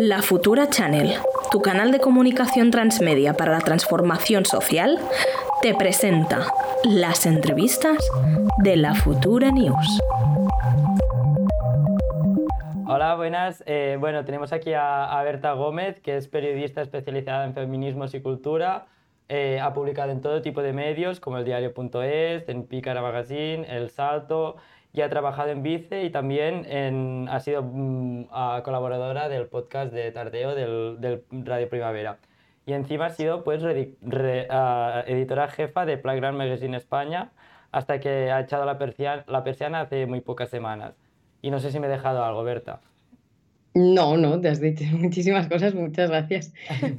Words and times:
La 0.00 0.22
Futura 0.22 0.70
Channel, 0.70 1.16
tu 1.50 1.60
canal 1.60 1.90
de 1.90 1.98
comunicación 1.98 2.70
transmedia 2.70 3.34
para 3.34 3.50
la 3.50 3.58
transformación 3.58 4.44
social, 4.44 4.96
te 5.60 5.74
presenta 5.74 6.52
las 6.84 7.26
entrevistas 7.26 8.08
de 8.58 8.76
La 8.76 8.94
Futura 8.94 9.50
News. 9.50 10.00
Hola, 12.86 13.16
buenas. 13.16 13.64
Eh, 13.66 13.96
bueno, 13.98 14.24
tenemos 14.24 14.52
aquí 14.52 14.72
a, 14.72 15.20
Berta 15.24 15.54
Gómez, 15.54 15.98
que 15.98 16.16
es 16.16 16.28
periodista 16.28 16.80
especializada 16.80 17.44
en 17.44 17.54
feminismos 17.54 18.14
y 18.14 18.20
cultura. 18.20 18.86
Eh, 19.28 19.58
ha 19.60 19.72
publicado 19.72 20.12
en 20.12 20.20
todo 20.20 20.42
tipo 20.42 20.62
de 20.62 20.72
medios, 20.72 21.18
como 21.18 21.38
el 21.38 21.44
diario.es, 21.44 22.48
en 22.48 22.68
Pícara 22.68 23.02
Magazine, 23.02 23.66
El 23.68 23.90
Salto, 23.90 24.58
y 24.98 25.02
ha 25.02 25.08
trabajado 25.08 25.50
en 25.50 25.62
Vice 25.62 26.02
y 26.02 26.10
también 26.10 27.28
ha 27.28 27.38
sido 27.38 27.62
mm, 27.62 28.24
colaboradora 28.64 29.28
del 29.28 29.46
podcast 29.46 29.92
de 29.92 30.10
Tardeo 30.10 30.56
del, 30.56 31.22
Radio 31.30 31.68
Primavera. 31.68 32.18
Y 32.66 32.72
encima 32.72 33.06
ha 33.06 33.10
sido 33.10 33.44
pues, 33.44 33.62
editora 33.62 35.48
jefa 35.48 35.86
de 35.86 35.98
Playground 35.98 36.36
Magazine 36.36 36.76
España 36.76 37.30
hasta 37.70 38.00
que 38.00 38.32
ha 38.32 38.40
echado 38.40 38.64
la, 38.64 38.76
persiana, 38.76 39.24
la 39.28 39.44
persiana 39.44 39.82
hace 39.82 40.06
muy 40.06 40.20
pocas 40.20 40.50
semanas. 40.50 40.94
Y 41.42 41.52
no 41.52 41.60
sé 41.60 41.70
si 41.70 41.78
me 41.78 41.86
he 41.86 41.90
dejado 41.90 42.24
algo, 42.24 42.42
Berta. 42.42 42.80
No, 43.74 44.16
no, 44.16 44.40
te 44.40 44.48
has 44.48 44.60
dicho 44.60 44.82
muchísimas 44.98 45.46
cosas. 45.46 45.74
Muchas 45.74 46.10
gracias 46.10 46.52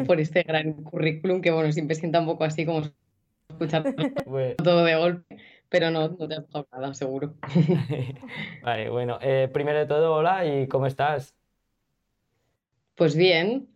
por 0.07 0.21
este 0.21 0.43
gran 0.43 0.71
currículum 0.71 1.41
que, 1.41 1.51
bueno, 1.51 1.69
siempre 1.73 1.95
sienta 1.97 2.21
un 2.21 2.27
poco 2.27 2.45
así 2.45 2.65
como 2.65 2.83
escuchar 3.49 3.83
todo 4.63 4.85
de 4.85 4.95
golpe. 4.95 5.37
Pero 5.69 5.91
no, 5.91 6.07
no 6.09 6.27
te 6.27 6.35
has 6.35 6.47
dejado 6.47 6.67
nada, 6.71 6.93
seguro. 6.93 7.35
Vale, 8.63 8.89
bueno, 8.89 9.19
eh, 9.21 9.49
primero 9.53 9.79
de 9.79 9.85
todo, 9.85 10.13
hola, 10.13 10.45
¿y 10.45 10.67
cómo 10.67 10.87
estás? 10.87 11.35
Pues 12.95 13.15
bien, 13.15 13.69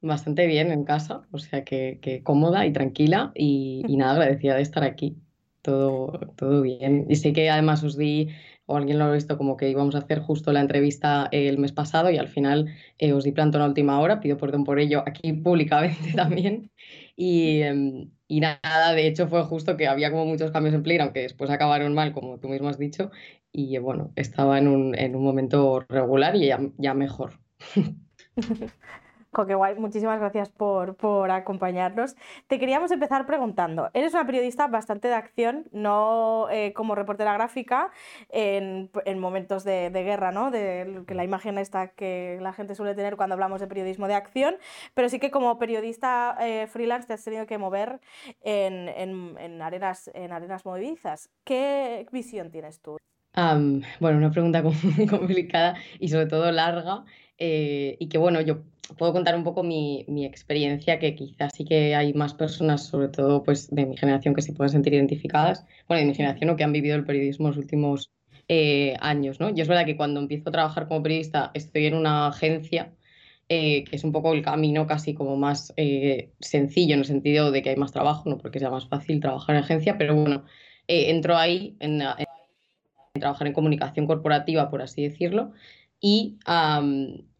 bastante 0.00 0.46
bien 0.46 0.70
en 0.70 0.84
casa, 0.84 1.22
o 1.32 1.38
sea 1.38 1.64
que, 1.64 2.20
cómoda 2.22 2.66
y 2.66 2.72
tranquila 2.72 3.32
y, 3.34 3.82
nada, 3.88 4.12
agradecida 4.12 4.56
de 4.56 4.62
estar 4.62 4.84
aquí. 4.84 5.16
Todo, 5.62 6.12
todo 6.36 6.62
bien. 6.62 7.06
Y 7.08 7.16
sé 7.16 7.32
que 7.32 7.50
además 7.50 7.82
os 7.82 7.96
di, 7.96 8.28
o 8.68 8.76
alguien 8.76 8.98
lo 8.98 9.06
ha 9.06 9.12
visto, 9.12 9.38
como 9.38 9.56
que 9.56 9.70
íbamos 9.70 9.94
a 9.94 9.98
hacer 9.98 10.20
justo 10.20 10.52
la 10.52 10.60
entrevista 10.60 11.28
el 11.32 11.58
mes 11.58 11.72
pasado 11.72 12.10
y 12.10 12.18
al 12.18 12.28
final 12.28 12.66
eh, 12.98 13.12
os 13.14 13.24
di 13.24 13.32
plantón 13.32 13.62
a 13.62 13.66
última 13.66 13.98
hora, 13.98 14.20
pido 14.20 14.36
perdón 14.36 14.64
por 14.64 14.78
ello 14.78 15.02
aquí 15.06 15.32
públicamente 15.46 16.12
también. 16.14 16.70
Y, 17.16 17.62
em, 17.62 18.10
y 18.28 18.40
nada, 18.40 18.92
de 18.94 19.06
hecho 19.08 19.26
fue 19.28 19.42
justo 19.44 19.76
que 19.76 19.88
había 19.88 20.10
como 20.10 20.26
muchos 20.26 20.50
cambios 20.50 20.74
en 20.74 20.82
Playground 20.82 21.12
que 21.14 21.22
después 21.22 21.50
acabaron 21.50 21.94
mal, 21.94 22.12
como 22.12 22.38
tú 22.38 22.48
mismo 22.48 22.68
has 22.68 22.78
dicho, 22.78 23.10
y 23.52 23.78
bueno, 23.78 24.12
estaba 24.16 24.58
en 24.58 24.68
un, 24.68 24.94
en 24.98 25.16
un 25.16 25.24
momento 25.24 25.80
regular 25.88 26.36
y 26.36 26.46
ya, 26.46 26.60
ya 26.76 26.94
mejor. 26.94 27.40
qué 29.46 29.54
guay. 29.54 29.74
Muchísimas 29.76 30.18
gracias 30.18 30.48
por, 30.50 30.96
por, 30.96 31.30
acompañarnos. 31.30 32.16
Te 32.46 32.58
queríamos 32.58 32.90
empezar 32.90 33.26
preguntando, 33.26 33.90
eres 33.94 34.14
una 34.14 34.26
periodista 34.26 34.66
bastante 34.66 35.08
de 35.08 35.14
acción, 35.14 35.66
no 35.72 36.48
eh, 36.50 36.72
como 36.72 36.94
reportera 36.94 37.32
gráfica 37.34 37.90
en, 38.30 38.90
en 39.04 39.18
momentos 39.18 39.64
de, 39.64 39.90
de, 39.90 40.02
guerra, 40.02 40.32
¿no? 40.32 40.50
De 40.50 41.04
que 41.06 41.14
la 41.14 41.24
imagen 41.24 41.58
está 41.58 41.88
que 41.88 42.38
la 42.40 42.52
gente 42.52 42.74
suele 42.74 42.94
tener 42.94 43.16
cuando 43.16 43.34
hablamos 43.34 43.60
de 43.60 43.66
periodismo 43.66 44.08
de 44.08 44.14
acción, 44.14 44.56
pero 44.94 45.08
sí 45.08 45.18
que 45.18 45.30
como 45.30 45.58
periodista 45.58 46.36
eh, 46.40 46.66
freelance 46.66 47.06
te 47.06 47.14
has 47.14 47.24
tenido 47.24 47.46
que 47.46 47.58
mover 47.58 48.00
en, 48.42 48.88
en, 48.88 49.36
en, 49.38 49.62
arenas, 49.62 50.10
en 50.14 50.32
arenas 50.32 50.64
movedizas. 50.64 51.30
¿Qué 51.44 52.06
visión 52.12 52.50
tienes 52.50 52.80
tú? 52.80 52.98
bueno, 54.00 54.18
una 54.18 54.30
pregunta 54.32 54.62
complicada 55.10 55.76
y 56.00 56.08
sobre 56.08 56.26
todo 56.26 56.50
larga. 56.50 57.04
Eh, 57.38 57.96
y 58.00 58.08
que 58.08 58.18
bueno, 58.18 58.40
yo 58.40 58.62
puedo 58.96 59.12
contar 59.12 59.36
un 59.36 59.44
poco 59.44 59.62
mi, 59.62 60.04
mi, 60.08 60.24
experiencia, 60.24 60.98
que 60.98 61.14
quizás 61.14 61.52
sí 61.54 61.64
que 61.64 61.94
hay 61.94 62.12
más 62.14 62.34
personas, 62.34 62.86
sobre 62.86 63.08
todo 63.08 63.42
pues 63.42 63.68
de 63.70 63.86
mi 63.86 63.96
generación, 63.96 64.34
que 64.34 64.42
se 64.42 64.52
pueden 64.52 64.70
sentir 64.70 64.94
identificadas, 64.94 65.64
bueno, 65.86 66.00
de 66.00 66.06
mi 66.06 66.14
generación 66.14 66.50
o 66.50 66.56
que 66.56 66.64
han 66.64 66.72
vivido 66.72 66.96
el 66.96 67.04
periodismo 67.04 67.48
los 67.48 67.56
últimos 67.56 68.10
eh, 68.48 68.96
años, 69.00 69.40
¿no? 69.40 69.50
Yo 69.50 69.62
es 69.62 69.68
verdad 69.68 69.84
que 69.84 69.96
cuando 69.96 70.20
empiezo 70.20 70.48
a 70.48 70.52
trabajar 70.52 70.88
como 70.88 71.02
periodista 71.02 71.50
estoy 71.54 71.86
en 71.86 71.94
una 71.94 72.28
agencia, 72.28 72.94
eh, 73.48 73.84
que 73.84 73.96
es 73.96 74.04
un 74.04 74.12
poco 74.12 74.32
el 74.32 74.42
camino 74.42 74.86
casi 74.86 75.14
como 75.14 75.36
más 75.36 75.72
sencillo 76.40 76.94
en 76.94 77.00
el 77.00 77.06
sentido 77.06 77.50
de 77.50 77.62
que 77.62 77.70
hay 77.70 77.76
más 77.76 77.92
trabajo, 77.92 78.28
no 78.28 78.38
porque 78.38 78.58
sea 78.58 78.70
más 78.70 78.88
fácil 78.88 79.20
trabajar 79.20 79.56
en 79.56 79.62
agencia, 79.62 79.98
pero 79.98 80.14
bueno, 80.14 80.44
entro 80.86 81.36
ahí 81.36 81.76
en, 81.80 82.02
en 82.02 82.26
trabajar 83.20 83.46
en 83.46 83.52
comunicación 83.52 84.06
corporativa, 84.06 84.70
por 84.70 84.82
así 84.82 85.02
decirlo, 85.02 85.52
y, 86.00 86.38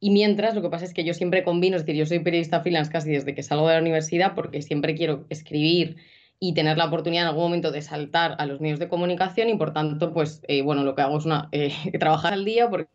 y, 0.01 0.11
mientras, 0.11 0.55
lo 0.55 0.63
que 0.63 0.71
pasa 0.71 0.85
es 0.85 0.93
que 0.93 1.05
yo 1.05 1.15
siempre 1.15 1.45
combino, 1.45 1.77
es 1.77 1.87
decir, 1.87 1.99
yo 1.99 2.07
soy 2.07 2.19
periodista 2.19 2.61
freelance 2.61 2.91
casi 2.91 3.11
desde 3.11 3.35
que 3.35 3.43
salgo 3.43 3.69
de 3.69 3.75
la 3.75 3.81
universidad 3.81 4.35
porque 4.35 4.63
siempre 4.63 4.95
quiero 4.95 5.27
escribir 5.29 5.97
y 6.41 6.55
tener 6.55 6.77
la 6.77 6.87
oportunidad 6.87 7.25
en 7.25 7.29
algún 7.29 7.45
momento 7.45 7.71
de 7.71 7.83
saltar 7.83 8.37
a 8.39 8.47
los 8.47 8.61
medios 8.61 8.79
de 8.79 8.89
comunicación 8.89 9.49
y 9.49 9.57
por 9.57 9.73
tanto, 9.73 10.13
pues, 10.13 10.43
eh, 10.49 10.63
bueno, 10.63 10.85
lo 10.85 10.95
que 10.95 11.03
hago 11.03 11.19
es 11.19 11.25
una, 11.25 11.49
eh, 11.53 11.73
trabajar 11.99 12.33
al 12.33 12.45
día 12.45 12.69
porque 12.69 12.89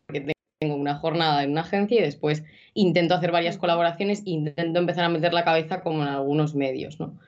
tengo 0.59 0.75
una 0.75 0.95
jornada 0.95 1.43
en 1.43 1.51
una 1.51 1.61
agencia 1.61 1.99
y 1.99 2.03
después 2.03 2.43
intento 2.73 3.15
hacer 3.15 3.31
varias 3.31 3.57
colaboraciones 3.57 4.21
e 4.25 4.31
intento 4.31 4.79
empezar 4.79 5.05
a 5.05 5.09
meter 5.09 5.33
la 5.33 5.43
cabeza 5.43 5.81
como 5.81 6.03
en 6.03 6.09
algunos 6.09 6.55
medios, 6.55 6.99
¿no? 6.99 7.19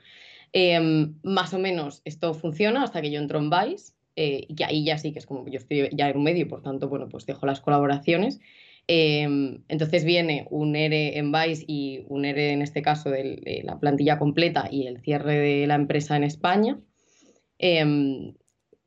Em, 0.53 1.15
más 1.23 1.53
o 1.53 1.59
menos 1.59 2.01
esto 2.05 2.33
funciona 2.33 2.83
hasta 2.83 3.01
que 3.01 3.11
yo 3.11 3.19
entro 3.19 3.39
en 3.39 3.49
Vice 3.49 3.94
eh, 4.15 4.45
y 4.47 4.63
ahí 4.63 4.85
ya 4.85 4.97
sí 4.97 5.11
que 5.11 5.19
es 5.19 5.25
como 5.25 5.47
yo 5.47 5.57
estoy 5.57 5.89
ya 5.91 6.09
en 6.09 6.17
un 6.17 6.23
medio 6.23 6.47
por 6.47 6.61
tanto, 6.61 6.89
bueno, 6.89 7.09
pues 7.09 7.25
dejo 7.25 7.45
las 7.45 7.61
colaboraciones. 7.61 8.39
Em, 8.87 9.63
entonces 9.67 10.05
viene 10.05 10.45
un 10.51 10.75
ERE 10.75 11.17
en 11.17 11.31
Vice 11.31 11.65
y 11.67 12.05
un 12.07 12.23
ERE 12.23 12.51
en 12.51 12.61
este 12.61 12.81
caso 12.81 13.09
de 13.09 13.61
la 13.63 13.79
plantilla 13.79 14.19
completa 14.19 14.67
y 14.71 14.87
el 14.87 15.01
cierre 15.01 15.37
de 15.39 15.67
la 15.67 15.75
empresa 15.75 16.15
en 16.15 16.23
España. 16.23 16.79
Em, 17.57 18.35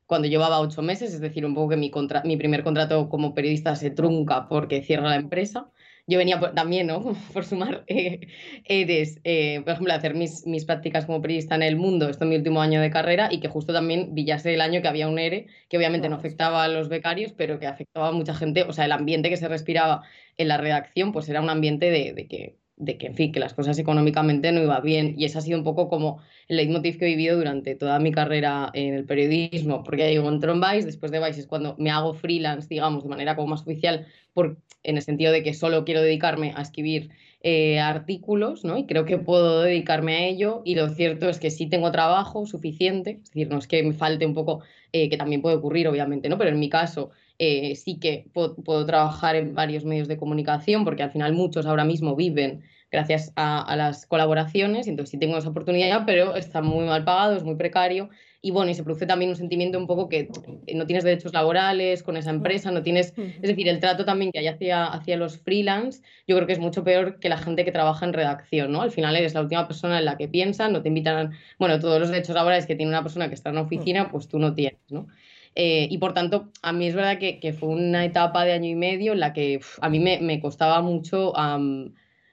cuando 0.05 0.27
llevaba 0.27 0.59
ocho 0.59 0.81
meses, 0.81 1.13
es 1.13 1.21
decir, 1.21 1.45
un 1.45 1.53
poco 1.53 1.69
que 1.69 1.77
mi, 1.77 1.91
mi 2.23 2.37
primer 2.37 2.63
contrato 2.63 3.09
como 3.09 3.35
periodista 3.35 3.75
se 3.75 3.91
trunca 3.91 4.47
porque 4.47 4.81
cierra 4.81 5.09
la 5.09 5.15
empresa 5.17 5.69
yo 6.09 6.17
venía 6.17 6.39
también, 6.55 6.87
¿no? 6.87 7.13
Por 7.33 7.45
sumar, 7.45 7.83
eh, 7.87 8.19
eres, 8.65 9.19
eh, 9.23 9.61
por 9.63 9.73
ejemplo, 9.73 9.93
hacer 9.93 10.15
mis, 10.15 10.45
mis 10.47 10.65
prácticas 10.65 11.05
como 11.05 11.21
periodista 11.21 11.55
en 11.55 11.63
el 11.63 11.75
mundo, 11.75 12.09
esto 12.09 12.25
es 12.25 12.29
mi 12.29 12.35
último 12.35 12.61
año 12.61 12.81
de 12.81 12.89
carrera, 12.89 13.29
y 13.31 13.39
que 13.39 13.47
justo 13.47 13.71
también 13.71 14.15
villase 14.15 14.53
el 14.53 14.61
año 14.61 14.81
que 14.81 14.87
había 14.87 15.07
un 15.07 15.19
ERE, 15.19 15.47
que 15.69 15.77
obviamente 15.77 16.09
no 16.09 16.15
afectaba 16.15 16.63
a 16.63 16.67
los 16.67 16.89
becarios, 16.89 17.33
pero 17.33 17.59
que 17.59 17.67
afectaba 17.67 18.09
a 18.09 18.11
mucha 18.11 18.33
gente, 18.33 18.63
o 18.63 18.73
sea, 18.73 18.85
el 18.85 18.91
ambiente 18.91 19.29
que 19.29 19.37
se 19.37 19.47
respiraba 19.47 20.03
en 20.37 20.47
la 20.47 20.57
redacción, 20.57 21.11
pues 21.11 21.29
era 21.29 21.41
un 21.41 21.49
ambiente 21.49 21.91
de, 21.91 22.13
de 22.13 22.27
que 22.27 22.59
de 22.79 22.97
que, 22.97 23.07
en 23.07 23.15
fin, 23.15 23.31
que 23.33 23.41
las 23.41 23.53
cosas 23.53 23.77
económicamente 23.77 24.51
no 24.53 24.63
iban 24.63 24.81
bien. 24.81 25.13
Y 25.17 25.25
ese 25.25 25.37
ha 25.37 25.41
sido 25.41 25.57
un 25.57 25.65
poco 25.65 25.89
como 25.89 26.21
el 26.47 26.57
leitmotiv 26.57 26.97
que 26.97 27.05
he 27.05 27.09
vivido 27.09 27.37
durante 27.37 27.75
toda 27.75 27.99
mi 27.99 28.11
carrera 28.11 28.71
en 28.73 28.93
el 28.93 29.05
periodismo, 29.05 29.83
porque 29.83 30.03
ya 30.03 30.07
digo, 30.07 30.27
en 30.29 30.39
Vice, 30.39 30.85
después 30.85 31.11
de 31.11 31.19
Vice 31.19 31.41
es 31.41 31.47
cuando 31.47 31.75
me 31.77 31.91
hago 31.91 32.13
freelance, 32.13 32.67
digamos, 32.69 33.03
de 33.03 33.09
manera 33.09 33.35
como 33.35 33.49
más 33.49 33.61
oficial, 33.61 34.07
por, 34.33 34.57
en 34.83 34.97
el 34.97 35.03
sentido 35.03 35.31
de 35.31 35.43
que 35.43 35.53
solo 35.53 35.85
quiero 35.85 36.01
dedicarme 36.01 36.53
a 36.55 36.61
escribir 36.61 37.09
eh, 37.41 37.79
artículos, 37.79 38.65
¿no? 38.65 38.77
Y 38.77 38.85
creo 38.85 39.05
que 39.05 39.17
puedo 39.17 39.61
dedicarme 39.61 40.15
a 40.15 40.25
ello. 40.27 40.61
Y 40.65 40.75
lo 40.75 40.89
cierto 40.89 41.29
es 41.29 41.39
que 41.39 41.51
sí 41.51 41.67
tengo 41.67 41.91
trabajo 41.91 42.45
suficiente, 42.45 43.19
es 43.23 43.31
decir, 43.31 43.49
no 43.49 43.57
es 43.57 43.67
que 43.67 43.81
me 43.83 43.93
falte 43.93 44.25
un 44.25 44.33
poco, 44.33 44.61
eh, 44.91 45.09
que 45.09 45.17
también 45.17 45.41
puede 45.41 45.55
ocurrir, 45.55 45.87
obviamente, 45.87 46.27
¿no? 46.27 46.37
Pero 46.37 46.49
en 46.49 46.59
mi 46.59 46.69
caso, 46.69 47.11
eh, 47.37 47.75
sí 47.77 47.97
que 47.99 48.25
puedo, 48.33 48.85
trabajar 48.85 49.37
en 49.37 49.55
varios 49.55 49.85
medios 49.85 50.09
de 50.09 50.17
comunicación, 50.17 50.83
porque 50.83 51.03
al 51.03 51.11
final 51.11 51.31
muchos 51.33 51.65
ahora 51.65 51.85
mismo 51.85 52.15
viven 52.17 52.63
gracias 52.91 53.31
a, 53.37 53.75
las 53.77 54.05
colaboraciones, 54.05 54.87
entonces 54.87 55.11
sí 55.11 55.17
tengo 55.17 55.37
esa 55.37 55.49
oportunidad, 55.49 56.03
pero 56.05 56.35
está 56.35 56.61
muy 56.61 56.85
mal 56.85 57.05
pagado, 57.05 57.37
es 57.37 57.43
muy 57.43 57.55
precario, 57.55 58.09
y 58.41 58.51
bueno, 58.51 58.71
y 58.71 58.73
se 58.73 58.83
produce 58.83 59.05
también 59.05 59.29
un 59.29 59.35
sentimiento 59.35 59.77
un 59.77 59.87
poco 59.87 60.07
que 60.07 60.29
no 60.73 60.85
tienes 60.85 61.03
derechos 61.03 61.33
laborales 61.33 62.03
con 62.03 62.15
esa 62.15 62.29
empresa, 62.29 62.71
no 62.71 62.83
tienes, 62.83 63.13
es 63.17 63.41
decir, 63.41 63.67
el 63.67 63.79
trato 63.79 64.05
también 64.05 64.31
que 64.31 64.39
hay 64.39 64.47
hacia, 64.47 64.85
hacia 64.85 65.17
los 65.17 65.39
freelance, 65.39 66.01
yo 66.25 66.37
creo 66.37 66.47
que 66.47 66.53
es 66.53 66.59
mucho 66.59 66.83
peor 66.83 67.19
que 67.19 67.27
la 67.27 67.37
gente 67.37 67.65
que 67.65 67.71
trabaja 67.71 68.05
en 68.05 68.13
redacción, 68.13 68.71
¿no? 68.71 68.81
Al 68.81 68.91
final 68.91 69.15
eres 69.15 69.33
la 69.33 69.41
última 69.41 69.67
persona 69.67 69.99
en 69.99 70.05
la 70.05 70.17
que 70.17 70.29
piensan, 70.29 70.71
no 70.71 70.81
te 70.81 70.87
invitan, 70.87 71.33
bueno, 71.57 71.79
todos 71.79 71.99
los 71.99 72.09
derechos 72.09 72.35
laborales 72.35 72.65
que 72.65 72.75
tiene 72.75 72.91
una 72.91 73.03
persona 73.03 73.27
que 73.27 73.35
está 73.35 73.49
en 73.49 73.55
una 73.55 73.63
oficina, 73.63 74.09
pues 74.09 74.29
tú 74.29 74.39
no 74.39 74.53
tienes, 74.53 74.79
¿no? 74.89 75.07
Eh, 75.55 75.87
y 75.89 75.97
por 75.97 76.13
tanto, 76.13 76.49
a 76.61 76.71
mí 76.71 76.87
es 76.87 76.95
verdad 76.95 77.17
que, 77.17 77.39
que, 77.39 77.51
fue 77.51 77.69
una 77.69 78.05
etapa 78.05 78.45
de 78.45 78.53
año 78.53 78.69
y 78.69 78.75
medio 78.75 79.13
en 79.13 79.19
la 79.19 79.33
que 79.33 79.59
a 79.81 79.89
mí 79.89 79.99
me, 79.99 80.19
me 80.21 80.39
costaba 80.39 80.81
mucho 80.81 81.33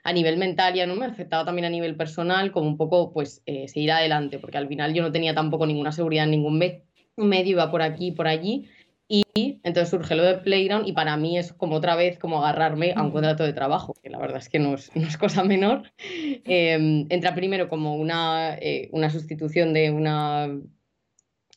a 0.07 0.13
nivel 0.13 0.37
mental, 0.37 0.73
ya 0.73 0.87
no 0.87 0.95
me 0.95 1.05
afectaba 1.05 1.45
también 1.45 1.65
a 1.65 1.69
nivel 1.69 1.97
personal, 1.97 2.53
como 2.53 2.69
un 2.69 2.77
poco 2.77 3.13
pues 3.13 3.43
eh, 3.45 3.67
seguir 3.67 3.91
adelante, 3.91 4.39
porque 4.39 4.57
al 4.57 4.69
final 4.69 4.95
yo 4.95 5.03
no 5.03 5.11
tenía 5.11 5.35
tampoco 5.35 5.67
ninguna 5.67 5.91
seguridad 5.91 6.25
en 6.27 6.31
ningún 6.31 6.59
medio, 6.59 7.51
iba 7.51 7.71
por 7.73 7.83
aquí, 7.83 8.13
por 8.13 8.29
allí. 8.29 8.69
Y 9.09 9.25
entonces 9.65 9.89
surge 9.91 10.15
lo 10.15 10.23
de 10.23 10.39
Playground 10.39 10.87
y 10.87 10.93
para 10.93 11.17
mí 11.17 11.39
es 11.39 11.53
como 11.53 11.77
otra 11.77 11.97
vez 11.97 12.19
como 12.21 12.39
agarrarme 12.45 12.93
a 12.95 13.03
un 13.03 13.11
contrato 13.11 13.43
de 13.43 13.53
trabajo, 13.53 13.95
que 14.01 14.11
la 14.11 14.19
verdad 14.19 14.39
es 14.39 14.49
que 14.49 14.61
no 14.61 14.75
es, 14.75 14.95
no 14.95 15.09
es 15.09 15.17
cosa 15.17 15.43
menor. 15.43 15.83
Em, 16.45 17.07
entra 17.11 17.35
primero 17.35 17.69
como 17.69 17.97
una, 17.97 18.57
eh, 18.61 18.89
una 18.93 19.11
sustitución 19.11 19.73
de 19.73 19.91
una 19.91 20.49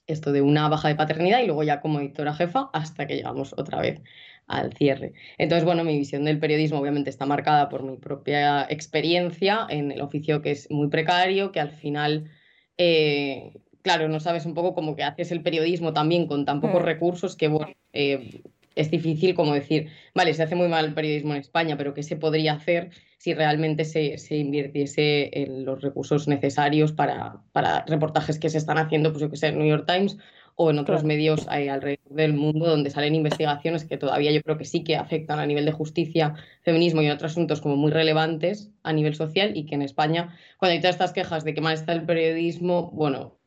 esto 0.08 0.32
de 0.32 0.42
una 0.42 0.68
baja 0.70 0.88
de 0.88 0.96
paternidad 0.96 1.42
y 1.42 1.46
luego 1.46 1.62
ya 1.62 1.82
como 1.82 2.00
editora 2.00 2.34
jefa 2.34 2.72
hasta 2.74 3.06
que 3.06 3.16
llegamos 3.16 3.54
otra 3.58 3.80
vez 3.80 4.02
al 4.50 4.74
cierre. 4.74 5.14
Entonces, 5.38 5.64
bueno, 5.64 5.84
mi 5.84 5.98
visión 5.98 6.26
del 6.26 6.40
periodismo 6.40 6.80
obviamente 6.80 7.10
está 7.10 7.26
marcada 7.26 7.70
por 7.70 7.84
mi 7.84 7.98
propia 7.98 8.66
experiencia 8.70 9.66
en 9.70 9.92
el 9.92 10.02
oficio 10.02 10.42
que 10.42 10.52
es 10.52 10.70
muy 10.72 10.90
precario, 10.90 11.52
que 11.52 11.60
al 11.60 11.72
final, 11.72 12.30
eh, 12.78 13.54
claro, 13.84 14.10
no 14.10 14.20
sabes 14.20 14.46
un 14.46 14.56
poco 14.56 14.74
cómo 14.74 14.96
que 14.96 15.04
haces 15.04 15.32
el 15.32 15.44
periodismo 15.44 15.94
también 15.94 16.26
con 16.28 16.46
tan 16.46 16.62
pocos 16.62 16.82
mm. 16.82 16.86
recursos 16.86 17.36
que, 17.38 17.48
bueno, 17.48 17.74
eh, 17.94 18.42
es 18.76 18.90
difícil 18.90 19.36
como 19.36 19.54
decir, 19.54 19.90
vale, 20.16 20.34
se 20.34 20.44
hace 20.44 20.56
muy 20.56 20.68
mal 20.68 20.86
el 20.86 20.94
periodismo 20.94 21.36
en 21.36 21.42
España, 21.42 21.78
pero 21.78 21.94
¿qué 21.94 22.02
se 22.02 22.16
podría 22.16 22.54
hacer 22.54 22.90
si 23.20 23.34
realmente 23.34 23.86
se, 23.86 24.18
se 24.18 24.38
invirtiese 24.38 25.30
en 25.44 25.66
los 25.66 25.82
recursos 25.82 26.28
necesarios 26.28 26.92
para, 26.92 27.42
para, 27.52 27.84
reportajes 27.86 28.40
que 28.40 28.50
se 28.50 28.58
están 28.58 28.78
haciendo, 28.78 29.12
pues 29.12 29.22
yo 29.22 29.30
que 29.30 29.38
sé, 29.38 29.48
en 29.48 29.60
New 29.60 29.68
York 29.68 29.86
Times 29.86 30.18
o 30.62 30.72
en 30.72 30.78
otros 30.78 31.06
medios 31.06 31.48
alrededor 31.48 32.10
del 32.10 32.34
mundo 32.34 32.68
donde 32.68 32.90
salen 32.90 33.16
investigaciones 33.16 33.86
que 33.86 33.96
todavía 33.96 34.34
yo 34.34 34.42
creo 34.42 34.58
que 34.58 34.66
sí 34.66 34.84
que 34.84 34.98
afectan 34.98 35.40
a 35.40 35.46
nivel 35.46 35.64
de 35.64 35.72
justicia, 35.72 36.36
feminismo 36.64 37.02
y 37.02 37.10
otros 37.10 37.32
asuntos 37.32 37.62
como 37.62 37.78
muy 37.78 37.92
relevantes 37.92 38.70
a 38.84 38.92
nivel 38.92 39.16
social 39.16 39.56
y 39.56 39.66
que 39.66 39.76
en 39.76 39.84
España, 39.84 40.36
cuando 40.58 40.74
hay 40.74 40.82
todas 40.82 40.96
estas 40.96 41.14
quejas 41.14 41.46
de 41.46 41.54
que 41.54 41.62
mal 41.62 41.76
está 41.76 41.94
el 41.94 42.06
periodismo, 42.06 42.92
bueno, 42.92 43.38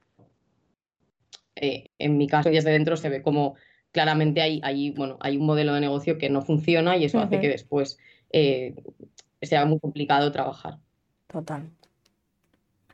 eh, 1.55 1.91
en 1.99 2.17
mi 2.17 2.29
caso 2.29 2.49
desde 2.49 2.71
dentro 2.71 2.97
se 2.97 3.11
ve 3.11 3.21
como 3.21 3.57
claramente 3.91 4.41
hay, 4.41 4.63
hay, 4.65 4.89
bueno, 4.93 5.19
hay 5.21 5.37
un 5.37 5.45
modelo 5.45 5.75
de 5.75 5.83
negocio 5.83 6.17
que 6.17 6.31
no 6.31 6.41
funciona 6.41 6.97
y 6.97 7.05
eso 7.05 7.21
hace 7.21 7.41
que 7.41 7.49
después 7.51 7.99
eh, 8.31 8.75
sea 9.43 9.67
muy 9.67 9.79
complicado 9.81 10.33
trabajar. 10.33 10.79
Total. 11.27 11.71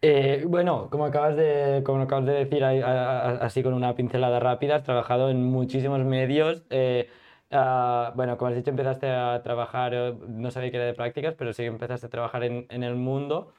Eh, 0.01 0.45
bueno, 0.47 0.89
como 0.91 1.05
acabas 1.07 1.37
de, 1.37 1.83
como 1.85 2.03
acabas 2.03 2.27
de 2.27 2.33
decir 2.33 2.65
así 2.65 3.63
con 3.63 3.75
una 3.75 3.95
pincelada 3.95 4.39
rápida, 4.39 4.77
has 4.77 4.85
trabajado 4.85 5.31
en 5.31 5.45
muchísimos 5.45 6.05
medios. 6.05 6.65
Eh, 6.71 7.09
ah, 7.51 8.13
bueno, 8.15 8.37
como 8.39 8.51
has 8.51 8.57
dicho, 8.57 8.71
empezaste 8.71 9.09
a 9.11 9.43
trabajar, 9.43 9.95
eh, 9.95 10.15
no 10.29 10.51
sabía 10.51 10.71
que 10.71 10.77
era 10.77 10.87
de 10.87 10.95
prácticas, 10.95 11.35
pero 11.35 11.53
sí 11.53 11.63
que 11.63 11.69
empezaste 11.69 12.07
a 12.07 12.11
trabajar 12.11 12.45
en, 12.45 12.67
en 12.71 12.85
el 12.85 12.95
mundo 12.95 13.53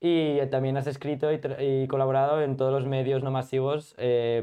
y 0.00 0.38
también 0.48 0.76
has 0.76 0.86
escrito 0.86 1.32
y, 1.32 1.40
y, 1.60 1.88
colaborado 1.88 2.42
en 2.42 2.56
todos 2.56 2.72
los 2.72 2.86
medios 2.86 3.22
no 3.22 3.30
masivos 3.30 3.96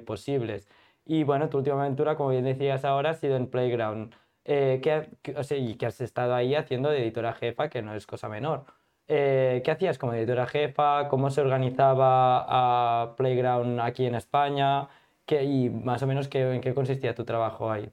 posibles. 0.05 0.67
Y 1.05 1.23
bueno, 1.23 1.49
tu 1.49 1.57
última 1.59 1.81
aventura, 1.81 2.15
como 2.15 2.29
bien 2.29 2.45
decías 2.45 2.85
ahora, 2.85 3.11
ha 3.11 3.13
sido 3.15 3.35
en 3.37 3.47
Playground. 3.49 4.15
¿qué, 4.43 5.09
o 5.37 5.43
sea, 5.43 5.57
y 5.57 5.75
que 5.75 5.85
has 5.85 6.01
estado 6.01 6.33
ahí 6.35 6.55
haciendo 6.55 6.89
de 6.89 7.01
editora 7.03 7.33
jefa, 7.33 7.69
que 7.69 7.81
no 7.81 7.93
es 7.95 8.07
cosa 8.07 8.29
menor. 8.29 8.65
Eh, 9.13 9.61
¿qué 9.65 9.71
hacías 9.71 9.97
como 9.97 10.13
editora 10.13 10.47
jefa? 10.47 11.09
¿Cómo 11.09 11.29
se 11.29 11.41
organizaba 11.41 12.45
a 12.47 13.13
Playground 13.17 13.81
aquí 13.81 14.05
en 14.05 14.15
España? 14.15 14.87
¿Qué, 15.25 15.43
y 15.43 15.69
más 15.69 16.01
o 16.03 16.07
menos 16.07 16.29
qué, 16.29 16.53
en 16.53 16.61
qué 16.61 16.73
consistía 16.73 17.13
tu 17.13 17.25
trabajo 17.25 17.69
ahí. 17.69 17.91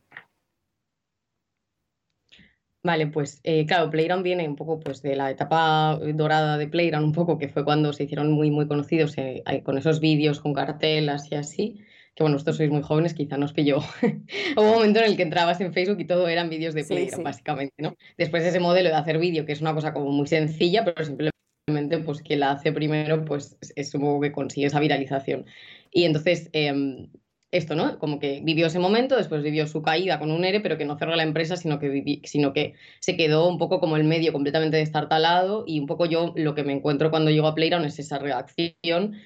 Vale, 2.85 3.09
pues 3.09 3.41
eh, 3.43 3.67
claro, 3.67 3.91
Playground 3.91 4.23
viene 4.23 4.49
un 4.49 4.55
poco 4.55 4.79
pues 4.79 5.03
de 5.03 5.17
la 5.17 5.29
etapa 5.33 5.99
dorada 6.15 6.57
de 6.57 6.69
Playground, 6.69 7.07
un 7.07 7.13
poco 7.13 7.37
que 7.37 7.49
fue 7.49 7.65
cuando 7.65 7.93
se 7.93 8.05
hicieron 8.05 8.31
muy 8.31 8.53
muy 8.53 8.69
conocidos 8.69 9.19
eh, 9.19 9.43
con 9.65 9.77
esos 9.77 9.99
vídeos 9.99 10.39
con 10.39 10.55
cartelas 10.55 11.33
y 11.33 11.35
así 11.35 11.81
que 12.19 12.25
bueno, 12.25 12.35
vosotros 12.35 12.57
sois 12.57 12.69
muy 12.69 12.83
jóvenes, 12.83 13.15
quizá 13.15 13.37
nos 13.37 13.53
pilló. 13.53 13.79
Hubo 14.57 14.63
un 14.63 14.75
momento 14.75 14.99
en 14.99 15.05
el 15.05 15.17
que 15.17 15.23
entrabas 15.23 15.61
en 15.61 15.73
Facebook 15.73 16.01
y 16.01 16.05
todo 16.05 16.27
eran 16.27 16.51
vídeos 16.51 16.75
de 16.75 16.83
Playground, 16.83 17.23
básicamente, 17.23 17.75
¿no? 17.79 17.95
Después 18.17 18.43
ese 18.43 18.59
modelo 18.59 18.89
de 18.89 18.97
hacer 18.97 19.19
vídeo, 19.19 19.47
que 19.47 19.53
es 19.53 19.61
una 19.61 19.73
cosa 19.73 19.93
como 19.93 20.11
muy 20.11 20.27
sencilla, 20.27 20.85
pero 20.85 21.05
simplemente 21.05 21.99
pues 22.05 22.21
quien 22.23 22.41
la 22.41 22.51
hace 22.51 22.73
primero, 22.73 23.25
pues 23.25 23.57
es 23.77 23.95
un 23.95 24.01
poco 24.01 24.21
que 24.21 24.33
consigue 24.33 24.67
esa 24.67 24.81
viralización. 24.81 25.47
Y 25.93 26.07
entonces, 26.07 26.51
em, 26.55 27.09
esto, 27.53 27.77
¿no? 27.77 28.01
Como 28.01 28.19
que 28.19 28.41
vivió 28.43 28.67
ese 28.67 28.81
momento, 28.81 29.17
después 29.17 29.45
vivió 29.45 29.69
su 29.69 29.83
caída 29.83 30.19
con 30.19 30.33
un 30.33 30.45
ERE, 30.45 30.59
pero 30.59 30.77
que 30.77 30.85
no 30.85 30.99
cerró 30.99 31.15
la 31.15 31.23
empresa, 31.23 31.57
sino 31.57 31.79
que, 31.79 32.21
sino 32.25 32.53
que 32.53 32.75
se 32.99 33.17
quedó 33.17 33.49
un 33.49 33.59
poco 33.59 33.79
como 33.79 33.97
el 33.97 34.03
medio 34.03 34.33
completamente 34.33 34.77
destartalado 34.77 35.63
y 35.69 35.79
un 35.79 35.87
poco 35.87 36.05
yo 36.07 36.33
lo 36.35 36.57
que 36.57 36.65
me 36.65 36.73
encuentro 36.73 37.11
cuando 37.11 37.31
llego 37.31 37.47
a 37.47 37.55
Playground 37.55 37.87
es 37.87 38.01
esa 38.01 38.19
reacción 38.19 39.19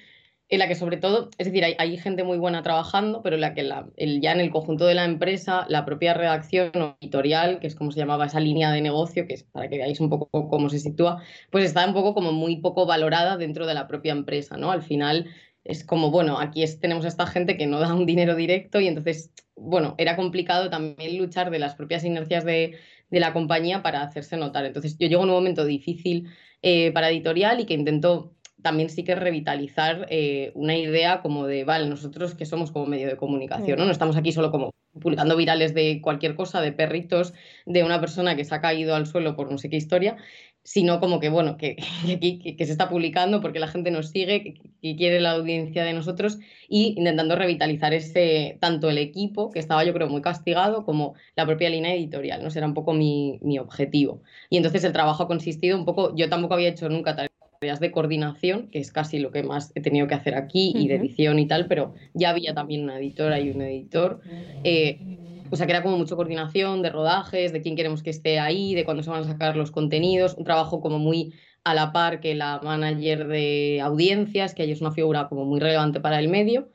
en 0.53 0.59
la 0.59 0.67
que 0.67 0.75
sobre 0.75 0.97
todo, 0.97 1.31
es 1.39 1.47
decir, 1.47 1.63
hay, 1.65 1.97
gente 1.97 2.23
muy 2.23 2.37
buena 2.37 2.61
trabajando, 2.61 3.23
pero 3.23 3.37
en 3.37 3.41
la 3.41 3.55
que 3.55 3.67
el, 3.97 4.21
ya 4.21 4.33
en 4.33 4.39
el 4.39 4.51
conjunto 4.51 4.85
de 4.85 4.93
la 4.93 5.03
empresa, 5.03 5.65
la 5.67 5.83
propia 5.83 6.13
redacción 6.13 6.71
editorial, 7.01 7.59
que 7.59 7.65
es 7.65 7.73
como 7.73 7.91
se 7.91 7.99
llamaba 7.99 8.27
esa 8.27 8.39
línea 8.39 8.71
de 8.71 8.81
negocio, 8.81 9.25
que 9.25 9.33
es 9.33 9.43
para 9.43 9.67
que 9.67 9.77
veáis 9.77 9.99
un 9.99 10.11
poco 10.11 10.49
cómo 10.49 10.69
se 10.69 10.77
sitúa, 10.77 11.23
pues 11.49 11.65
está 11.65 11.87
un 11.87 11.95
poco 11.95 12.13
como 12.13 12.31
muy 12.33 12.57
poco 12.57 12.85
valorada 12.85 13.35
dentro 13.37 13.65
de 13.65 13.73
la 13.73 13.87
propia 13.87 14.11
empresa, 14.11 14.55
¿no? 14.55 14.71
Al 14.71 14.83
final 14.83 15.27
es 15.63 15.83
como, 15.83 16.11
bueno, 16.11 16.39
aquí 16.39 16.63
tenemos 16.79 17.05
a 17.05 17.07
esta 17.07 17.25
gente 17.25 17.57
que 17.57 17.65
no 17.65 17.79
da 17.79 17.91
un 17.95 18.05
dinero 18.05 18.35
directo 18.35 18.79
y 18.79 18.87
entonces, 18.87 19.31
bueno, 19.55 19.95
era 19.97 20.15
complicado 20.15 20.69
también 20.69 21.17
luchar 21.17 21.49
de 21.49 21.57
las 21.57 21.73
propias 21.73 22.03
inercias 22.03 22.45
de, 22.45 22.77
la 23.09 23.33
compañía 23.33 23.83
para 23.83 24.01
hacerse 24.01 24.37
notar. 24.37 24.65
Entonces 24.65 24.97
yo 24.99 25.07
llego 25.07 25.23
en 25.23 25.29
un 25.29 25.35
momento 25.35 25.65
difícil 25.65 26.29
eh, 26.63 26.91
para 26.93 27.09
editorial 27.09 27.59
y 27.59 27.65
que 27.65 27.75
intento 27.75 28.33
también 28.63 28.89
sí 28.89 29.03
que 29.03 29.13
revitalizar 29.13 30.07
eh, 30.09 30.51
una 30.55 30.75
idea 30.75 31.21
como 31.21 31.45
de, 31.45 31.63
vale, 31.63 31.87
nosotros 31.87 32.33
que 32.33 32.45
somos 32.45 32.71
como 32.71 32.87
medio 32.87 33.07
de 33.07 33.17
comunicación, 33.17 33.77
¿no? 33.77 33.85
No 33.85 33.91
estamos 33.91 34.17
aquí 34.17 34.31
solo 34.31 34.49
como 34.49 34.73
publicando 34.99 35.35
virales 35.35 35.73
de 35.73 36.01
cualquier 36.01 36.35
cosa, 36.35 36.61
de 36.61 36.71
perritos, 36.71 37.33
de 37.65 37.83
una 37.83 37.99
persona 37.99 38.35
que 38.35 38.45
se 38.45 38.55
ha 38.55 38.61
caído 38.61 38.95
al 38.95 39.07
suelo 39.07 39.35
por 39.35 39.51
no 39.51 39.57
sé 39.57 39.69
qué 39.69 39.77
historia, 39.77 40.17
sino 40.63 40.99
como 40.99 41.19
que, 41.19 41.29
bueno, 41.29 41.57
que, 41.57 41.75
que, 42.21 42.55
que 42.55 42.65
se 42.65 42.71
está 42.71 42.89
publicando 42.89 43.41
porque 43.41 43.59
la 43.59 43.67
gente 43.67 43.91
nos 43.91 44.09
sigue, 44.09 44.43
que, 44.81 44.95
quiere 44.95 45.19
la 45.19 45.31
audiencia 45.31 45.83
de 45.83 45.93
nosotros 45.93 46.39
y 46.69 46.95
intentando 46.97 47.35
revitalizar 47.35 47.93
ese, 47.93 48.57
tanto 48.61 48.89
el 48.89 48.97
equipo, 48.97 49.49
que 49.51 49.59
estaba 49.59 49.83
yo 49.83 49.93
creo 49.93 50.07
muy 50.07 50.21
castigado, 50.21 50.85
como 50.85 51.15
la 51.35 51.45
propia 51.45 51.69
línea 51.69 51.93
editorial, 51.93 52.43
¿no? 52.43 52.49
Será 52.49 52.67
un 52.67 52.73
poco 52.73 52.93
mi, 52.93 53.39
mi 53.41 53.59
objetivo. 53.59 54.21
Y 54.49 54.57
entonces 54.57 54.83
el 54.83 54.93
trabajo 54.93 55.23
ha 55.23 55.27
consistido 55.27 55.77
un 55.77 55.85
poco, 55.85 56.15
yo 56.15 56.29
tampoco 56.29 56.53
había 56.53 56.69
hecho 56.69 56.89
nunca 56.89 57.15
tal 57.15 57.29
de 57.63 57.91
coordinación, 57.91 58.69
que 58.69 58.79
es 58.79 58.91
casi 58.91 59.19
lo 59.19 59.31
que 59.31 59.43
más 59.43 59.71
he 59.75 59.81
tenido 59.81 60.07
que 60.07 60.15
hacer 60.15 60.35
aquí, 60.35 60.73
y 60.75 60.87
de 60.87 60.95
edición 60.95 61.39
y 61.39 61.47
tal, 61.47 61.67
pero 61.67 61.93
ya 62.13 62.29
había 62.29 62.53
también 62.53 62.83
una 62.83 62.97
editora 62.99 63.39
y 63.39 63.49
un 63.51 63.61
editor. 63.61 64.21
Eh, 64.63 65.01
o 65.49 65.55
sea, 65.55 65.65
que 65.67 65.73
era 65.73 65.83
como 65.83 65.97
mucho 65.97 66.15
coordinación 66.15 66.81
de 66.81 66.89
rodajes, 66.89 67.53
de 67.53 67.61
quién 67.61 67.75
queremos 67.75 68.01
que 68.03 68.09
esté 68.09 68.39
ahí, 68.39 68.73
de 68.75 68.85
cuándo 68.85 69.03
se 69.03 69.09
van 69.11 69.21
a 69.23 69.25
sacar 69.27 69.55
los 69.55 69.71
contenidos, 69.71 70.35
un 70.35 70.43
trabajo 70.45 70.81
como 70.81 70.99
muy 70.99 71.33
a 71.63 71.73
la 71.75 71.91
par 71.93 72.19
que 72.19 72.35
la 72.35 72.59
manager 72.63 73.27
de 73.27 73.79
audiencias, 73.81 74.53
que 74.55 74.63
ahí 74.63 74.71
es 74.71 74.81
una 74.81 74.91
figura 74.91 75.27
como 75.29 75.45
muy 75.45 75.59
relevante 75.59 75.99
para 76.01 76.19
el 76.19 76.27
medio. 76.29 76.69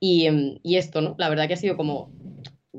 Y, 0.00 0.26
em, 0.26 0.58
y 0.62 0.76
esto, 0.76 1.00
¿no? 1.00 1.14
La 1.18 1.28
verdad 1.28 1.46
que 1.48 1.54
ha 1.54 1.56
sido 1.56 1.76
como 1.76 2.14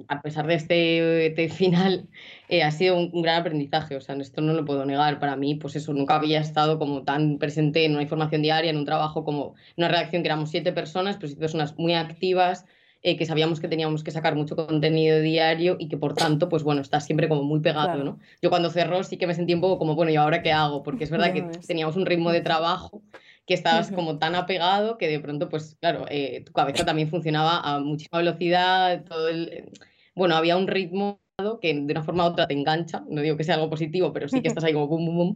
a 0.07 0.21
pesar 0.21 0.47
de 0.47 0.55
este, 0.55 1.27
este 1.27 1.49
final, 1.49 2.07
eh, 2.49 2.63
ha 2.63 2.71
sido 2.71 2.97
un, 2.97 3.21
gran 3.21 3.41
aprendizaje. 3.41 3.95
O 3.95 4.01
sea, 4.01 4.15
esto 4.15 4.41
no 4.41 4.53
lo 4.53 4.65
puedo 4.65 4.85
negar. 4.85 5.19
Para 5.19 5.35
mí, 5.35 5.55
pues 5.55 5.75
eso, 5.75 5.93
nunca 5.93 6.15
había 6.15 6.39
estado 6.39 6.79
como 6.79 7.03
tan 7.03 7.37
presente 7.37 7.85
en 7.85 7.93
una 7.93 8.03
información 8.03 8.41
diaria, 8.41 8.71
en 8.71 8.77
un 8.77 8.85
trabajo 8.85 9.23
como 9.23 9.55
una 9.77 9.87
redacción 9.87 10.23
que 10.23 10.27
éramos 10.27 10.49
siete 10.49 10.71
personas, 10.71 11.15
pero 11.17 11.27
siete 11.27 11.41
personas 11.41 11.77
muy 11.77 11.93
activas, 11.93 12.65
eh, 13.07 13.17
que 13.17 13.25
sabíamos 13.27 13.59
que 13.59 13.67
teníamos 13.67 14.03
que 14.03 14.09
sacar 14.09 14.35
mucho 14.35 14.55
contenido 14.55 15.19
diario 15.19 15.75
y 15.77 15.89
que 15.89 15.95
por 15.95 16.15
tanto, 16.15 16.49
pues 16.49 16.63
bueno, 16.63 16.81
está 16.81 16.99
siempre 16.99 17.29
como 17.29 17.43
muy 17.43 17.59
pegado, 17.59 18.03
¿no? 18.03 18.19
Yo 18.41 18.49
cuando 18.49 18.71
cerró 18.71 19.03
sí 19.03 19.17
que 19.17 19.27
me 19.27 19.35
sentí 19.35 19.53
un 19.53 19.61
poco 19.61 19.77
como, 19.77 19.93
bueno, 19.93 20.11
¿y 20.11 20.15
ahora 20.15 20.41
qué 20.41 20.51
hago? 20.51 20.81
Porque 20.81 21.03
es 21.03 21.11
verdad 21.11 21.31
que 21.33 21.43
teníamos 21.67 21.95
un 21.97 22.07
ritmo 22.07 22.31
de 22.31 22.41
trabajo 22.41 23.03
que 23.45 23.53
estabas 23.53 23.91
como 23.95 24.17
tan 24.17 24.33
apegado 24.33 24.97
que 24.97 25.07
de 25.07 25.19
pronto, 25.19 25.49
pues 25.49 25.77
claro, 25.79 26.05
eh, 26.09 26.43
tu 26.45 26.51
cabeza 26.51 26.83
también 26.83 27.09
funcionaba 27.09 27.59
a 27.59 27.79
muchísima 27.79 28.17
velocidad, 28.17 29.03
todo 29.03 29.29
el... 29.29 29.69
Bueno, 30.15 30.35
había 30.35 30.57
un 30.57 30.67
ritmo 30.67 31.19
que 31.61 31.73
de 31.73 31.91
una 31.91 32.03
forma 32.03 32.23
u 32.25 32.27
otra 32.31 32.47
te 32.47 32.53
engancha, 32.53 33.03
no 33.09 33.21
digo 33.21 33.35
que 33.35 33.43
sea 33.43 33.55
algo 33.55 33.69
positivo, 33.69 34.13
pero 34.13 34.29
sí 34.29 34.41
que 34.41 34.47
estás 34.47 34.63
ahí 34.63 34.73
como 34.73 34.87
bum, 34.87 35.05
bum, 35.05 35.17
bum, 35.17 35.35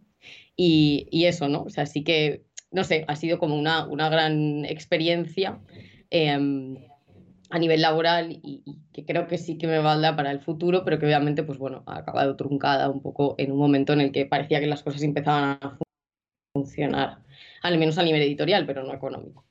y, 0.55 1.07
y 1.11 1.25
eso, 1.25 1.49
¿no? 1.49 1.63
O 1.63 1.69
sea, 1.69 1.85
sí 1.85 2.03
que, 2.03 2.45
no 2.71 2.83
sé, 2.85 3.03
ha 3.07 3.15
sido 3.17 3.37
como 3.37 3.57
una, 3.57 3.85
una 3.85 4.09
gran 4.09 4.63
experiencia 4.65 5.59
em, 6.09 6.77
a 7.49 7.59
nivel 7.59 7.81
laboral 7.81 8.31
y, 8.31 8.63
y, 8.65 8.77
que 8.93 9.05
creo 9.05 9.27
que 9.27 9.37
sí 9.37 9.57
que 9.57 9.67
me 9.67 9.79
valda 9.79 10.15
para 10.15 10.31
el 10.31 10.39
futuro, 10.39 10.85
pero 10.85 10.99
que 10.99 11.05
obviamente, 11.05 11.43
pues 11.43 11.57
bueno, 11.57 11.83
ha 11.85 11.97
acabado 11.97 12.35
truncada 12.37 12.89
un 12.89 13.01
poco 13.01 13.35
en 13.37 13.51
un 13.51 13.57
momento 13.57 13.93
en 13.93 14.01
el 14.01 14.11
que 14.13 14.25
parecía 14.25 14.61
que 14.61 14.67
las 14.67 14.83
cosas 14.83 15.03
empezaban 15.03 15.59
a 15.61 15.77
funcionar 16.53 17.23
al 17.61 17.77
menos 17.77 17.97
a 17.97 18.03
nivel 18.03 18.21
editorial, 18.21 18.65
pero 18.65 18.83
no 18.83 18.93
económico. 18.93 19.48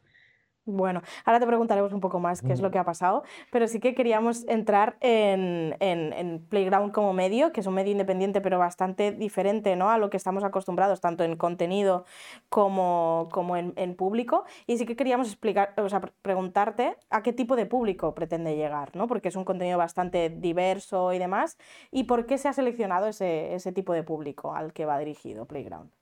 Bueno, 0.71 1.01
ahora 1.25 1.41
te 1.41 1.47
preguntaremos 1.47 1.95
un 1.95 2.01
poco 2.01 2.21
más 2.21 2.43
qué 2.43 2.53
es 2.53 2.61
lo 2.61 2.71
que 2.71 2.79
ha 2.79 2.85
pasado, 2.85 3.23
pero 3.51 3.67
sí 3.69 3.81
que 3.81 3.95
queríamos 3.95 4.45
entrar 4.49 4.99
en, 5.01 5.75
en, 5.81 6.45
Playground 6.51 6.93
como 6.93 7.15
medio, 7.15 7.53
que 7.53 7.61
es 7.61 7.67
un 7.67 7.73
medio 7.73 7.91
independiente 7.91 8.43
pero 8.43 8.59
bastante 8.59 9.11
diferente 9.11 9.77
¿no? 9.77 9.89
a 9.89 9.97
lo 9.97 10.11
que 10.11 10.19
estamos 10.19 10.45
acostumbrados, 10.45 11.01
tanto 11.01 11.25
en 11.25 11.37
contenido 11.37 12.05
como, 12.51 13.31
como 13.33 13.57
en, 13.57 13.73
en, 13.77 13.97
público. 13.97 14.45
Y 14.67 14.77
sí 14.77 14.85
que 14.85 14.95
queríamos 14.95 15.29
explicar, 15.29 15.73
o 15.79 15.89
sea, 15.89 16.03
preguntarte 16.21 16.99
a 17.09 17.23
qué 17.23 17.33
tipo 17.33 17.57
de 17.57 17.65
público 17.65 18.15
pretende 18.15 18.55
llegar, 18.55 18.95
¿no? 18.95 19.07
porque 19.07 19.29
es 19.29 19.37
un 19.37 19.47
contenido 19.47 19.79
bastante 19.79 20.29
diverso 20.29 21.15
y 21.15 21.19
demás, 21.19 21.57
y 21.91 22.05
por 22.05 22.27
qué 22.27 22.37
se 22.37 22.49
ha 22.49 22.53
seleccionado 22.53 23.07
ese, 23.07 23.55
ese 23.55 23.73
tipo 23.73 23.95
de 23.95 24.03
público 24.03 24.55
al 24.55 24.75
que 24.75 24.85
va 24.85 24.99
dirigido 24.99 25.47
Playground. 25.47 25.98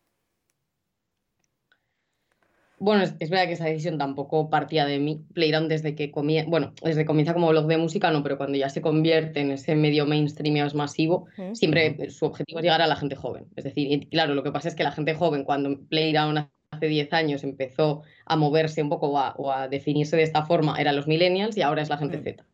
Bueno, 2.79 3.05
es, 3.05 3.31
verdad 3.31 3.47
que 3.47 3.53
esa 3.53 3.65
decisión 3.65 3.97
tampoco 3.97 4.51
partía 4.51 4.85
de 4.85 4.99
mí. 4.99 5.25
Playground 5.33 5.69
desde 5.69 5.95
que 5.95 6.11
comienza, 6.11 6.51
bueno, 6.51 6.75
desde 6.83 7.07
comienza 7.07 7.33
como 7.33 7.49
blog 7.49 7.67
de 7.67 7.79
música, 7.79 8.11
no, 8.11 8.23
pero 8.23 8.37
cuando 8.37 8.59
ya 8.59 8.69
se 8.69 8.83
convierte 8.83 9.41
en 9.41 9.53
ese 9.53 9.75
medio 9.75 10.05
mainstream 10.05 10.63
más 10.63 10.75
masivo, 10.75 11.27
siempre 11.55 12.11
su 12.11 12.27
objetivo 12.27 12.59
es 12.59 12.65
llegar 12.65 12.83
a 12.83 12.87
la 12.87 12.97
gente 12.97 13.17
joven. 13.17 13.47
Es 13.57 13.65
decir, 13.65 14.09
claro, 14.11 14.35
lo 14.35 14.43
que 14.43 14.53
pasa 14.53 14.69
es 14.69 14.75
que 14.75 14.85
la 14.85 14.93
gente 14.93 15.15
joven, 15.15 15.45
cuando 15.45 15.79
Playground 15.89 16.51
hace 16.71 16.89
10 16.89 17.13
años 17.15 17.45
empezó 17.45 18.03
a 18.27 18.37
moverse 18.37 18.83
un 18.83 18.91
poco 18.91 19.09
o 19.09 19.53
a, 19.53 19.69
definirse 19.69 20.17
de 20.17 20.25
esta 20.25 20.45
forma, 20.45 20.79
eran 20.79 20.97
los 20.97 21.07
millennials 21.07 21.57
y 21.57 21.63
ahora 21.63 21.81
es 21.81 21.89
la 21.89 21.97
gente 21.97 22.19
mm. 22.19 22.23
Z. 22.25 22.45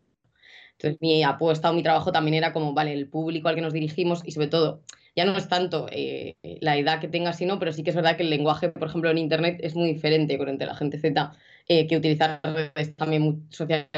Entonces 0.72 1.00
mi 1.00 1.24
apuesta 1.24 1.70
o 1.70 1.74
mi 1.74 1.82
trabajo 1.82 2.12
también 2.12 2.34
era 2.34 2.52
como, 2.52 2.74
vale, 2.74 2.92
el 2.92 3.08
público 3.08 3.48
al 3.48 3.56
que 3.56 3.60
nos 3.60 3.72
dirigimos 3.72 4.22
y 4.24 4.30
sobre 4.30 4.48
todo 4.48 4.82
ya 5.14 5.24
no 5.24 5.36
es 5.36 5.48
tanto 5.48 5.86
eh, 5.90 6.36
la 6.60 6.76
edad 6.76 7.00
que 7.00 7.08
tenga, 7.08 7.32
sino, 7.32 7.58
pero 7.58 7.72
sí 7.72 7.82
que 7.82 7.90
es 7.90 7.96
verdad 7.96 8.16
que 8.16 8.22
el 8.22 8.30
lenguaje, 8.30 8.70
por 8.70 8.88
ejemplo, 8.88 9.10
en 9.10 9.18
Internet 9.18 9.60
es 9.62 9.74
muy 9.74 9.92
diferente 9.92 10.38
con 10.38 10.56
la 10.58 10.74
gente 10.74 10.98
Z, 10.98 11.32
eh, 11.68 11.86
que 11.86 11.96
utilizar 11.96 12.40
redes 12.42 12.96
también 12.96 13.46
sociales 13.50 13.88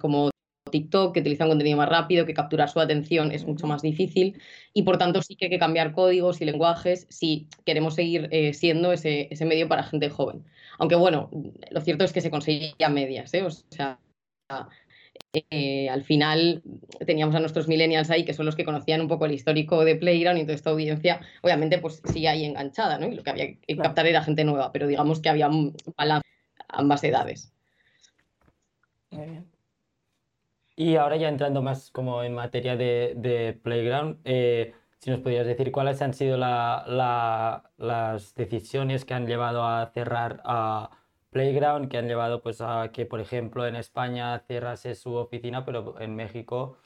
como 0.00 0.30
TikTok, 0.70 1.14
que 1.14 1.20
utilizan 1.20 1.48
contenido 1.48 1.76
más 1.76 1.88
rápido, 1.88 2.26
que 2.26 2.34
capturar 2.34 2.68
su 2.68 2.80
atención 2.80 3.32
es 3.32 3.46
mucho 3.46 3.66
más 3.66 3.82
difícil 3.82 4.40
y 4.74 4.82
por 4.82 4.98
tanto 4.98 5.22
sí 5.22 5.36
que 5.36 5.46
hay 5.46 5.50
que 5.50 5.58
cambiar 5.58 5.92
códigos 5.92 6.40
y 6.40 6.44
lenguajes 6.44 7.06
si 7.08 7.48
queremos 7.64 7.94
seguir 7.94 8.28
eh, 8.32 8.52
siendo 8.52 8.92
ese, 8.92 9.28
ese, 9.30 9.44
medio 9.46 9.68
para 9.68 9.82
gente 9.82 10.10
joven. 10.10 10.44
Aunque 10.78 10.96
bueno, 10.96 11.30
lo 11.70 11.80
cierto 11.80 12.04
es 12.04 12.12
que 12.12 12.20
se 12.20 12.30
conseguía 12.30 12.88
medias, 12.88 13.32
¿eh? 13.34 13.42
o 13.44 13.50
sea, 13.50 13.98
eh, 15.32 15.88
al 15.90 16.04
final 16.04 16.62
teníamos 17.06 17.34
a 17.34 17.40
nuestros 17.40 17.68
millennials 17.68 18.10
ahí, 18.10 18.24
que 18.24 18.32
son 18.32 18.46
los 18.46 18.56
que 18.56 18.64
conocían 18.64 19.00
un 19.00 19.08
poco 19.08 19.26
el 19.26 19.32
histórico 19.32 19.84
de 19.84 19.96
Playground 19.96 20.40
y 20.40 20.44
toda 20.44 20.54
esta 20.54 20.70
audiencia, 20.70 21.20
obviamente, 21.42 21.78
pues 21.78 22.02
sigue 22.04 22.28
ahí 22.28 22.44
enganchada, 22.44 22.98
¿no? 22.98 23.06
Y 23.08 23.14
lo 23.14 23.22
que 23.22 23.30
había 23.30 23.54
que 23.54 23.76
captar 23.76 24.06
era 24.06 24.22
gente 24.22 24.44
nueva, 24.44 24.72
pero 24.72 24.86
digamos 24.86 25.20
que 25.20 25.28
había 25.28 25.50
balance 25.96 26.26
ambas 26.68 27.04
edades. 27.04 27.52
Y 30.76 30.96
ahora 30.96 31.16
ya 31.16 31.28
entrando 31.28 31.60
más 31.60 31.90
como 31.90 32.22
en 32.22 32.34
materia 32.34 32.76
de, 32.76 33.58
Playground, 33.62 34.18
eh, 34.24 34.74
si 34.98 35.10
nos 35.10 35.20
podrías 35.20 35.46
decir 35.46 35.72
cuáles 35.72 36.00
han 36.02 36.14
sido 36.14 36.36
las 36.38 38.34
decisiones 38.34 39.04
que 39.04 39.14
han 39.14 39.26
llevado 39.26 39.64
a 39.64 39.90
cerrar 39.92 40.40
a 40.44 40.90
Playground 41.30 41.88
que 41.90 41.98
han 41.98 42.08
llevado 42.08 42.42
pues 42.42 42.60
a 42.60 42.90
que, 42.92 43.06
por 43.06 43.20
ejemplo, 43.20 43.66
en 43.66 43.76
España 43.76 44.38
cerrase 44.40 44.94
su 44.94 45.14
oficina, 45.14 45.64
pero 45.64 46.00
en 46.00 46.16
México, 46.16 46.78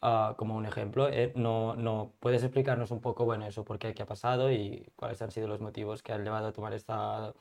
ah, 0.00 0.34
como 0.38 0.56
un 0.56 0.66
ejemplo, 0.66 1.08
eh, 1.08 1.32
no, 1.36 1.74
no, 1.76 2.14
¿puedes 2.20 2.42
explicarnos 2.42 2.90
un 2.90 3.00
poco, 3.00 3.24
bueno, 3.24 3.46
eso, 3.46 3.64
por 3.64 3.78
qué, 3.78 3.94
qué 3.94 4.02
ha 4.02 4.06
pasado 4.06 4.52
y 4.52 4.86
cuáles 4.96 5.20
han 5.22 5.30
sido 5.30 5.48
los 5.48 5.60
motivos 5.60 6.02
que 6.02 6.12
han 6.12 6.24
llevado 6.24 6.48
a 6.48 6.52
tomar 6.52 6.74
esta, 6.74 7.34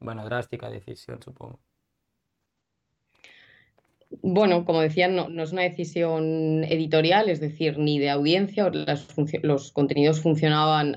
bueno, 0.00 0.24
drástica 0.24 0.70
decisión, 0.70 1.20
supongo? 1.22 1.58
Bueno, 4.22 4.64
como 4.64 4.80
decía, 4.80 5.08
no, 5.08 5.28
no, 5.28 5.42
es 5.42 5.52
una 5.52 5.62
decisión 5.62 6.64
editorial, 6.64 7.28
es 7.28 7.40
decir, 7.40 7.78
ni 7.78 7.98
de 7.98 8.10
audiencia, 8.10 8.70
los 9.42 9.72
contenidos 9.72 10.20
funcionaban, 10.22 10.96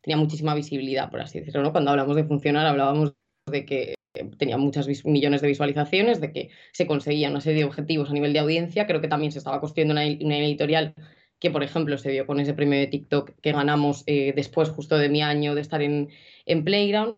tenía 0.00 0.16
muchísima 0.16 0.54
visibilidad, 0.54 1.10
por 1.10 1.20
así 1.20 1.40
decirlo. 1.40 1.62
¿no? 1.62 1.72
Cuando 1.72 1.90
hablamos 1.90 2.16
de 2.16 2.24
funcionar, 2.24 2.66
hablábamos 2.66 3.14
de 3.46 3.64
que 3.66 3.95
tenía 4.38 4.56
muchos 4.56 4.88
millones 5.04 5.40
de 5.40 5.48
visualizaciones, 5.48 6.20
de 6.20 6.32
que 6.32 6.50
se 6.72 6.86
conseguía 6.86 7.30
una 7.30 7.40
serie 7.40 7.60
de 7.60 7.64
objetivos 7.66 8.10
a 8.10 8.12
nivel 8.12 8.32
de 8.32 8.38
audiencia. 8.38 8.86
Creo 8.86 9.00
que 9.00 9.08
también 9.08 9.32
se 9.32 9.38
estaba 9.38 9.60
construyendo 9.60 9.92
una, 9.92 10.04
editorial 10.04 10.94
que, 11.38 11.50
por 11.50 11.62
ejemplo, 11.62 11.98
se 11.98 12.10
vio 12.10 12.26
con 12.26 12.40
ese 12.40 12.54
premio 12.54 12.78
de 12.78 12.86
TikTok 12.86 13.32
que 13.40 13.52
ganamos 13.52 14.04
eh, 14.06 14.32
después 14.34 14.70
justo 14.70 14.96
de 14.96 15.08
mi 15.08 15.22
año 15.22 15.54
de 15.54 15.60
estar 15.60 15.82
en, 15.82 16.08
en 16.46 16.64
Playground, 16.64 17.14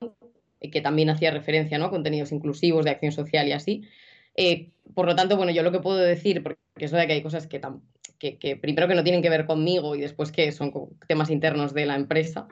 eh, 0.61 0.71
que 0.71 0.81
también 0.81 1.11
hacía 1.11 1.31
referencia 1.31 1.78
¿no? 1.78 1.87
a 1.87 1.90
contenidos 1.90 2.33
inclusivos 2.33 2.85
de 2.85 2.90
acción 2.90 3.12
social 3.12 3.47
y 3.49 3.52
así. 3.52 3.85
Eh, 4.37 4.71
por 4.95 5.07
lo 5.07 5.17
tanto, 5.17 5.37
bueno, 5.37 5.52
yo 5.52 5.62
lo 5.62 5.73
que 5.73 5.81
puedo 5.81 5.99
decir, 5.99 6.43
porque 6.43 6.59
es 6.76 6.93
verdad 6.93 7.07
que 7.07 7.14
hay 7.14 7.23
cosas 7.23 7.47
que, 7.47 7.61
que, 8.19 8.57
primero 8.57 8.88
que 8.88 8.95
no 8.95 9.02
tienen 9.02 9.23
que 9.23 9.31
ver 9.31 9.47
conmigo 9.47 9.97
y 9.97 10.00
después 10.00 10.33
que 10.33 10.52
son 10.52 10.73
temas 11.07 11.31
internos 11.31 11.75
de 11.75 11.87
la 11.87 11.97
empresa. 11.97 12.47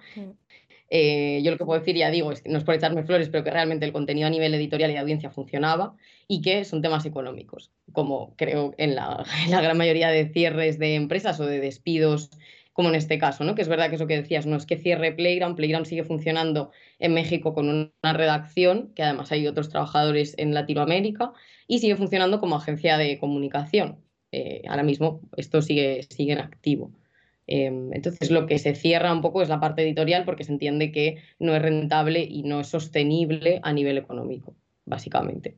Eh, 0.88 1.40
yo 1.42 1.50
lo 1.50 1.58
que 1.58 1.64
puedo 1.64 1.80
decir, 1.80 1.96
ya 1.96 2.10
digo, 2.10 2.30
es 2.32 2.42
que 2.42 2.48
no 2.48 2.58
es 2.58 2.64
por 2.64 2.74
echarme 2.74 3.02
flores, 3.02 3.28
pero 3.28 3.42
que 3.42 3.50
realmente 3.50 3.84
el 3.84 3.92
contenido 3.92 4.26
a 4.26 4.30
nivel 4.30 4.54
editorial 4.54 4.90
y 4.90 4.94
de 4.94 5.00
audiencia 5.00 5.30
funcionaba 5.30 5.96
y 6.28 6.42
que 6.42 6.64
son 6.64 6.82
temas 6.82 7.04
económicos, 7.06 7.72
como 7.92 8.34
creo 8.36 8.74
en 8.78 8.94
la, 8.94 9.24
gran 9.48 9.76
mayoría 9.76 10.08
de 10.08 10.28
cierres 10.28 10.78
de 10.78 10.94
empresas 10.94 11.40
o 11.40 11.46
de 11.46 11.60
despidos, 11.60 12.30
como 12.72 12.90
en 12.90 12.94
este 12.94 13.18
caso, 13.18 13.42
¿no? 13.42 13.54
que 13.54 13.62
es 13.62 13.68
verdad 13.68 13.88
que 13.88 13.96
eso 13.96 14.06
que 14.06 14.20
decías, 14.20 14.44
no 14.46 14.56
es 14.56 14.66
que 14.66 14.76
cierre 14.76 15.12
Playground, 15.12 15.56
Playground 15.56 15.86
sigue 15.86 16.04
funcionando 16.04 16.70
en 16.98 17.14
México 17.14 17.54
con 17.54 17.68
una 17.70 18.12
redacción, 18.12 18.92
que 18.94 19.02
además 19.02 19.32
hay 19.32 19.46
otros 19.46 19.70
trabajadores 19.70 20.34
en 20.36 20.52
Latinoamérica, 20.52 21.32
y 21.66 21.78
sigue 21.78 21.96
funcionando 21.96 22.38
como 22.38 22.56
agencia 22.56 22.98
de 22.98 23.18
comunicación. 23.18 24.04
Eh, 24.30 24.62
ahora 24.68 24.82
mismo 24.82 25.22
esto 25.38 25.62
sigue, 25.62 26.02
sigue 26.02 26.34
en 26.34 26.40
activo. 26.40 26.92
Em, 27.46 27.92
entonces, 27.92 28.30
lo 28.30 28.46
que 28.46 28.58
se 28.58 28.74
cierra 28.74 29.12
un 29.12 29.22
poco 29.22 29.42
es 29.42 29.48
la 29.48 29.60
parte 29.60 29.82
editorial 29.82 30.24
porque 30.24 30.44
se 30.44 30.52
entiende 30.52 30.90
que 30.90 31.18
no 31.38 31.54
es 31.54 31.62
rentable 31.62 32.20
y 32.22 32.42
no 32.42 32.60
es 32.60 32.68
sostenible 32.68 33.60
a 33.62 33.72
nivel 33.72 33.98
económico, 33.98 34.54
básicamente. 34.84 35.56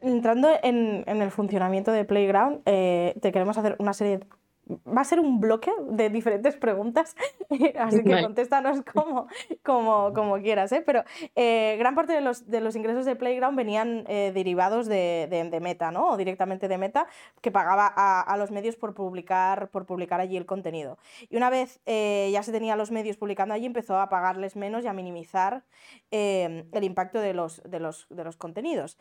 Entrando 0.00 0.48
en, 0.62 1.04
el 1.06 1.30
funcionamiento 1.30 1.92
de 1.92 2.04
Playground, 2.04 2.62
eh, 2.66 3.14
te 3.20 3.32
queremos 3.32 3.58
hacer 3.58 3.76
una 3.78 3.92
serie 3.92 4.20
va 4.68 5.02
a 5.02 5.04
ser 5.04 5.20
un 5.20 5.40
bloque 5.40 5.70
de 5.90 6.10
diferentes 6.10 6.56
preguntas, 6.56 7.16
así 7.78 8.02
que 8.02 8.22
contéstanos 8.22 8.82
como, 8.82 9.26
como, 9.62 10.12
como 10.14 10.38
quieras, 10.38 10.72
¿eh? 10.72 10.82
pero 10.84 11.04
eh, 11.34 11.76
gran 11.78 11.94
parte 11.94 12.12
de 12.12 12.20
los, 12.20 12.48
de 12.48 12.60
los 12.60 12.76
ingresos 12.76 13.04
de 13.04 13.16
Playground 13.16 13.56
venían 13.56 14.04
eh, 14.08 14.32
derivados 14.34 14.86
de, 14.86 15.28
de, 15.30 15.60
Meta, 15.60 15.90
¿no? 15.90 16.10
o 16.10 16.16
directamente 16.16 16.68
de 16.68 16.78
Meta, 16.78 17.06
que 17.40 17.50
pagaba 17.50 17.92
a, 17.94 18.20
a, 18.20 18.36
los 18.36 18.50
medios 18.50 18.76
por 18.76 18.94
publicar, 18.94 19.68
por 19.68 19.86
publicar 19.86 20.20
allí 20.20 20.36
el 20.36 20.46
contenido. 20.46 20.98
Y 21.30 21.36
una 21.36 21.48
vez 21.50 21.80
ya 21.86 22.42
se 22.42 22.52
tenía 22.52 22.76
los 22.76 22.90
medios 22.90 23.16
publicando 23.16 23.54
allí, 23.54 23.66
empezó 23.66 23.98
a 23.98 24.08
pagarles 24.08 24.56
menos 24.56 24.84
y 24.84 24.88
a 24.88 24.92
minimizar 24.92 25.64
el 26.10 26.84
impacto 26.84 27.20
de 27.20 27.34
los, 27.34 27.62
de, 27.64 27.80
los, 27.80 28.06
de 28.10 28.24
los 28.24 28.36
contenidos. 28.36 28.98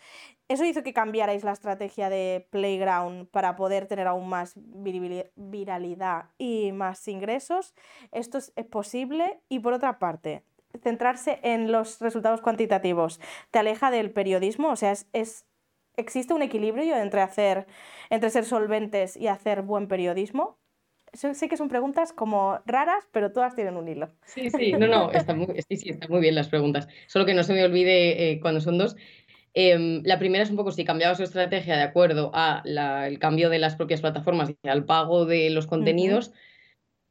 Eso 0.47 0.63
hizo 0.63 0.83
que 0.83 0.93
cambiarais 0.93 1.43
la 1.43 1.51
estrategia 1.51 2.09
de 2.09 2.47
Playground 2.49 3.27
para 3.29 3.55
poder 3.55 3.87
tener 3.87 4.07
aún 4.07 4.29
más 4.29 4.53
visibilidad 4.55 5.25
viralidad 5.53 6.25
y 6.37 6.73
más 6.73 7.07
ingresos, 7.07 7.73
esto 8.11 8.39
es 8.39 8.51
posible. 8.69 9.39
Y 9.47 9.59
por 9.59 9.71
otra 9.71 9.99
parte, 9.99 10.43
centrarse 10.81 11.39
en 11.43 11.71
los 11.71 11.99
resultados 11.99 12.41
cuantitativos 12.41 13.19
te 13.51 13.59
aleja 13.59 13.91
del 13.91 14.11
periodismo, 14.11 14.69
o 14.69 14.75
sea, 14.75 14.91
es, 14.91 15.45
existe 15.95 16.33
un 16.33 16.41
equilibrio 16.41 16.97
entre 16.97 17.21
hacer, 17.21 17.67
entre 18.09 18.29
ser 18.29 18.45
solventes 18.45 19.15
y 19.17 19.27
hacer 19.27 19.61
buen 19.61 19.87
periodismo. 19.87 20.57
Sé 21.13 21.47
que 21.47 21.57
son 21.57 21.69
preguntas 21.69 22.11
como 22.11 22.59
raras, 22.65 23.07
pero 23.11 23.31
todas 23.31 23.53
tienen 23.53 23.77
un 23.77 23.87
hilo. 23.87 24.09
Sí, 24.25 24.49
sí, 24.49 24.71
no, 24.73 24.87
no, 24.87 25.11
muy, 25.35 25.61
sí, 25.69 25.89
está 25.91 26.07
muy 26.07 26.21
bien 26.21 26.33
las 26.33 26.49
preguntas. 26.49 26.87
Solo 27.05 27.27
que 27.27 27.35
no 27.35 27.43
se 27.43 27.53
me 27.53 27.63
olvide 27.63 28.31
eh, 28.31 28.39
cuando 28.39 28.61
son 28.61 28.79
dos, 28.79 28.95
Em, 29.53 30.01
la 30.03 30.17
primera 30.17 30.43
es 30.43 30.49
un 30.49 30.55
poco 30.55 30.71
si 30.71 30.83
cambiaba 30.83 31.15
su 31.15 31.23
estrategia 31.23 31.75
de 31.77 31.83
acuerdo 31.83 32.31
al 32.33 33.19
cambio 33.19 33.49
de 33.49 33.59
las 33.59 33.75
propias 33.75 34.01
plataformas 34.01 34.49
y 34.49 34.67
al 34.67 34.85
pago 34.85 35.25
de 35.25 35.49
los 35.51 35.67
contenidos. 35.67 36.31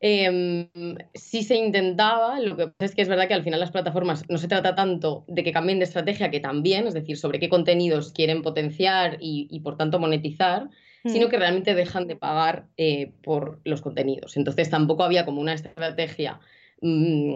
Em, 0.00 0.68
si 1.14 1.44
se 1.44 1.54
intentaba, 1.54 2.40
lo 2.40 2.56
que 2.56 2.66
pasa 2.66 2.86
es 2.86 2.94
que 2.96 3.02
es 3.02 3.08
verdad 3.08 3.28
que 3.28 3.34
al 3.34 3.44
final 3.44 3.60
las 3.60 3.70
plataformas 3.70 4.28
no 4.28 4.36
se 4.36 4.48
trata 4.48 4.74
tanto 4.74 5.24
de 5.28 5.44
que 5.44 5.52
cambien 5.52 5.78
de 5.78 5.84
estrategia, 5.84 6.32
que 6.32 6.40
también, 6.40 6.88
es 6.88 6.94
decir, 6.94 7.16
sobre 7.16 7.38
qué 7.38 7.48
contenidos 7.48 8.12
quieren 8.12 8.42
potenciar 8.42 9.18
y, 9.20 9.60
por 9.60 9.76
tanto 9.76 10.00
monetizar, 10.00 10.68
sino 11.04 11.28
mm. 11.28 11.30
que 11.30 11.38
realmente 11.38 11.74
dejan 11.76 12.08
de 12.08 12.16
pagar 12.16 12.66
eh, 12.76 13.12
por 13.22 13.60
los 13.64 13.80
contenidos. 13.80 14.36
Entonces 14.36 14.68
tampoco 14.68 15.04
había 15.04 15.24
como 15.24 15.40
una 15.40 15.54
estrategia 15.54 16.40
Mm, 16.84 17.34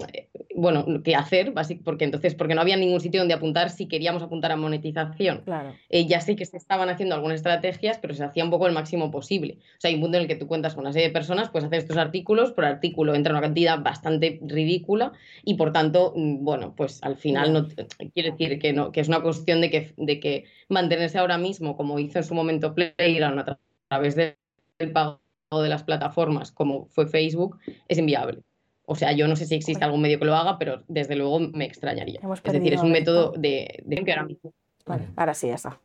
bueno, 0.56 0.84
qué 1.04 1.14
hacer, 1.14 1.54
porque 1.84 2.04
entonces, 2.04 2.34
porque 2.34 2.56
no 2.56 2.62
había 2.62 2.76
ningún 2.76 3.00
sitio 3.00 3.20
donde 3.20 3.34
apuntar 3.34 3.70
si 3.70 3.86
queríamos 3.86 4.20
apuntar 4.20 4.50
a 4.50 4.56
monetización. 4.56 5.44
Eh, 5.88 6.06
ya 6.06 6.20
sé 6.20 6.34
que 6.34 6.44
se 6.44 6.56
estaban 6.56 6.88
haciendo 6.88 7.14
algunas 7.14 7.36
estrategias, 7.36 7.98
pero 7.98 8.12
se 8.14 8.24
hacía 8.24 8.42
un 8.42 8.50
poco 8.50 8.66
el 8.66 8.72
máximo 8.72 9.12
posible. 9.12 9.58
O 9.60 9.80
sea, 9.80 9.90
hay 9.90 9.94
un 9.94 10.00
punto 10.00 10.16
en 10.16 10.22
el 10.22 10.28
que 10.28 10.34
tú 10.34 10.48
cuentas 10.48 10.74
con 10.74 10.82
una 10.82 10.92
serie 10.92 11.08
de 11.08 11.12
personas, 11.12 11.48
pues 11.50 11.62
hacer 11.62 11.78
estos 11.78 11.96
artículos, 11.96 12.50
por 12.50 12.64
artículo 12.64 13.14
entra 13.14 13.32
una 13.32 13.40
cantidad 13.40 13.80
bastante 13.80 14.40
ridícula 14.42 15.12
y 15.44 15.54
por 15.54 15.72
tanto, 15.72 16.12
mm, 16.16 16.44
bueno, 16.44 16.74
pues 16.76 17.00
al 17.04 17.16
final 17.16 17.52
no 17.52 17.68
quiere 18.12 18.32
decir 18.32 18.58
que 18.58 18.72
no, 18.72 18.90
que 18.90 19.00
es 19.00 19.08
una 19.08 19.22
cuestión 19.22 19.60
de 19.60 19.70
que, 19.70 19.94
de 19.96 20.18
que 20.18 20.44
mantenerse 20.68 21.18
ahora 21.18 21.38
mismo, 21.38 21.76
como 21.76 22.00
hizo 22.00 22.18
en 22.18 22.24
su 22.24 22.34
momento 22.34 22.74
Playground 22.74 23.38
a 23.38 23.58
través 23.88 24.16
del 24.16 24.34
pago 24.92 25.20
de 25.52 25.68
las 25.68 25.84
plataformas, 25.84 26.50
como 26.50 26.86
fue 26.86 27.06
Facebook, 27.06 27.60
es 27.86 27.98
inviable. 27.98 28.42
O 28.88 28.94
sea, 28.94 29.12
yo 29.12 29.26
no 29.26 29.34
sé 29.34 29.46
si 29.46 29.56
existe 29.56 29.84
algún 29.84 30.00
medio 30.00 30.18
que 30.18 30.24
lo 30.24 30.34
haga, 30.36 30.58
pero 30.58 30.84
desde 30.86 31.16
luego 31.16 31.40
me 31.40 31.64
extrañaría. 31.64 32.20
es 32.44 32.52
decir, 32.52 32.72
es 32.72 32.82
un 32.82 32.92
método 32.92 33.32
de, 33.32 33.84
que 34.04 34.12
ahora 34.12 34.24
mismo. 34.24 34.52
Vale, 34.86 35.08
ahora 35.16 35.34
sí, 35.34 35.48
ya 35.48 35.56
está. 35.56 35.80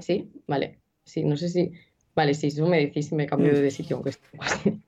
Sí, 0.00 0.30
vale. 0.46 0.78
Sí, 1.04 1.24
no 1.24 1.36
sé 1.36 1.48
si. 1.48 1.72
Vale, 2.14 2.34
sí, 2.34 2.48
eso 2.48 2.66
me 2.66 2.78
decís 2.78 3.08
si 3.08 3.14
me 3.14 3.26
cambio 3.26 3.58
de 3.58 3.70
sitio, 3.70 3.96
aunque 3.96 4.10
esté 4.10 4.28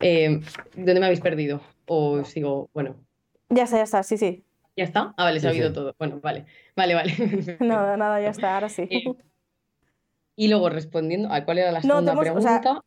eh, 0.00 0.40
¿Dónde 0.74 0.98
me 0.98 1.04
habéis 1.06 1.20
perdido? 1.20 1.60
O 1.86 2.24
sigo. 2.24 2.70
Bueno. 2.72 2.96
Ya 3.50 3.64
está, 3.64 3.76
ya 3.76 3.82
está, 3.82 4.02
sí, 4.02 4.16
sí. 4.16 4.44
¿Ya 4.74 4.84
está? 4.84 5.12
Ah, 5.18 5.24
vale, 5.24 5.40
se 5.40 5.48
ha 5.48 5.50
oído 5.50 5.74
todo. 5.74 5.94
Bueno, 5.98 6.20
vale, 6.22 6.46
vale, 6.74 6.94
vale. 6.94 7.12
Nada, 7.60 7.98
nada, 7.98 8.18
ya 8.18 8.30
está, 8.30 8.54
ahora 8.54 8.70
sí. 8.70 8.88
Eh, 8.90 9.04
y 10.36 10.48
luego 10.48 10.70
respondiendo 10.70 11.30
a 11.30 11.44
cuál 11.44 11.58
era 11.58 11.70
la 11.70 11.80
No, 11.80 12.00
segunda 12.00 12.12
o 12.12 12.40
sea, 12.40 12.60
pregunta. 12.60 12.84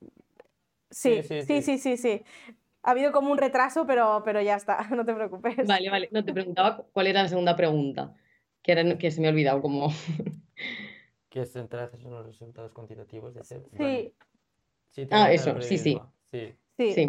Sí, 0.89 1.21
Sí, 1.21 1.23
sí, 1.23 1.41
sí, 1.43 1.61
sí, 1.61 1.77
sí, 1.77 1.97
sí. 1.97 2.23
Ha 2.85 2.91
habido 2.91 3.11
como 3.11 3.31
un 3.31 3.37
retraso, 3.37 3.85
pero, 3.87 4.21
pero 4.23 4.41
ya 4.41 4.55
está, 4.55 4.87
no 4.95 5.03
te 5.03 5.13
preocupes. 5.13 5.67
Vale, 5.67 5.89
vale. 5.89 6.09
No, 6.11 6.23
te 6.23 6.33
preguntaba 6.33 6.77
cu- 6.77 6.85
cuál 6.93 7.07
era 7.07 7.23
la 7.23 7.27
segunda 7.29 7.55
pregunta, 7.55 8.13
que, 8.61 8.71
era, 8.73 8.97
que 8.97 9.11
se 9.11 9.21
me 9.21 9.27
ha 9.27 9.31
olvidado 9.31 9.61
como... 9.61 9.89
Que 11.29 11.45
centrarse 11.45 11.97
en 11.97 12.11
los 12.11 12.25
resultados 12.25 12.71
cuantitativos 12.71 13.33
de 13.33 13.41
ese. 13.41 13.61
Sí, 13.77 14.13
Sí, 14.91 15.05
Ah, 15.11 15.33
eso, 15.33 15.61
sí, 15.61 15.77
sí. 15.77 15.99
sí. 16.31 16.55
sí. 16.77 16.93
Sí, 16.93 17.07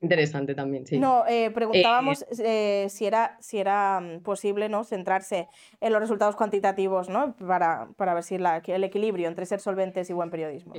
interesante 0.00 0.56
también, 0.56 0.84
sí. 0.84 0.98
No, 0.98 1.24
eh, 1.28 1.52
preguntábamos 1.52 2.24
eh, 2.40 2.88
si 2.90 3.06
era, 3.06 3.36
si 3.40 3.58
era 3.58 4.00
mm, 4.00 4.22
posible 4.22 4.68
¿no? 4.68 4.82
centrarse 4.82 5.46
en 5.80 5.92
los 5.92 6.00
resultados 6.00 6.34
cuantitativos 6.34 7.08
¿no? 7.08 7.36
para, 7.36 7.90
para 7.96 8.14
ver 8.14 8.24
si 8.24 8.38
la- 8.38 8.60
el 8.66 8.82
equilibrio 8.84 9.28
entre 9.28 9.46
ser 9.46 9.60
solventes 9.60 10.10
y 10.10 10.12
buen 10.12 10.30
periodismo. 10.30 10.74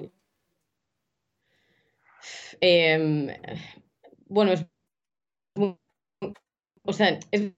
Bueno, 4.36 4.52
es 4.52 4.68
muy- 5.56 5.78
o 6.84 6.92
sea, 6.92 7.18
es 7.32 7.54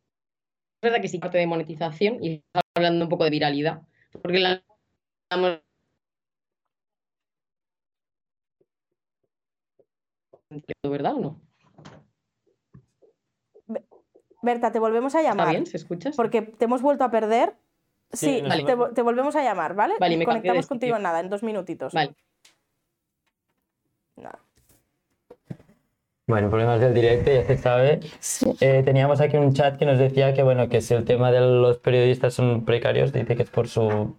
verdad 0.80 1.02
que 1.02 1.08
sí 1.08 1.18
parte 1.18 1.40
de 1.40 1.48
monetización 1.48 2.24
y 2.24 2.44
hablando 2.76 3.04
un 3.04 3.10
poco 3.10 3.24
de 3.24 3.32
viralidad, 3.32 3.82
porque 4.22 4.38
la 4.38 4.64
la 5.32 5.60
¿verdad 10.84 11.16
o 11.16 11.20
no? 11.20 11.42
Berta, 14.44 14.72
te 14.72 14.78
volvemos 14.78 15.16
a 15.16 15.22
¿Está 15.22 15.32
llamar 15.32 15.50
bien? 15.50 15.66
¿Se 15.66 15.78
escucha? 15.78 16.12
porque 16.16 16.44
te 16.44 16.66
hemos 16.66 16.84
vuelto 16.84 17.04
a 17.04 17.10
perder. 17.10 17.58
Sí, 18.12 18.44
te, 18.94 19.02
volvemos 19.02 19.36
a 19.36 19.42
llamar, 19.42 19.74
¿vale? 19.74 19.96
Vale, 20.00 20.14
y 20.14 20.18
me 20.18 20.26
Conectamos 20.26 20.68
contigo 20.68 20.96
en 20.96 21.02
nada, 21.02 21.22
en 21.22 21.30
dos 21.32 21.42
minutitos. 21.42 21.92
Vale. 21.92 22.16
Nada. 24.16 24.47
Bueno, 26.28 26.50
problemas 26.50 26.82
del 26.82 26.94
directo, 26.94 27.32
ya 27.32 27.46
se 27.46 27.58
sabe. 27.58 28.02
Eh, 28.60 28.82
teníamos 28.84 29.22
aquí 29.22 29.38
un 29.38 29.54
chat 29.54 29.78
que 29.78 29.86
nos 29.86 29.98
decía 29.98 30.34
que, 30.34 30.44
bueno, 30.44 30.68
que 30.68 30.82
si 30.82 30.94
el 30.94 31.06
tema 31.06 31.32
de 31.32 31.40
los 31.40 31.78
periodistas 31.78 32.34
son 32.34 32.66
precarios, 32.66 33.14
dice 33.14 33.38
que 33.38 33.44
es 33.44 33.50
por 33.50 33.70
su, 33.70 34.14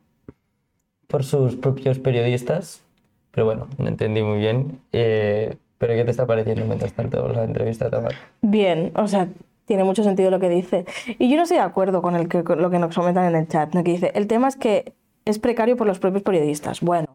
por 1.07 1.23
sus 1.23 1.57
propios 1.57 1.99
periodistas. 1.99 2.83
Pero 3.31 3.45
bueno, 3.45 3.69
no 3.77 3.89
entendí 3.89 4.23
muy 4.23 4.39
bien. 4.39 4.81
Eh, 4.93 5.57
pero 5.77 5.95
¿qué 5.95 6.05
te 6.05 6.11
está 6.11 6.27
pareciendo 6.27 6.65
mientras 6.65 6.95
tanto 6.95 7.29
la 7.29 7.45
entrevista, 7.45 7.91
Tamar? 7.91 8.15
Bien, 8.41 8.91
o 8.95 9.07
sea, 9.07 9.29
tiene 9.67 9.85
mucho 9.85 10.03
sentido 10.03 10.31
lo 10.31 10.41
que 10.41 10.49
dice. 10.49 10.87
Y 11.19 11.29
yo 11.29 11.37
no 11.37 11.43
estoy 11.43 11.59
de 11.59 11.65
acuerdo 11.65 12.01
con, 12.01 12.17
el 12.17 12.29
que, 12.29 12.43
con 12.43 12.63
lo 12.63 12.71
que 12.71 12.79
nos 12.79 12.95
comentan 12.95 13.27
en 13.27 13.37
el 13.37 13.49
chat, 13.49 13.75
¿no? 13.75 13.85
que 13.85 13.93
dice, 13.93 14.13
el 14.15 14.27
tema 14.29 14.49
es 14.49 14.57
que 14.57 14.95
es 15.27 15.39
precario 15.39 15.77
por 15.77 15.87
los 15.87 15.99
propios 15.99 16.23
periodistas. 16.23 16.81
Bueno, 16.81 17.08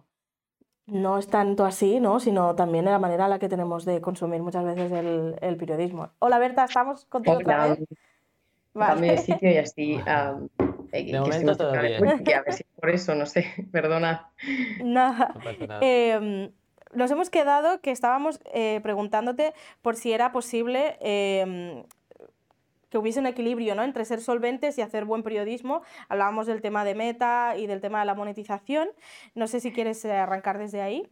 no 0.87 1.17
es 1.17 1.27
tanto 1.27 1.65
así, 1.65 1.99
¿no? 1.99 2.19
Sino 2.19 2.55
también 2.55 2.85
la 2.85 2.99
manera 2.99 3.25
en 3.25 3.29
la 3.31 3.39
que 3.39 3.49
tenemos 3.49 3.85
de 3.85 4.01
consumir 4.01 4.41
muchas 4.41 4.65
veces 4.65 4.91
el, 4.91 5.35
el 5.41 5.57
periodismo. 5.57 6.09
Hola 6.19 6.39
Berta, 6.39 6.65
¿estamos 6.65 7.05
contigo 7.05 7.37
otra 7.37 7.67
vez? 7.67 7.79
Cambio 8.73 9.11
de 9.11 9.15
Vale. 9.15 9.17
sitio 9.19 9.51
y 9.51 9.57
así. 9.57 9.99
ah, 10.07 10.35
eh, 10.91 11.05
que 11.05 11.19
momento 11.19 11.55
todo 11.55 11.71
bien. 11.73 12.23
Que 12.23 12.35
a 12.35 12.41
ver 12.41 12.53
si 12.53 12.63
por 12.63 12.89
eso, 12.89 13.15
no 13.15 13.25
sé, 13.25 13.45
perdona. 13.71 14.29
Nada. 14.83 15.31
No 15.35 15.41
pasa 15.41 15.67
nada. 15.67 15.79
Eh, 15.81 16.51
nos 16.93 17.11
hemos 17.11 17.29
quedado 17.29 17.81
que 17.81 17.91
estábamos 17.91 18.39
eh, 18.53 18.79
preguntándote 18.83 19.53
por 19.81 19.95
si 19.95 20.11
era 20.11 20.31
posible 20.31 20.97
eh, 21.01 21.83
que 22.93 22.99
hubiese 22.99 23.19
un 23.19 23.25
equilibrio 23.25 23.75
¿no? 23.75 23.83
entre 23.83 24.05
ser 24.05 24.21
solventes 24.21 24.77
y 24.77 24.81
hacer 24.81 25.03
buen 25.03 25.21
periodismo. 25.21 25.81
Hablábamos 26.07 26.47
del 26.47 26.61
tema 26.61 26.85
de 26.85 26.95
meta 26.95 27.55
y 27.57 27.67
del 27.67 27.81
tema 27.81 27.99
de 27.99 28.05
la 28.05 28.15
monetización. 28.15 28.87
No 29.35 29.47
sé 29.47 29.59
si 29.59 29.73
quieres 29.73 30.05
eh, 30.05 30.13
arrancar 30.13 30.57
desde 30.57 30.81
ahí. 30.81 31.05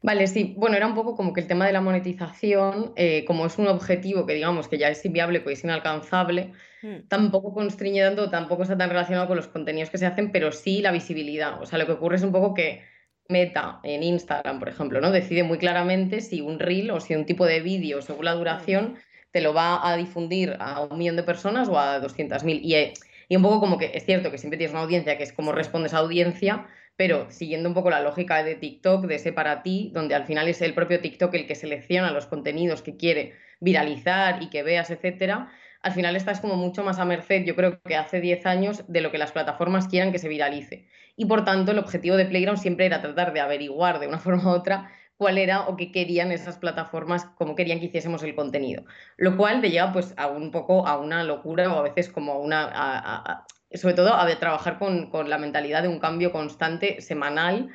Vale, 0.00 0.26
sí. 0.26 0.54
Bueno, 0.56 0.76
era 0.76 0.86
un 0.86 0.94
poco 0.94 1.14
como 1.14 1.34
que 1.34 1.42
el 1.42 1.46
tema 1.46 1.66
de 1.66 1.72
la 1.74 1.80
monetización, 1.80 2.94
eh, 2.96 3.24
como 3.26 3.44
es 3.44 3.58
un 3.58 3.68
objetivo 3.68 4.24
que 4.24 4.32
digamos 4.32 4.68
que 4.68 4.78
ya 4.78 4.88
es 4.88 5.04
inviable, 5.04 5.44
que 5.44 5.52
es 5.52 5.62
inalcanzable, 5.62 6.52
Mm, 6.82 7.06
tampoco 7.08 7.54
constriñe 7.54 8.02
tanto, 8.02 8.28
tampoco 8.28 8.62
está 8.64 8.76
tan 8.76 8.90
relacionado 8.90 9.28
con 9.28 9.36
los 9.36 9.46
contenidos 9.46 9.90
que 9.90 9.98
se 9.98 10.06
hacen, 10.06 10.32
pero 10.32 10.50
sí 10.52 10.82
la 10.82 10.90
visibilidad. 10.90 11.62
O 11.62 11.66
sea, 11.66 11.78
lo 11.78 11.86
que 11.86 11.92
ocurre 11.92 12.16
es 12.16 12.22
un 12.22 12.32
poco 12.32 12.54
que 12.54 12.82
Meta 13.28 13.80
en 13.84 14.02
Instagram, 14.02 14.58
por 14.58 14.68
ejemplo, 14.68 15.00
¿no? 15.00 15.10
Decide 15.12 15.44
muy 15.44 15.58
claramente 15.58 16.20
si 16.20 16.40
un 16.40 16.58
reel 16.58 16.90
o 16.90 17.00
si 17.00 17.14
un 17.14 17.24
tipo 17.24 17.46
de 17.46 17.60
vídeo, 17.60 18.02
según 18.02 18.24
la 18.24 18.34
duración, 18.34 18.98
te 19.32 19.40
lo 19.40 19.52
va 19.54 19.86
a 19.88 19.96
difundir 19.96 20.56
a 20.60 20.82
un 20.82 20.98
millón 20.98 21.16
de 21.16 21.22
personas 21.22 21.68
o 21.68 21.78
a 21.78 22.00
200.000. 22.00 22.60
Y, 22.62 22.74
eh, 22.74 22.94
y 23.28 23.36
un 23.36 23.42
poco 23.42 23.60
como 23.60 23.78
que 23.78 23.90
es 23.94 24.04
cierto 24.04 24.30
que 24.30 24.38
siempre 24.38 24.58
tienes 24.58 24.74
una 24.74 24.82
audiencia 24.82 25.16
que 25.16 25.24
es 25.24 25.32
como 25.32 25.52
respondes 25.52 25.94
a 25.94 25.98
audiencia, 25.98 26.66
pero 26.96 27.30
siguiendo 27.30 27.68
un 27.68 27.74
poco 27.74 27.90
la 27.90 28.00
lógica 28.00 28.44
de 28.44 28.54
TikTok, 28.54 29.06
de 29.06 29.16
ese 29.16 29.32
para 29.32 29.62
ti, 29.62 29.90
donde 29.94 30.14
al 30.14 30.26
final 30.26 30.48
es 30.48 30.60
el 30.60 30.74
propio 30.74 31.00
TikTok 31.00 31.34
el 31.34 31.46
que 31.46 31.54
selecciona 31.54 32.10
los 32.10 32.26
contenidos 32.26 32.82
que 32.82 32.96
quiere 32.96 33.32
viralizar 33.60 34.42
y 34.42 34.50
que 34.50 34.62
veas, 34.62 34.90
etcétera, 34.90 35.50
al 35.82 35.92
final 35.92 36.14
estás 36.14 36.40
como 36.40 36.56
mucho 36.56 36.84
más 36.84 36.98
a 36.98 37.04
merced, 37.04 37.44
yo 37.44 37.56
creo 37.56 37.80
que 37.82 37.96
hace 37.96 38.20
10 38.20 38.46
años, 38.46 38.84
de 38.86 39.00
lo 39.00 39.10
que 39.10 39.18
las 39.18 39.32
plataformas 39.32 39.88
quieran 39.88 40.12
que 40.12 40.18
se 40.18 40.28
viralice. 40.28 40.86
Y 41.16 41.24
por 41.26 41.44
tanto, 41.44 41.72
el 41.72 41.78
objetivo 41.78 42.16
de 42.16 42.26
Playground 42.26 42.60
siempre 42.60 42.86
era 42.86 43.00
tratar 43.00 43.32
de 43.32 43.40
averiguar 43.40 43.98
de 43.98 44.06
una 44.06 44.18
forma 44.18 44.44
u 44.44 44.54
otra 44.54 44.90
cuál 45.22 45.38
era 45.38 45.68
o 45.68 45.76
qué 45.76 45.90
querían 45.92 46.32
esas 46.32 46.58
plataformas, 46.58 47.24
cómo 47.38 47.54
querían 47.54 47.80
que 47.80 47.86
hiciésemos 47.86 48.22
el 48.22 48.34
contenido. 48.34 48.84
Lo 49.16 49.36
cual 49.36 49.60
te 49.62 49.70
lleva 49.70 49.92
pues 49.92 50.14
a 50.16 50.26
un 50.28 50.50
poco 50.50 50.86
a 50.86 50.98
una 50.98 51.24
locura 51.24 51.72
o 51.72 51.78
a 51.78 51.82
veces 51.82 52.08
como 52.10 52.32
a 52.32 52.38
una... 52.38 52.64
a- 52.64 52.98
a- 52.98 53.32
a- 53.32 53.46
sobre 53.74 53.94
todo 53.94 54.12
a 54.14 54.26
trabajar 54.38 54.78
con, 54.78 55.08
con 55.10 55.30
la 55.30 55.38
mentalidad 55.38 55.82
de 55.82 55.88
un 55.88 55.98
cambio 55.98 56.30
constante 56.30 57.00
semanal 57.00 57.70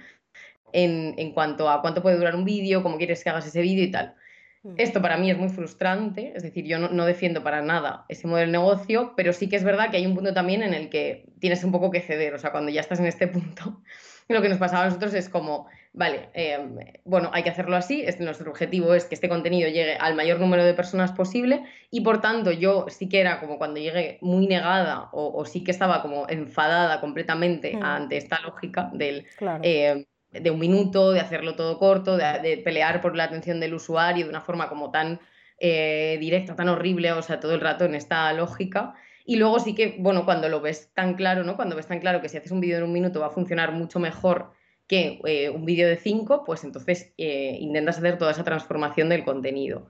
en, 0.73 1.15
en 1.17 1.31
cuanto 1.31 1.69
a 1.69 1.81
cuánto 1.81 2.01
puede 2.01 2.17
durar 2.17 2.35
un 2.35 2.45
vídeo, 2.45 2.83
cómo 2.83 2.97
quieres 2.97 3.23
que 3.23 3.29
hagas 3.31 3.47
ese 3.47 3.61
vídeo 3.61 3.83
y 3.83 3.91
tal. 3.91 4.13
mm. 4.63 4.73
Esto 4.77 5.01
para 5.01 5.17
mí 5.17 5.31
es 5.31 5.37
muy 5.37 5.49
frustrante, 5.49 6.33
es 6.35 6.43
decir, 6.43 6.65
yo 6.65 6.77
no, 6.77 6.89
no 6.89 7.05
defiendo 7.05 7.41
para 7.41 7.61
nada 7.61 8.05
ese 8.09 8.27
modelo 8.27 8.45
de 8.47 8.51
negocio, 8.59 9.13
pero 9.15 9.33
sí 9.33 9.49
que 9.49 9.55
es 9.55 9.63
verdad 9.63 9.89
que 9.89 9.97
hay 9.97 10.05
un 10.05 10.13
punto 10.15 10.33
también 10.33 10.61
en 10.61 10.73
el 10.73 10.89
que 10.89 11.25
tienes 11.39 11.63
un 11.63 11.71
poco 11.71 11.89
que 11.89 12.01
ceder, 12.01 12.33
o 12.33 12.39
sea, 12.39 12.51
cuando 12.51 12.69
ya 12.71 12.81
estás 12.81 12.99
en 12.99 13.07
este 13.07 13.27
punto, 13.35 13.81
lo 14.27 14.41
que 14.41 14.49
nos 14.49 14.57
pasaba 14.57 14.83
a 14.83 14.85
nosotros 14.87 15.13
es 15.13 15.29
como, 15.29 15.67
vale, 15.97 16.29
eh, 16.33 16.59
bueno, 17.05 17.31
hay 17.33 17.41
que 17.43 17.49
hacerlo 17.49 17.75
así, 17.75 18.03
este, 18.05 18.23
nuestro 18.23 18.51
objetivo 18.51 18.93
es 18.93 19.05
que 19.05 19.15
este 19.15 19.27
contenido 19.27 19.67
llegue 19.67 19.95
al 19.97 20.13
mayor 20.15 20.39
número 20.39 20.63
de 20.63 20.73
personas 20.75 21.11
posible 21.11 21.63
y 21.89 22.01
por 22.01 22.21
tanto 22.21 22.51
yo 22.51 22.85
sí 22.89 23.09
que 23.09 23.19
era 23.19 23.39
como 23.39 23.57
cuando 23.57 23.79
llegué 23.79 24.19
muy 24.21 24.45
negada 24.47 25.09
o, 25.11 25.33
o 25.35 25.45
sí 25.45 25.63
que 25.63 25.71
estaba 25.71 26.01
como 26.03 26.29
enfadada 26.29 27.01
completamente 27.01 27.75
Mm. 27.75 27.83
ante 27.83 28.17
esta 28.17 28.39
lógica 28.41 28.89
del 28.93 29.25
Claro. 29.37 29.61
eh, 29.63 30.05
de 30.29 30.51
un 30.51 30.59
minuto, 30.59 31.11
de 31.11 31.19
hacerlo 31.19 31.55
todo 31.55 31.79
corto, 31.79 32.15
de, 32.17 32.39
de 32.41 32.57
pelear 32.57 33.01
por 33.01 33.15
la 33.15 33.23
atención 33.23 33.59
del 33.59 33.73
usuario 33.73 34.25
de 34.25 34.29
una 34.29 34.41
forma 34.41 34.69
como 34.69 34.91
tan 34.91 35.19
eh, 35.59 36.17
directa, 36.19 36.55
tan 36.55 36.69
horrible, 36.69 37.11
o 37.13 37.21
sea, 37.23 37.39
todo 37.39 37.55
el 37.55 37.61
rato 37.61 37.85
en 37.85 37.95
esta 37.95 38.31
lógica. 38.33 38.93
Y 39.25 39.37
luego 39.37 39.59
sí 39.59 39.73
que, 39.73 39.95
bueno, 39.99 40.23
cuando 40.25 40.47
lo 40.49 40.61
ves 40.61 40.91
tan 40.93 41.15
claro, 41.15 41.43
¿no? 41.43 41.55
Cuando 41.55 41.75
ves 41.75 41.87
tan 41.87 41.99
claro 41.99 42.21
que 42.21 42.29
si 42.29 42.37
haces 42.37 42.51
un 42.51 42.59
vídeo 42.61 42.77
en 42.77 42.83
un 42.83 42.93
minuto 42.93 43.19
va 43.19 43.27
a 43.27 43.31
funcionar 43.31 43.71
mucho 43.71 43.99
mejor 43.99 44.51
que 44.87 45.19
eh, 45.25 45.49
un 45.49 45.65
vídeo 45.65 45.87
de 45.87 45.97
cinco, 45.97 46.43
pues 46.45 46.63
entonces 46.63 47.13
eh, 47.17 47.57
intentas 47.59 47.97
hacer 47.97 48.17
toda 48.17 48.31
esa 48.31 48.43
transformación 48.43 49.09
del 49.09 49.23
contenido. 49.23 49.89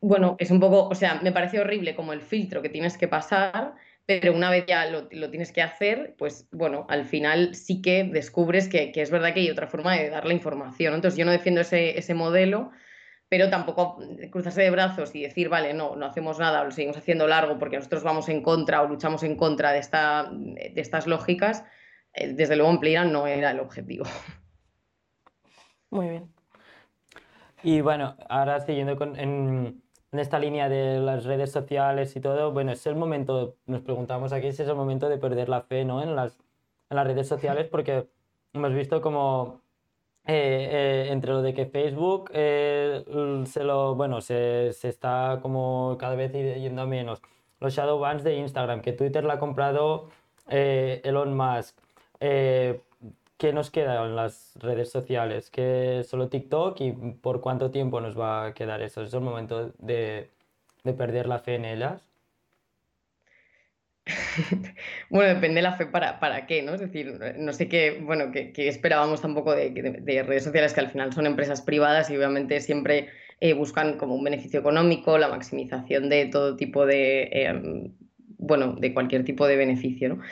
Bueno, 0.00 0.36
es 0.38 0.50
un 0.50 0.60
poco, 0.60 0.88
o 0.88 0.94
sea, 0.94 1.20
me 1.22 1.32
parece 1.32 1.60
horrible 1.60 1.94
como 1.94 2.12
el 2.12 2.20
filtro 2.20 2.62
que 2.62 2.68
tienes 2.68 2.96
que 2.96 3.08
pasar, 3.08 3.74
pero 4.06 4.32
una 4.32 4.48
vez 4.50 4.64
ya 4.66 4.86
lo, 4.86 5.08
lo 5.10 5.28
tienes 5.28 5.52
que 5.52 5.60
hacer, 5.60 6.14
pues 6.16 6.48
bueno, 6.50 6.86
al 6.88 7.04
final 7.04 7.54
sí 7.54 7.82
que 7.82 8.04
descubres 8.04 8.68
que, 8.68 8.90
que 8.92 9.02
es 9.02 9.10
verdad 9.10 9.34
que 9.34 9.40
hay 9.40 9.50
otra 9.50 9.66
forma 9.66 9.96
de 9.96 10.08
dar 10.08 10.24
la 10.24 10.32
información. 10.32 10.94
Entonces 10.94 11.18
yo 11.18 11.26
no 11.26 11.32
defiendo 11.32 11.60
ese, 11.60 11.98
ese 11.98 12.14
modelo, 12.14 12.70
pero 13.30 13.48
tampoco 13.48 14.00
cruzarse 14.30 14.62
de 14.62 14.70
brazos 14.70 15.14
y 15.14 15.22
decir, 15.22 15.48
vale, 15.48 15.72
no, 15.72 15.94
no 15.94 16.06
hacemos 16.06 16.38
nada, 16.38 16.64
lo 16.64 16.72
seguimos 16.72 16.96
haciendo 16.96 17.28
largo 17.28 17.58
porque 17.58 17.76
nosotros 17.76 18.02
vamos 18.02 18.28
en 18.28 18.42
contra 18.42 18.82
o 18.82 18.88
luchamos 18.88 19.22
en 19.22 19.36
contra 19.36 19.72
de, 19.72 19.78
esta, 19.78 20.28
de 20.32 20.72
estas 20.74 21.06
lógicas, 21.06 21.64
desde 22.14 22.56
luego 22.56 22.70
en 22.72 22.80
Playground 22.80 23.12
no 23.12 23.26
era 23.26 23.50
el 23.50 23.60
objetivo. 23.60 24.04
Muy 25.90 26.08
bien. 26.08 26.32
Y 27.62 27.80
bueno, 27.80 28.16
ahora 28.28 28.60
siguiendo 28.60 28.96
con, 28.96 29.18
en, 29.18 29.82
en 30.12 30.18
esta 30.18 30.38
línea 30.38 30.68
de 30.68 30.98
las 30.98 31.24
redes 31.24 31.52
sociales 31.52 32.16
y 32.16 32.20
todo, 32.20 32.52
bueno, 32.52 32.72
es 32.72 32.86
el 32.86 32.96
momento, 32.96 33.56
nos 33.66 33.82
preguntamos 33.82 34.32
aquí 34.32 34.52
si 34.52 34.62
es 34.62 34.68
el 34.68 34.76
momento 34.76 35.08
de 35.08 35.18
perder 35.18 35.48
la 35.48 35.62
fe, 35.62 35.84
¿no? 35.84 36.02
En 36.02 36.16
las, 36.16 36.38
en 36.88 36.96
las 36.96 37.06
redes 37.06 37.28
sociales, 37.28 37.66
porque 37.70 38.08
hemos 38.54 38.72
visto 38.72 39.00
como 39.02 39.60
eh, 40.26 40.68
eh, 41.06 41.12
entre 41.12 41.32
lo 41.32 41.42
de 41.42 41.52
que 41.54 41.66
Facebook 41.66 42.30
eh, 42.32 43.04
se 43.46 43.64
lo, 43.64 43.94
bueno, 43.94 44.20
se, 44.20 44.72
se 44.72 44.88
está 44.88 45.38
como 45.42 45.96
cada 45.98 46.14
vez 46.14 46.32
y- 46.34 46.60
yendo 46.60 46.82
a 46.82 46.86
menos. 46.86 47.20
Los 47.58 47.74
shadow 47.74 47.98
bans 47.98 48.24
de 48.24 48.36
Instagram, 48.36 48.80
que 48.80 48.92
Twitter 48.94 49.22
la 49.24 49.34
ha 49.34 49.38
comprado 49.38 50.08
eh, 50.48 51.02
Elon 51.04 51.36
Musk. 51.36 51.76
Eh, 52.20 52.80
¿qué 53.38 53.52
nos 53.52 53.70
queda 53.70 54.04
en 54.04 54.16
las 54.16 54.52
redes 54.56 54.90
sociales? 54.90 55.50
¿Que 55.50 56.02
solo 56.04 56.28
TikTok 56.28 56.80
y 56.80 56.92
por 56.92 57.40
cuánto 57.40 57.70
tiempo 57.70 58.00
nos 58.00 58.18
va 58.18 58.46
a 58.46 58.54
quedar 58.54 58.82
eso? 58.82 59.02
¿Es 59.02 59.14
el 59.14 59.20
momento 59.20 59.72
de, 59.78 60.30
de 60.84 60.92
perder 60.92 61.26
la 61.26 61.38
fe 61.38 61.54
en 61.56 61.64
ellas? 61.64 62.10
bueno, 65.10 65.34
depende 65.34 65.56
de 65.56 65.62
la 65.62 65.76
fe 65.76 65.86
para, 65.86 66.20
para 66.20 66.46
qué, 66.46 66.62
¿no? 66.62 66.74
Es 66.74 66.80
decir, 66.80 67.18
no 67.38 67.52
sé 67.52 67.68
qué, 67.68 68.00
bueno, 68.02 68.30
qué, 68.32 68.52
esperábamos 68.68 69.20
tampoco 69.20 69.54
de, 69.54 69.70
de, 69.70 70.22
redes 70.22 70.44
sociales 70.44 70.72
que 70.72 70.80
al 70.80 70.90
final 70.90 71.12
son 71.12 71.26
empresas 71.26 71.62
privadas 71.62 72.10
y 72.10 72.16
obviamente 72.16 72.60
siempre 72.60 73.08
eh, 73.40 73.54
buscan 73.54 73.98
como 73.98 74.14
un 74.14 74.24
beneficio 74.24 74.60
económico, 74.60 75.18
la 75.18 75.28
maximización 75.28 76.08
de 76.08 76.26
todo 76.26 76.56
tipo 76.56 76.86
de, 76.86 77.28
em, 77.32 77.92
bueno, 78.38 78.74
de 78.78 78.92
cualquier 78.94 79.24
tipo 79.24 79.46
de 79.46 79.56
beneficio, 79.56 80.08
¿no? 80.08 80.22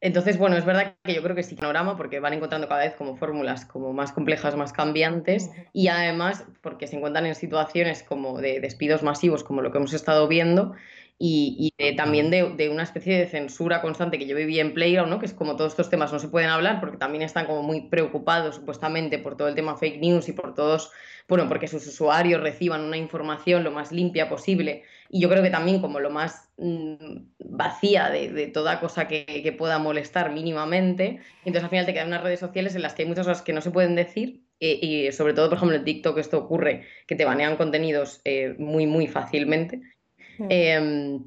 Entonces, 0.00 0.38
bueno, 0.38 0.56
es 0.56 0.64
verdad 0.64 0.94
que 1.02 1.14
yo 1.14 1.22
creo 1.22 1.34
que 1.34 1.42
sí, 1.42 1.56
panorama, 1.56 1.96
porque 1.96 2.20
van 2.20 2.32
encontrando 2.32 2.68
cada 2.68 2.82
vez 2.82 2.94
como 2.94 3.16
fórmulas 3.16 3.64
como 3.64 3.92
más 3.92 4.12
complejas, 4.12 4.54
más 4.54 4.72
cambiantes, 4.72 5.50
y 5.72 5.88
además 5.88 6.44
porque 6.60 6.86
se 6.86 6.96
encuentran 6.96 7.26
en 7.26 7.34
situaciones 7.34 8.02
como 8.04 8.40
de 8.40 8.60
despidos 8.60 9.02
masivos, 9.02 9.42
como 9.42 9.60
lo 9.60 9.72
que 9.72 9.78
hemos 9.78 9.92
estado 9.92 10.28
viendo, 10.28 10.74
y, 11.20 11.74
también 11.96 12.30
de, 12.30 12.68
una 12.70 12.84
especie 12.84 13.18
de 13.18 13.26
censura 13.26 13.82
constante 13.82 14.18
que 14.18 14.26
yo 14.26 14.36
vivía 14.36 14.62
en 14.62 14.72
Playground, 14.72 15.10
¿no? 15.10 15.18
que 15.18 15.26
es 15.26 15.34
como 15.34 15.56
todos 15.56 15.72
estos 15.72 15.90
temas 15.90 16.12
no 16.12 16.20
se 16.20 16.28
pueden 16.28 16.48
hablar 16.48 16.78
porque 16.78 16.96
también 16.96 17.22
están 17.22 17.46
como 17.46 17.64
muy 17.64 17.88
preocupados 17.88 18.54
supuestamente 18.54 19.18
por 19.18 19.36
todo 19.36 19.48
el 19.48 19.56
tema 19.56 19.76
fake 19.76 20.00
news 20.00 20.28
y 20.28 20.32
por 20.32 20.54
todos, 20.54 20.92
bueno, 21.26 21.48
porque 21.48 21.66
sus 21.66 21.84
usuarios 21.88 22.40
reciban 22.40 22.82
una 22.84 22.96
información 22.96 23.64
lo 23.64 23.72
más 23.72 23.90
limpia 23.90 24.28
posible 24.28 24.84
y 25.08 25.20
yo 25.20 25.28
creo 25.28 25.42
que 25.42 25.50
también 25.50 25.80
como 25.80 26.00
lo 26.00 26.10
más 26.10 26.50
mm, 26.58 26.94
vacía 27.38 28.10
de, 28.10 28.46
toda 28.48 28.80
cosa 28.80 29.08
que, 29.08 29.54
pueda 29.56 29.78
molestar 29.78 30.32
mínimamente. 30.32 31.20
Entonces 31.44 31.64
al 31.64 31.70
final 31.70 31.86
te 31.86 31.94
quedan 31.94 32.08
unas 32.08 32.22
redes 32.22 32.40
sociales 32.40 32.74
en 32.74 32.82
las 32.82 32.94
que 32.94 33.02
hay 33.02 33.08
muchas 33.08 33.26
cosas 33.26 33.42
que 33.42 33.52
no 33.52 33.60
se 33.60 33.70
pueden 33.70 33.94
decir 33.94 34.42
eh, 34.60 34.78
y 34.82 35.12
sobre 35.12 35.34
todo, 35.34 35.48
por 35.48 35.56
ejemplo, 35.56 35.76
en 35.76 35.84
TikTok 35.84 36.18
esto 36.18 36.38
ocurre, 36.38 36.84
que 37.06 37.14
te 37.14 37.24
banean 37.24 37.56
contenidos 37.56 38.20
eh, 38.24 38.54
muy, 38.58 38.86
muy 38.86 39.06
fácilmente. 39.06 39.80
Em, 40.48 41.24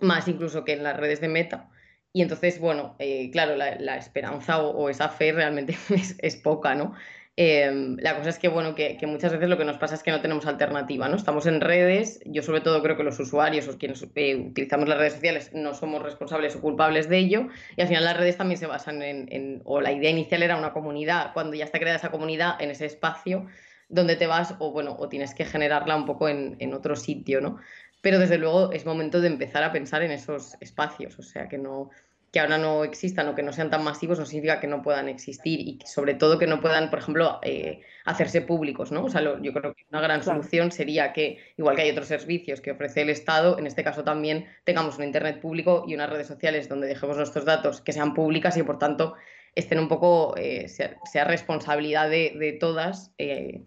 más 0.00 0.26
incluso 0.28 0.64
que 0.64 0.72
en 0.72 0.82
las 0.82 0.96
redes 0.96 1.20
de 1.20 1.28
Meta. 1.28 1.70
Y 2.12 2.22
entonces, 2.22 2.58
bueno, 2.58 2.96
eh, 2.98 3.30
claro, 3.30 3.56
la, 3.56 3.96
esperanza 3.96 4.60
o, 4.60 4.88
esa 4.88 5.08
fe 5.08 5.32
realmente 5.32 5.76
es, 6.18 6.36
poca, 6.36 6.74
¿no? 6.74 6.94
Em, 7.40 7.96
la 8.00 8.16
cosa 8.16 8.30
es 8.30 8.38
que, 8.40 8.48
bueno, 8.48 8.74
que, 8.74 8.98
muchas 9.06 9.30
veces 9.30 9.48
lo 9.48 9.56
que 9.56 9.64
nos 9.64 9.78
pasa 9.78 9.94
es 9.94 10.02
que 10.02 10.10
no 10.10 10.20
tenemos 10.20 10.44
alternativa, 10.46 11.08
¿no? 11.08 11.14
Estamos 11.14 11.46
en 11.46 11.60
redes, 11.60 12.18
yo 12.24 12.42
sobre 12.42 12.60
todo 12.62 12.82
creo 12.82 12.96
que 12.96 13.04
los 13.04 13.20
usuarios 13.20 13.68
o 13.68 13.78
quienes 13.78 14.04
eh, 14.16 14.34
utilizamos 14.34 14.88
las 14.88 14.98
redes 14.98 15.12
sociales 15.12 15.52
no 15.54 15.72
somos 15.72 16.02
responsables 16.02 16.56
o 16.56 16.60
culpables 16.60 17.08
de 17.08 17.18
ello, 17.18 17.46
y 17.76 17.82
al 17.82 17.86
final 17.86 18.04
las 18.04 18.16
redes 18.16 18.38
también 18.38 18.58
se 18.58 18.66
basan 18.66 19.02
en, 19.02 19.62
o 19.64 19.80
la 19.80 19.92
idea 19.92 20.10
inicial 20.10 20.42
era 20.42 20.56
una 20.56 20.72
comunidad, 20.72 21.32
cuando 21.32 21.54
ya 21.54 21.64
está 21.64 21.78
creada 21.78 21.98
esa 21.98 22.10
comunidad, 22.10 22.60
en 22.60 22.72
ese 22.72 22.86
espacio 22.86 23.46
donde 23.88 24.16
te 24.16 24.26
vas, 24.26 24.56
o 24.58 24.72
bueno, 24.72 24.96
o 24.98 25.08
tienes 25.08 25.32
que 25.32 25.44
generarla 25.44 25.94
un 25.94 26.06
poco 26.06 26.28
en, 26.28 26.56
en 26.58 26.74
otro 26.74 26.96
sitio, 26.96 27.40
¿no? 27.40 27.60
pero 28.00 28.18
desde 28.18 28.38
luego 28.38 28.72
es 28.72 28.86
momento 28.86 29.20
de 29.20 29.28
empezar 29.28 29.62
a 29.62 29.72
pensar 29.72 30.02
en 30.02 30.10
esos 30.10 30.56
espacios, 30.60 31.18
o 31.18 31.22
sea, 31.22 31.48
que 31.48 31.58
no 31.58 31.90
que 32.38 32.42
ahora 32.42 32.58
no 32.58 32.84
existan 32.84 33.26
o 33.26 33.34
que 33.34 33.42
no 33.42 33.52
sean 33.52 33.68
tan 33.68 33.82
masivos 33.82 34.16
no 34.16 34.24
significa 34.24 34.60
que 34.60 34.68
no 34.68 34.80
puedan 34.80 35.08
existir 35.08 35.58
y 35.58 35.80
sobre 35.84 36.14
todo 36.14 36.38
que 36.38 36.46
no 36.46 36.60
puedan, 36.60 36.88
por 36.88 37.00
ejemplo, 37.00 37.40
eh, 37.42 37.80
hacerse 38.04 38.42
públicos, 38.42 38.92
¿no? 38.92 39.06
O 39.06 39.08
sea, 39.08 39.22
yo 39.42 39.52
creo 39.52 39.74
que 39.74 39.84
una 39.90 40.00
gran 40.00 40.22
solución 40.22 40.70
sería 40.70 41.12
que, 41.12 41.38
igual 41.56 41.74
que 41.74 41.82
hay 41.82 41.90
otros 41.90 42.06
servicios 42.06 42.60
que 42.60 42.70
ofrece 42.70 43.02
el 43.02 43.10
Estado, 43.10 43.58
en 43.58 43.66
este 43.66 43.82
caso 43.82 44.04
también 44.04 44.46
tengamos 44.62 44.98
un 44.98 45.04
Internet 45.04 45.40
público 45.40 45.84
y 45.88 45.94
unas 45.94 46.10
redes 46.10 46.28
sociales 46.28 46.68
donde 46.68 46.86
dejemos 46.86 47.16
nuestros 47.16 47.44
datos 47.44 47.80
que 47.80 47.92
sean 47.92 48.14
públicas 48.14 48.56
y, 48.56 48.62
por 48.62 48.78
tanto, 48.78 49.16
estén 49.56 49.80
un 49.80 49.88
poco, 49.88 50.36
eh, 50.36 50.68
sea, 50.68 51.24
responsabilidad 51.24 52.08
de, 52.08 52.56
todas. 52.60 53.12
Eh, 53.18 53.64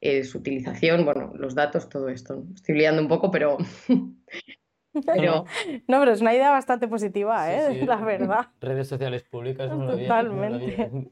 eh, 0.00 0.22
su 0.22 0.38
utilización, 0.38 1.04
bueno, 1.04 1.32
los 1.34 1.56
datos, 1.56 1.88
todo 1.88 2.08
esto. 2.08 2.44
Estoy 2.54 2.76
liando 2.76 3.02
un 3.02 3.08
poco, 3.08 3.32
pero... 3.32 3.58
pero... 5.04 5.44
No, 5.88 5.98
pero 6.00 6.12
es 6.12 6.20
una 6.20 6.34
idea 6.34 6.50
bastante 6.50 6.88
positiva, 6.88 7.52
¿eh? 7.52 7.84
La 7.86 7.96
verdad. 7.96 8.48
Redes 8.60 8.88
sociales 8.88 9.22
públicas. 9.24 9.70
No 9.70 9.96
Totalmente. 9.96 11.10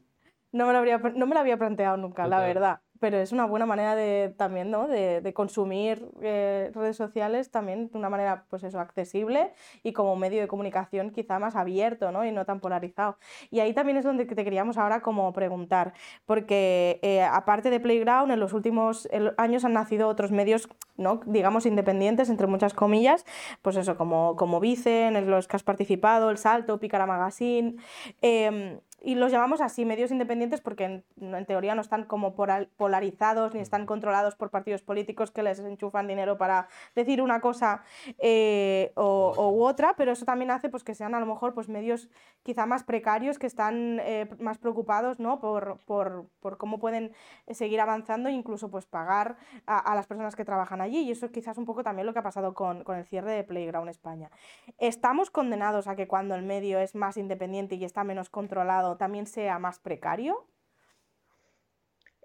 No 0.51 0.67
me, 0.67 0.71
lo 0.71 0.79
había, 0.79 0.97
no 0.99 1.27
me 1.27 1.33
lo 1.33 1.41
había 1.41 1.57
planteado 1.57 1.97
nunca, 1.97 2.27
la 2.27 2.39
verdad 2.39 2.79
pero 2.99 3.17
es 3.17 3.31
una 3.31 3.45
buena 3.45 3.65
manera 3.65 3.95
de, 3.95 4.33
también 4.37 4.71
¿no? 4.71 4.87
de, 4.87 5.21
de 5.21 5.33
consumir 5.33 6.07
eh, 6.21 6.71
redes 6.73 6.95
sociales 6.95 7.51
también 7.51 7.89
de 7.89 7.97
una 7.97 8.09
manera 8.09 8.45
pues 8.49 8.63
eso, 8.63 8.79
accesible 8.79 9.53
y 9.83 9.93
como 9.93 10.15
medio 10.15 10.41
de 10.41 10.47
comunicación 10.47 11.11
quizá 11.11 11.39
más 11.39 11.55
abierto 11.55 12.11
¿no? 12.11 12.25
y 12.25 12.31
no 12.31 12.45
tan 12.45 12.59
polarizado. 12.59 13.17
Y 13.51 13.59
ahí 13.59 13.73
también 13.73 13.97
es 13.97 14.03
donde 14.03 14.25
te 14.25 14.43
queríamos 14.43 14.77
ahora 14.77 15.01
como 15.01 15.33
preguntar, 15.33 15.93
porque 16.25 16.99
eh, 17.01 17.23
aparte 17.23 17.69
de 17.69 17.79
Playground, 17.79 18.31
en 18.31 18.39
los 18.39 18.53
últimos 18.53 19.07
años 19.37 19.65
han 19.65 19.73
nacido 19.73 20.07
otros 20.07 20.31
medios, 20.31 20.69
¿no? 20.97 21.21
digamos, 21.25 21.65
independientes, 21.65 22.29
entre 22.29 22.47
muchas 22.47 22.73
comillas, 22.73 23.25
pues 23.61 23.75
eso, 23.75 23.97
como, 23.97 24.35
como 24.35 24.59
Vicen, 24.59 25.15
en 25.15 25.29
los 25.29 25.47
que 25.47 25.55
has 25.55 25.63
participado, 25.63 26.29
El 26.29 26.37
Salto, 26.37 26.79
Picara 26.79 27.05
Magazine. 27.05 27.75
Em, 28.21 28.79
y 29.05 29.13
los 29.13 29.31
llamamos 29.31 29.61
así, 29.61 29.85
medios 29.85 30.09
independientes, 30.09 30.61
porque 30.61 31.03
en, 31.21 31.45
teoría 31.45 31.75
no 31.75 31.81
están 31.81 32.05
como 32.05 32.33
polarizados 32.33 33.53
ni 33.53 33.59
están 33.59 33.85
controlados 33.85 34.35
por 34.35 34.49
partidos 34.49 34.81
políticos 34.81 35.29
que 35.29 35.43
les 35.43 35.59
enchufan 35.59 36.07
dinero 36.07 36.39
para 36.39 36.67
decir 36.95 37.21
una 37.21 37.39
cosa 37.39 37.83
eh, 38.17 38.91
o, 38.95 39.51
u 39.51 39.63
otra, 39.63 39.93
pero 39.95 40.11
eso 40.11 40.25
también 40.25 40.49
hace 40.49 40.69
pues, 40.69 40.83
que 40.83 40.95
sean 40.95 41.13
a 41.13 41.19
lo 41.19 41.27
mejor 41.27 41.53
pues, 41.53 41.69
medios 41.69 42.09
quizá 42.41 42.65
más 42.65 42.83
precarios, 42.83 43.37
que 43.37 43.45
están 43.45 43.99
eh, 44.01 44.27
más 44.39 44.57
preocupados 44.57 45.19
¿no? 45.19 45.39
por, 45.39 45.77
por, 45.85 46.25
por, 46.39 46.57
cómo 46.57 46.79
pueden 46.79 47.13
seguir 47.51 47.81
avanzando 47.81 48.29
e 48.29 48.31
incluso 48.31 48.71
pues, 48.71 48.87
pagar 48.87 49.37
a, 49.67 49.77
a, 49.77 49.93
las 49.93 50.07
personas 50.07 50.35
que 50.35 50.45
trabajan 50.45 50.81
allí. 50.81 51.01
Y 51.01 51.11
eso 51.11 51.31
quizás 51.31 51.59
un 51.59 51.65
poco 51.65 51.83
también 51.83 52.07
lo 52.07 52.13
que 52.13 52.19
ha 52.19 52.23
pasado 52.23 52.55
con, 52.55 52.83
con 52.83 52.97
el 52.97 53.05
cierre 53.05 53.33
de 53.33 53.43
Playground 53.43 53.89
España. 53.89 54.31
Estamos 54.79 55.29
condenados 55.29 55.87
a 55.87 55.95
que 55.95 56.07
cuando 56.07 56.33
el 56.33 56.41
medio 56.41 56.79
es 56.79 56.95
más 56.95 57.17
independiente 57.17 57.75
y 57.75 57.85
está 57.85 58.03
menos 58.03 58.31
controlado, 58.31 58.94
también 58.97 59.25
sea 59.25 59.59
más 59.59 59.79
precario? 59.79 60.47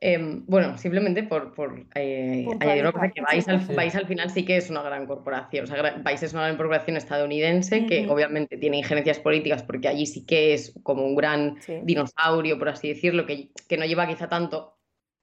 Em, 0.03 0.47
bueno, 0.47 0.79
simplemente 0.79 1.23
por, 1.23 1.53
por 1.55 1.85
eh, 1.95 2.47
añadir 2.61 2.85
una 2.85 2.93
cosa 2.93 3.11
que 3.11 3.21
Vice 3.21 3.51
al, 3.51 4.01
al, 4.03 4.07
final 4.07 4.31
sí 4.31 4.47
que 4.47 4.57
es 4.57 4.71
una 4.71 4.83
gran 4.83 5.07
corporación. 5.07 5.65
O 5.65 5.67
sea, 5.67 5.83
Vice 5.99 6.25
es 6.25 6.33
una 6.33 6.45
gran 6.45 6.57
corporación 6.57 6.97
estadounidense 6.97 7.85
que 7.85 8.09
obviamente 8.09 8.57
tiene 8.57 8.79
injerencias 8.79 9.19
políticas 9.19 9.63
porque 9.63 9.89
allí 9.89 10.07
sí 10.07 10.25
que 10.25 10.55
es 10.55 10.73
como 10.83 11.05
un 11.05 11.15
gran 11.15 11.59
dinosaurio, 11.83 12.59
por 12.59 12.71
así 12.71 12.89
decirlo, 12.89 13.27
que, 13.27 13.51
que 13.69 13.77
no 13.77 13.85
lleva 13.85 14.07
quizá 14.07 14.27
tanto 14.27 14.79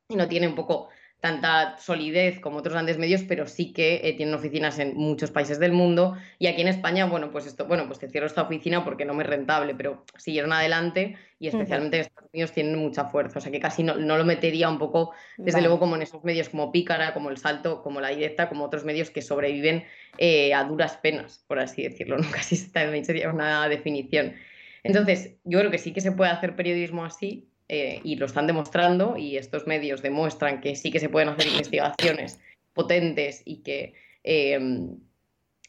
y 0.10 0.16
no 0.16 0.28
tiene 0.28 0.48
un 0.48 0.54
poco 0.54 0.90
tanta 1.20 1.78
solidez 1.80 2.40
como 2.40 2.58
otros 2.60 2.74
grandes 2.74 3.00
medios, 3.00 3.24
pero 3.24 3.48
sí 3.48 3.74
que 3.74 4.02
eh, 4.04 4.14
tienen 4.14 4.36
oficinas 4.36 4.78
en 4.78 4.96
muchos 4.96 5.32
países 5.32 5.58
del 5.60 5.72
mundo. 5.72 6.16
Y 6.38 6.48
aquí 6.48 6.62
en 6.62 6.68
España, 6.68 7.06
bueno, 7.06 7.32
pues 7.32 7.48
esto, 7.48 7.66
bueno, 7.66 7.88
pues 7.88 7.98
te 8.00 8.08
cierro 8.10 8.28
esta 8.28 8.44
oficina 8.44 8.84
porque 8.84 9.04
no 9.04 9.16
me 9.16 9.24
es 9.24 9.30
rentable, 9.30 9.74
pero 9.74 10.06
siguieron 10.18 10.54
adelante 10.54 11.18
y 11.40 11.48
especialmente 11.48 11.98
en 11.98 12.02
Estados 12.02 12.30
Unidos 12.32 12.52
tienen 12.52 12.78
mucha 12.78 13.06
fuerza. 13.06 13.40
O 13.40 13.42
sea 13.42 13.52
que 13.52 13.60
casi 13.60 13.84
no, 13.84 13.96
lo 13.96 14.26
metería 14.26 14.70
un 14.70 14.78
poco, 14.78 15.12
desde 15.38 15.62
luego, 15.62 15.80
como 15.80 15.96
en 15.96 16.04
esos 16.04 16.24
medios 16.24 16.50
como 16.50 16.72
Pícara, 16.72 17.14
como 17.14 17.32
El 17.32 17.38
Salto, 17.38 17.82
como 17.82 18.00
La 18.00 18.10
Directa, 18.10 18.48
como 18.48 18.66
otros 18.66 18.86
medios 18.86 19.10
que 19.10 19.24
sobreviven 19.24 19.86
eh, 20.20 20.54
a 20.54 20.64
duras 20.66 20.98
penas, 20.98 21.44
por 21.48 21.60
así 21.60 21.82
decirlo. 21.82 22.18
¿no? 22.18 22.30
Casi 22.32 22.56
sería 22.56 23.32
una 23.32 23.68
definición. 23.70 24.36
Entonces, 24.84 25.36
yo 25.44 25.60
creo 25.60 25.72
que 25.72 25.80
sí 25.80 25.94
que 25.94 26.02
se 26.02 26.12
puede 26.12 26.32
hacer 26.32 26.56
periodismo 26.56 27.04
así, 27.04 27.50
eh, 27.70 28.00
y 28.06 28.16
lo 28.16 28.28
están 28.28 28.48
demostrando 28.48 29.18
y 29.18 29.36
estos 29.36 29.68
medios 29.68 30.02
demuestran 30.02 30.62
que 30.62 30.78
sí 30.78 30.90
que 30.90 31.02
se 31.02 31.10
pueden 31.10 31.28
hacer 31.28 31.48
investigaciones 31.48 32.40
potentes 32.72 33.42
y 33.44 33.58
que 33.58 33.94
em, 34.24 34.98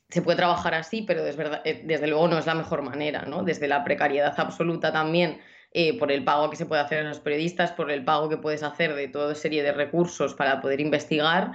se 0.09 0.23
puede 0.23 0.37
trabajar 0.37 0.75
así, 0.75 1.03
pero 1.03 1.27
eh, 1.27 1.83
desde 1.85 2.07
luego 2.07 2.29
no 2.29 2.39
es 2.39 2.47
la 2.47 2.55
mejor 2.55 2.83
manera, 2.83 3.23
¿no? 3.23 3.43
Desde 3.43 3.67
la 3.67 3.83
precariedad 3.83 4.33
absoluta 4.39 4.93
también, 4.93 5.41
eh, 5.73 5.99
por 5.99 6.13
el 6.13 6.23
pago 6.23 6.49
que 6.51 6.57
se 6.57 6.67
puede 6.67 6.83
hacer 6.83 7.01
a 7.01 7.09
los 7.09 7.19
periodistas, 7.19 7.73
por 7.73 7.91
el 7.91 8.05
pago 8.05 8.29
que 8.29 8.37
puedes 8.37 8.63
hacer 8.63 8.95
de 8.95 9.09
toda 9.09 9.35
serie 9.35 9.65
de 9.65 9.73
recursos 9.73 10.35
para 10.35 10.61
poder 10.61 10.81
investigar. 10.81 11.53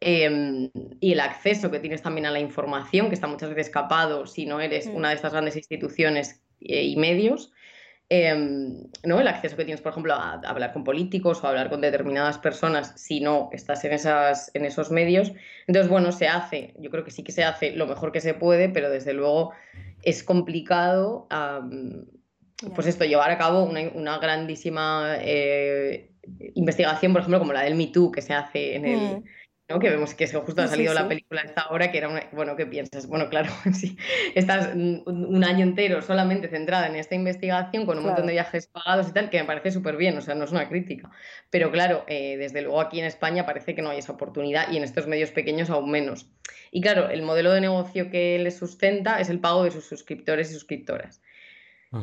Y 0.00 1.12
el 1.12 1.20
acceso 1.20 1.70
que 1.70 1.78
tienes 1.78 2.02
también 2.02 2.26
a 2.26 2.30
la 2.30 2.40
información, 2.40 3.08
que 3.08 3.14
está 3.14 3.26
muchas 3.26 3.48
veces 3.48 3.68
escapado 3.68 4.26
si 4.26 4.44
no 4.44 4.60
eres 4.60 4.86
mm. 4.86 4.94
una 4.94 5.10
de 5.10 5.14
estas 5.14 5.32
grandes 5.32 5.56
instituciones 5.56 6.42
y 6.60 6.96
medios, 6.96 7.52
Em, 8.10 8.84
¿no? 9.02 9.18
El 9.18 9.28
acceso 9.28 9.56
que 9.56 9.64
tienes, 9.64 9.80
por 9.80 9.92
ejemplo, 9.92 10.12
a, 10.14 10.34
hablar 10.44 10.72
con 10.72 10.84
políticos 10.84 11.42
o 11.42 11.46
a 11.46 11.50
hablar 11.50 11.70
con 11.70 11.80
determinadas 11.80 12.38
personas 12.38 12.92
si 12.96 13.20
no 13.20 13.48
estás 13.52 13.84
en, 13.84 13.92
esas, 13.92 14.50
en 14.54 14.66
esos 14.66 14.90
medios. 14.90 15.32
Entonces, 15.66 15.90
bueno, 15.90 16.12
se 16.12 16.28
hace, 16.28 16.74
yo 16.78 16.90
creo 16.90 17.04
que 17.04 17.10
sí 17.10 17.22
que 17.22 17.32
se 17.32 17.44
hace 17.44 17.72
lo 17.72 17.86
mejor 17.86 18.12
que 18.12 18.20
se 18.20 18.34
puede, 18.34 18.68
pero 18.68 18.90
desde 18.90 19.14
luego 19.14 19.52
es 20.02 20.22
complicado, 20.22 21.26
pues 22.74 22.86
esto, 22.86 23.04
llevar 23.04 23.30
a 23.30 23.38
cabo 23.38 23.64
una, 23.64 24.18
grandísima 24.18 25.16
eh, 25.20 26.10
investigación, 26.54 27.12
por 27.12 27.22
ejemplo, 27.22 27.38
como 27.38 27.54
la 27.54 27.62
del 27.62 27.74
Me 27.74 27.86
Too, 27.86 28.12
que 28.12 28.22
se 28.22 28.34
hace 28.34 28.76
en 28.76 28.84
el... 28.84 28.98
Mm 28.98 29.24
¿no? 29.74 29.80
Que 29.80 29.90
vemos 29.90 30.14
que 30.14 30.26
justo 30.26 30.62
ha 30.62 30.68
salido 30.68 30.94
la 30.94 31.08
película 31.08 31.42
esta 31.42 31.68
hora, 31.70 31.90
que 31.90 31.98
era 31.98 32.08
una, 32.08 32.22
bueno, 32.32 32.56
¿qué 32.56 32.66
piensas? 32.66 33.06
Bueno, 33.06 33.28
claro, 33.28 33.50
sí, 33.72 33.96
estás 34.34 34.74
un, 34.74 35.44
año 35.44 35.64
entero 35.64 36.00
solamente 36.00 36.48
centrada 36.48 36.86
en 36.86 36.96
esta 36.96 37.14
investigación 37.14 37.86
con 37.86 37.98
un 37.98 38.04
montón 38.04 38.26
de 38.26 38.32
viajes 38.32 38.66
pagados 38.66 39.08
y 39.08 39.12
tal, 39.12 39.30
que 39.30 39.38
me 39.38 39.44
parece 39.44 39.70
súper 39.70 39.96
bien, 39.96 40.16
o 40.16 40.20
sea, 40.20 40.34
no 40.34 40.44
es 40.44 40.52
una 40.52 40.68
crítica. 40.68 41.10
Pero 41.50 41.70
claro, 41.70 42.04
eh, 42.06 42.36
desde 42.36 42.62
luego 42.62 42.80
aquí 42.80 43.00
en 43.00 43.06
España 43.06 43.44
parece 43.46 43.74
que 43.74 43.82
no 43.82 43.90
hay 43.90 43.98
esa 43.98 44.12
oportunidad 44.12 44.70
y 44.70 44.76
en 44.76 44.84
estos 44.84 45.06
medios 45.06 45.30
pequeños 45.32 45.70
aún 45.70 45.90
menos. 45.90 46.28
Y 46.70 46.80
claro, 46.80 47.10
el 47.10 47.22
modelo 47.22 47.52
de 47.52 47.60
negocio 47.60 48.10
que 48.10 48.38
les 48.38 48.56
sustenta 48.56 49.20
es 49.20 49.28
el 49.28 49.40
pago 49.40 49.64
de 49.64 49.70
sus 49.70 49.84
suscriptores 49.84 50.50
y 50.50 50.54
suscriptoras. 50.54 51.20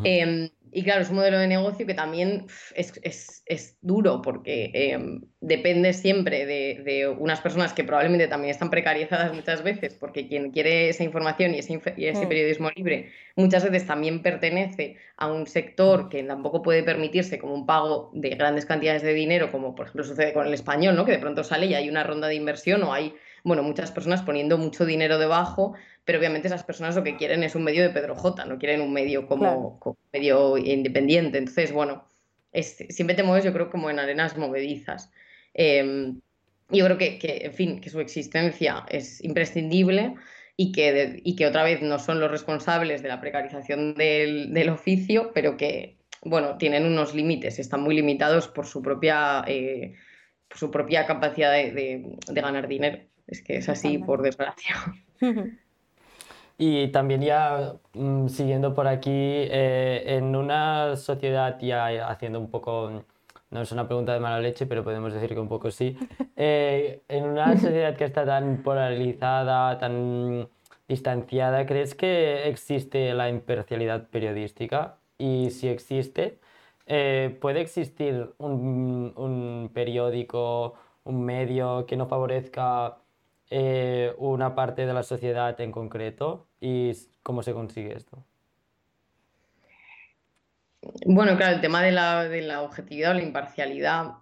Em, 0.03 0.49
y 0.73 0.83
claro, 0.83 1.01
es 1.01 1.09
un 1.09 1.17
modelo 1.17 1.37
de 1.37 1.47
negocio 1.47 1.85
que 1.85 1.93
también 1.93 2.45
es, 2.75 3.77
duro 3.81 4.21
porque 4.21 4.71
em, 4.73 5.21
depende 5.41 5.91
siempre 5.91 6.45
de, 6.45 7.13
unas 7.19 7.41
personas 7.41 7.73
que 7.73 7.83
probablemente 7.83 8.27
también 8.27 8.51
están 8.51 8.69
precarizadas 8.69 9.33
muchas 9.33 9.63
veces, 9.63 9.95
porque 9.95 10.27
quien 10.29 10.51
quiere 10.51 10.89
esa 10.89 11.03
información 11.03 11.53
y 11.53 11.59
ese, 11.59 11.75
mm. 11.77 12.29
periodismo 12.29 12.69
libre 12.75 13.11
muchas 13.35 13.63
veces 13.63 13.85
también 13.85 14.21
pertenece 14.21 14.95
a 15.17 15.31
un 15.31 15.45
sector 15.45 16.07
que 16.07 16.23
tampoco 16.23 16.61
puede 16.61 16.83
permitirse 16.83 17.37
como 17.37 17.53
un 17.53 17.65
pago 17.65 18.09
de 18.13 18.29
grandes 18.29 18.65
cantidades 18.65 19.01
de 19.01 19.13
dinero, 19.13 19.51
como 19.51 19.75
por 19.75 19.87
ejemplo 19.87 20.05
sucede 20.05 20.31
con 20.31 20.47
el 20.47 20.53
español, 20.53 20.95
¿no? 20.95 21.05
que 21.05 21.11
de 21.11 21.19
pronto 21.19 21.43
sale 21.43 21.65
y 21.65 21.73
hay 21.73 21.89
una 21.89 22.03
ronda 22.03 22.27
de 22.27 22.35
inversión 22.35 22.83
o 22.83 22.93
hay 22.93 23.13
bueno, 23.43 23.63
muchas 23.63 23.91
personas 23.91 24.21
poniendo 24.21 24.57
mucho 24.57 24.85
dinero 24.85 25.17
debajo 25.17 25.75
pero 26.03 26.19
obviamente 26.19 26.47
esas 26.47 26.63
personas 26.63 26.95
lo 26.95 27.03
que 27.03 27.15
quieren 27.15 27.43
es 27.43 27.55
un 27.55 27.63
medio 27.63 27.83
de 27.83 27.91
Pedro 27.91 28.15
J, 28.15 28.45
no 28.45 28.57
quieren 28.57 28.81
un 28.81 28.91
medio 28.91 29.27
como, 29.27 29.79
medio 30.11 30.57
independiente. 30.57 31.37
Entonces, 31.37 31.71
bueno, 31.71 32.05
siempre 32.53 33.15
te 33.15 33.23
mueves, 33.23 33.45
yo 33.45 33.53
creo, 33.53 33.69
como 33.69 33.89
en 33.89 33.99
arenas 33.99 34.35
movedizas. 34.37 35.11
Em, 35.53 36.19
yo 36.69 36.85
creo 36.85 36.97
que, 36.97 37.19
en 37.43 37.53
fin, 37.53 37.81
que 37.81 37.89
su 37.89 37.99
existencia 37.99 38.85
es 38.89 39.23
imprescindible 39.23 40.15
y 40.57 40.71
que, 40.71 41.21
y 41.23 41.35
que 41.35 41.45
otra 41.45 41.63
vez 41.63 41.81
no 41.81 41.99
son 41.99 42.19
los 42.19 42.31
responsables 42.31 43.03
de 43.03 43.09
la 43.09 43.21
precarización 43.21 43.93
del, 43.93 44.69
oficio, 44.69 45.31
pero 45.33 45.55
que, 45.55 45.97
bueno, 46.23 46.57
tienen 46.57 46.85
unos 46.85 47.13
límites, 47.13 47.59
están 47.59 47.81
muy 47.81 47.95
limitados 47.95 48.47
por 48.47 48.65
su 48.65 48.81
propia, 48.81 49.43
eh, 49.47 49.93
su 50.49 50.71
propia 50.71 51.05
capacidad 51.05 51.51
de, 51.51 51.71
de, 51.71 52.41
ganar 52.41 52.67
dinero. 52.67 53.10
Es 53.31 53.41
que 53.41 53.57
es 53.57 53.69
así, 53.69 53.97
por 53.97 54.21
desgracia. 54.21 54.75
Y 56.63 56.89
también 56.89 57.21
ya 57.23 57.73
mm, 57.93 58.27
siguiendo 58.27 58.75
por 58.75 58.87
aquí, 58.87 59.09
eh, 59.09 60.03
en 60.05 60.35
una 60.35 60.95
sociedad 60.95 61.57
ya 61.59 62.07
haciendo 62.07 62.39
un 62.39 62.51
poco, 62.51 63.03
no 63.49 63.61
es 63.63 63.71
una 63.71 63.87
pregunta 63.87 64.13
de 64.13 64.19
mala 64.19 64.39
leche, 64.39 64.67
pero 64.67 64.83
podemos 64.83 65.11
decir 65.11 65.29
que 65.33 65.39
un 65.39 65.47
poco 65.47 65.71
sí, 65.71 65.97
eh, 66.35 67.01
en 67.07 67.23
una 67.23 67.57
sociedad 67.57 67.95
que 67.97 68.03
está 68.05 68.27
tan 68.27 68.61
polarizada, 68.61 69.79
tan 69.79 70.49
distanciada, 70.87 71.65
¿crees 71.65 71.95
que 71.95 72.47
existe 72.47 73.11
la 73.15 73.27
imparcialidad 73.29 74.09
periodística? 74.09 74.99
Y 75.17 75.49
si 75.49 75.67
existe, 75.67 76.39
eh, 76.85 77.35
¿puede 77.41 77.61
existir 77.61 78.35
un, 78.37 79.13
un 79.15 79.71
periódico, 79.73 80.75
un 81.05 81.25
medio 81.25 81.87
que 81.87 81.97
no 81.97 82.05
favorezca 82.05 82.99
eh, 83.53 84.13
una 84.17 84.55
parte 84.55 84.85
de 84.85 84.93
la 84.93 85.03
sociedad 85.03 85.59
en 85.59 85.73
concreto 85.73 86.47
y 86.61 86.93
cómo 87.21 87.43
se 87.43 87.51
consigue 87.51 87.93
esto. 87.93 88.23
Bueno, 91.05 91.35
claro, 91.35 91.55
el 91.55 91.61
tema 91.61 91.83
de 91.83 91.91
la, 91.91 92.29
de 92.29 92.41
la 92.43 92.61
objetividad 92.61 93.11
o 93.11 93.13
la 93.15 93.23
imparcialidad, 93.23 94.13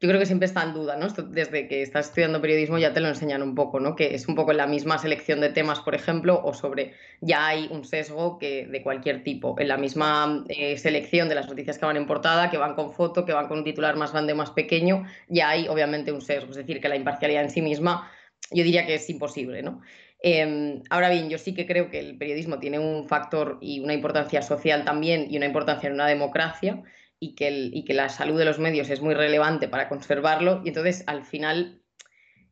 yo 0.00 0.08
creo 0.08 0.20
que 0.20 0.26
siempre 0.26 0.46
está 0.46 0.62
en 0.62 0.74
duda, 0.74 0.96
¿no? 0.96 1.08
desde 1.08 1.66
que 1.66 1.82
estás 1.82 2.06
estudiando 2.06 2.40
periodismo 2.40 2.78
ya 2.78 2.94
te 2.94 3.00
lo 3.00 3.08
enseñan 3.08 3.42
un 3.42 3.56
poco, 3.56 3.80
¿no? 3.80 3.96
Que 3.96 4.14
es 4.14 4.28
un 4.28 4.36
poco 4.36 4.52
en 4.52 4.58
la 4.58 4.68
misma 4.68 4.96
selección 4.98 5.40
de 5.40 5.48
temas, 5.48 5.80
por 5.80 5.96
ejemplo, 5.96 6.40
o 6.44 6.54
sobre 6.54 6.94
ya 7.20 7.48
hay 7.48 7.66
un 7.72 7.84
sesgo 7.84 8.38
que, 8.38 8.68
de 8.68 8.82
cualquier 8.84 9.24
tipo. 9.24 9.56
En 9.58 9.66
la 9.66 9.76
misma 9.76 10.44
eh, 10.48 10.78
selección 10.78 11.28
de 11.28 11.34
las 11.34 11.48
noticias 11.48 11.78
que 11.78 11.84
van 11.84 11.96
en 11.96 12.06
portada, 12.06 12.48
que 12.48 12.58
van 12.58 12.76
con 12.76 12.92
foto, 12.92 13.24
que 13.24 13.32
van 13.32 13.48
con 13.48 13.58
un 13.58 13.64
titular 13.64 13.96
más 13.96 14.12
grande 14.12 14.34
o 14.34 14.36
más 14.36 14.52
pequeño, 14.52 15.04
ya 15.26 15.48
hay 15.48 15.66
obviamente 15.66 16.12
un 16.12 16.20
sesgo. 16.20 16.52
Es 16.52 16.56
decir, 16.56 16.80
que 16.80 16.88
la 16.88 16.94
imparcialidad 16.94 17.42
en 17.42 17.50
sí 17.50 17.60
misma 17.60 18.08
yo 18.50 18.64
diría 18.64 18.86
que 18.86 18.94
es 18.94 19.08
imposible, 19.10 19.62
¿no? 19.62 19.80
Em, 20.20 20.82
ahora 20.90 21.10
bien, 21.10 21.30
yo 21.30 21.38
sí 21.38 21.54
que 21.54 21.66
creo 21.66 21.90
que 21.90 22.00
el 22.00 22.18
periodismo 22.18 22.58
tiene 22.58 22.78
un 22.78 23.06
factor 23.06 23.58
y 23.60 23.80
una 23.80 23.94
importancia 23.94 24.42
social 24.42 24.84
también 24.84 25.28
y 25.30 25.36
una 25.36 25.46
importancia 25.46 25.86
en 25.86 25.94
una 25.94 26.06
democracia 26.06 26.82
y 27.20 27.34
que, 27.34 27.50
y 27.50 27.84
que 27.84 27.94
la 27.94 28.08
salud 28.08 28.38
de 28.38 28.44
los 28.44 28.58
medios 28.58 28.90
es 28.90 29.00
muy 29.00 29.14
relevante 29.14 29.68
para 29.68 29.88
conservarlo 29.88 30.60
y 30.64 30.68
entonces 30.68 31.04
al 31.06 31.24
final 31.24 31.82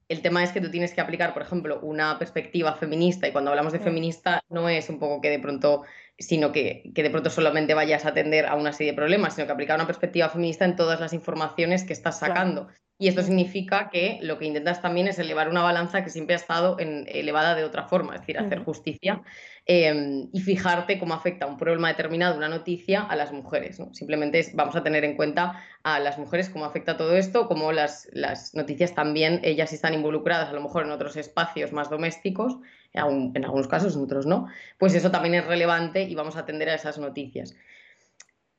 el 0.08 0.22
tema 0.22 0.44
es 0.44 0.52
que 0.52 0.60
tú 0.60 0.70
tienes 0.70 0.94
que 0.94 1.00
aplicar, 1.00 1.32
por 1.32 1.42
ejemplo, 1.42 1.80
una 1.80 2.18
perspectiva 2.18 2.74
feminista 2.74 3.26
y 3.26 3.32
cuando 3.32 3.50
hablamos 3.50 3.72
de 3.72 3.80
feminista 3.80 4.40
no 4.48 4.68
es 4.68 4.88
un 4.88 5.00
poco 5.00 5.20
que 5.20 5.30
de 5.30 5.40
pronto, 5.40 5.82
sino 6.18 6.52
que, 6.52 6.90
que, 6.94 7.02
de 7.02 7.10
pronto 7.10 7.30
solamente 7.30 7.74
vayas 7.74 8.04
a 8.04 8.10
atender 8.10 8.46
a 8.46 8.54
una 8.54 8.72
serie 8.72 8.92
de 8.92 8.96
problemas, 8.96 9.34
sino 9.34 9.46
que 9.46 9.52
aplicar 9.52 9.76
una 9.76 9.86
perspectiva 9.86 10.28
feminista 10.28 10.64
en 10.64 10.76
todas 10.76 11.00
las 11.00 11.12
informaciones 11.12 11.84
que 11.84 11.92
estás 11.92 12.18
sacando. 12.18 12.68
Y 12.98 13.08
esto 13.08 13.22
significa 13.22 13.90
que 13.90 14.18
lo 14.22 14.38
que 14.38 14.46
intentas 14.46 14.80
también 14.80 15.06
es 15.06 15.18
elevar 15.18 15.50
una 15.50 15.62
balanza 15.62 16.02
que 16.02 16.08
siempre 16.08 16.34
ha 16.34 16.38
estado 16.38 16.80
en, 16.80 17.06
elevada 17.08 17.54
de 17.54 17.64
otra 17.64 17.84
forma, 17.84 18.14
es 18.14 18.20
decir, 18.22 18.38
hacer 18.38 18.60
justicia 18.60 19.22
em, 19.66 20.28
y 20.32 20.40
fijarte 20.40 20.98
cómo 20.98 21.14
afecta 21.14 21.46
un 21.46 21.56
problema 21.56 21.88
determinado, 21.88 22.36
una 22.36 22.48
noticia, 22.48 23.02
a 23.02 23.16
las 23.16 23.32
mujeres. 23.32 23.78
Simplemente 23.92 24.44
vamos 24.54 24.76
a 24.76 24.82
tener 24.82 25.04
en 25.04 25.16
cuenta 25.16 25.62
a 25.82 25.98
las 26.00 26.18
mujeres 26.18 26.48
cómo 26.48 26.64
afecta 26.64 26.96
todo 26.96 27.16
esto, 27.16 27.48
cómo 27.48 27.72
las, 27.72 28.08
las 28.12 28.54
noticias 28.54 28.94
también, 28.94 29.40
ellas 29.42 29.72
están 29.72 29.94
involucradas 29.94 30.48
a 30.48 30.52
lo 30.52 30.62
mejor 30.62 30.84
en 30.84 30.92
otros 30.92 31.16
espacios 31.16 31.72
más 31.72 31.90
domésticos, 31.90 32.58
en 32.92 33.44
algunos 33.44 33.68
casos, 33.68 33.94
en 33.94 34.02
otros 34.02 34.24
no, 34.24 34.46
pues 34.78 34.94
eso 34.94 35.10
también 35.10 35.34
es 35.34 35.46
relevante 35.46 36.02
y 36.04 36.14
vamos 36.14 36.36
a 36.36 36.40
atender 36.40 36.70
a 36.70 36.74
esas 36.74 36.98
noticias 36.98 37.54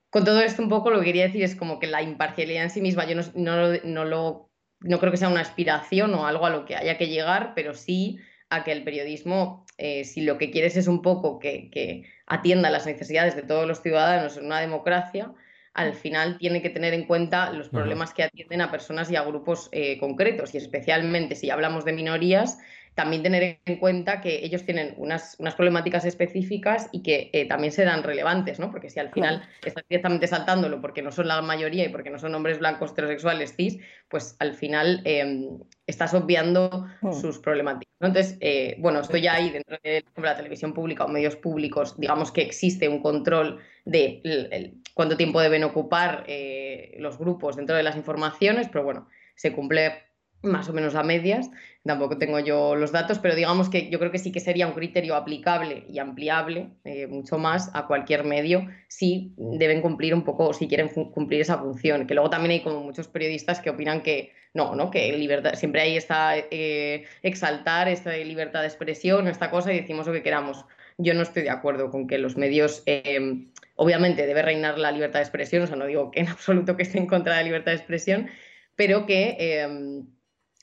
con 0.10 0.26
todo 0.26 0.42
esto 0.42 0.64
un 0.64 0.70
poco 0.70 0.90
lo 0.90 1.00
que 1.00 1.06
quería 1.06 1.28
decir 1.28 1.44
es 1.44 1.56
como 1.56 1.78
que 1.78 1.86
la 1.86 2.02
imparcialidad 2.02 2.64
en 2.64 2.70
sí 2.72 2.82
misma 2.82 3.06
yo 3.06 3.16
no, 3.16 3.24
no, 3.84 4.04
lo, 4.06 4.50
no 4.80 5.00
creo 5.00 5.12
que 5.12 5.18
sea 5.18 5.30
una 5.30 5.42
aspiración 5.42 6.12
o 6.16 6.26
algo 6.26 6.48
a 6.48 6.50
lo 6.50 6.66
que 6.66 6.76
haya 6.76 6.98
que 6.98 7.08
llegar, 7.08 7.54
pero 7.56 7.76
sí 7.76 8.18
a 8.50 8.64
que 8.64 8.72
el 8.72 8.84
periodismo, 8.84 9.67
eh, 9.78 10.04
si 10.04 10.22
lo 10.22 10.38
que 10.38 10.52
quieres 10.52 10.76
es 10.76 10.88
un 10.88 11.02
poco 11.02 11.40
que, 11.40 11.70
que, 11.70 12.06
atienda 12.26 12.70
las 12.70 12.86
necesidades 12.86 13.36
de 13.36 13.44
todos 13.44 13.66
los 13.68 13.82
ciudadanos 13.82 14.36
en 14.36 14.46
una 14.46 14.60
democracia, 14.60 15.34
al 15.74 15.94
final 15.94 16.40
tiene 16.40 16.62
que 16.62 16.72
tener 16.72 16.94
en 16.96 17.06
cuenta 17.06 17.54
los 17.54 17.70
problemas 17.70 18.12
que 18.12 18.24
atienden 18.24 18.62
a 18.62 18.72
personas 18.72 19.12
y 19.12 19.16
a 19.16 19.22
grupos 19.22 19.70
eh, 19.72 20.00
concretos. 20.00 20.56
Y 20.56 20.58
especialmente 20.58 21.36
si 21.36 21.52
hablamos 21.52 21.86
de 21.86 21.94
minorías, 21.94 22.58
también 22.98 23.22
tener 23.22 23.60
en 23.64 23.76
cuenta 23.78 24.22
que 24.22 24.44
ellos 24.44 24.66
tienen 24.66 24.96
unas, 24.98 25.36
unas 25.38 25.54
problemáticas 25.54 26.04
específicas 26.04 26.90
y 26.92 27.04
que 27.04 27.30
eh, 27.32 27.48
también 27.48 27.72
serán 27.72 28.02
relevantes, 28.02 28.60
¿no? 28.60 28.72
Porque 28.72 28.90
si 28.90 29.00
al 29.00 29.12
final 29.12 29.48
estás 29.64 29.84
directamente 29.88 30.26
saltándolo 30.26 30.82
porque 30.82 31.04
no 31.04 31.12
son 31.12 31.28
la 31.28 31.40
mayoría 31.44 31.86
y 31.86 31.90
porque 31.90 32.10
no 32.10 32.18
son 32.18 32.34
hombres 32.34 32.58
blancos 32.58 32.94
heterosexuales 32.94 33.56
cis, 33.56 33.78
pues 34.10 34.36
al 34.40 34.56
final 34.56 35.02
em, 35.06 35.60
estás 35.86 36.16
obviando 36.16 36.88
hmm. 37.02 37.14
sus 37.14 37.38
problemáticas. 37.38 37.94
Entonces, 38.02 38.36
eh, 38.42 38.78
bueno, 38.80 39.02
estoy 39.02 39.22
ya 39.22 39.36
ahí 39.36 39.52
dentro 39.52 39.78
de 39.84 40.04
la 40.20 40.36
televisión 40.36 40.74
pública 40.74 41.06
o 41.06 41.08
medios 41.08 41.36
públicos, 41.36 41.94
digamos 42.00 42.32
que 42.32 42.42
existe 42.42 42.90
un 42.90 43.04
control 43.04 43.60
de 43.86 44.74
cuánto 44.96 45.18
tiempo 45.18 45.40
deben 45.40 45.64
ocupar 45.64 46.24
eh, 46.28 46.96
los 46.98 47.20
grupos 47.20 47.58
dentro 47.58 47.76
de 47.76 47.84
las 47.84 47.96
informaciones, 47.96 48.70
pero 48.70 48.84
bueno, 48.84 49.08
se 49.36 49.54
cumple 49.54 50.07
más 50.44 50.70
o 50.70 50.74
menos 50.74 50.96
a 50.96 51.04
medias, 51.04 51.50
tampoco 51.84 52.18
tengo 52.18 52.40
yo 52.40 52.76
los 52.76 52.92
datos, 52.92 53.20
pero 53.20 53.36
digamos 53.36 53.70
que 53.70 53.90
yo 53.90 53.98
creo 54.00 54.12
que 54.12 54.20
sí 54.20 54.32
que 54.32 54.40
sería 54.40 54.68
un 54.68 54.74
criterio 54.74 55.16
aplicable 55.16 55.86
y 55.90 56.00
ampliable 56.00 56.70
eh, 56.84 57.08
mucho 57.08 57.38
más 57.38 57.72
a 57.74 57.88
cualquier 57.88 58.24
medio 58.24 58.68
si 58.88 59.34
deben 59.38 59.82
cumplir 59.82 60.14
un 60.14 60.24
poco, 60.24 60.54
si 60.54 60.68
quieren 60.68 60.90
cumplir 60.90 61.42
esa 61.42 61.58
función, 61.58 62.06
que 62.06 62.14
luego 62.14 62.30
también 62.30 62.52
hay 62.52 62.62
como 62.62 62.84
muchos 62.84 63.08
periodistas 63.08 63.60
que 63.60 63.70
opinan 63.70 64.02
que 64.02 64.34
no, 64.54 64.76
¿no? 64.76 64.92
que 64.92 65.16
libertad, 65.18 65.54
siempre 65.56 65.82
hay 65.82 65.98
esta 65.98 66.38
eh, 66.38 67.06
exaltar 67.22 67.88
esta 67.88 68.16
libertad 68.18 68.62
de 68.62 68.68
expresión, 68.68 69.28
esta 69.28 69.50
cosa 69.50 69.72
y 69.74 69.80
decimos 69.80 70.08
lo 70.08 70.14
que 70.14 70.24
queramos. 70.24 70.66
Yo 70.98 71.14
no 71.14 71.22
estoy 71.22 71.44
de 71.44 71.52
acuerdo 71.52 71.92
con 71.92 72.08
que 72.08 72.18
los 72.18 72.38
medios, 72.38 72.82
em, 72.88 73.52
obviamente 73.76 74.26
debe 74.26 74.42
reinar 74.42 74.80
la 74.80 74.92
libertad 74.92 75.20
de 75.20 75.24
expresión, 75.24 75.64
o 75.64 75.68
sea, 75.68 75.76
no 75.76 75.86
digo 75.86 76.10
que 76.10 76.22
en 76.22 76.28
absoluto 76.30 76.76
que 76.76 76.84
esté 76.84 76.98
en 76.98 77.06
contra 77.06 77.34
de 77.34 77.40
la 77.40 77.44
libertad 77.44 77.72
de 77.72 77.78
expresión, 77.78 78.30
pero 78.76 79.06
que 79.06 79.36
em, 79.40 80.08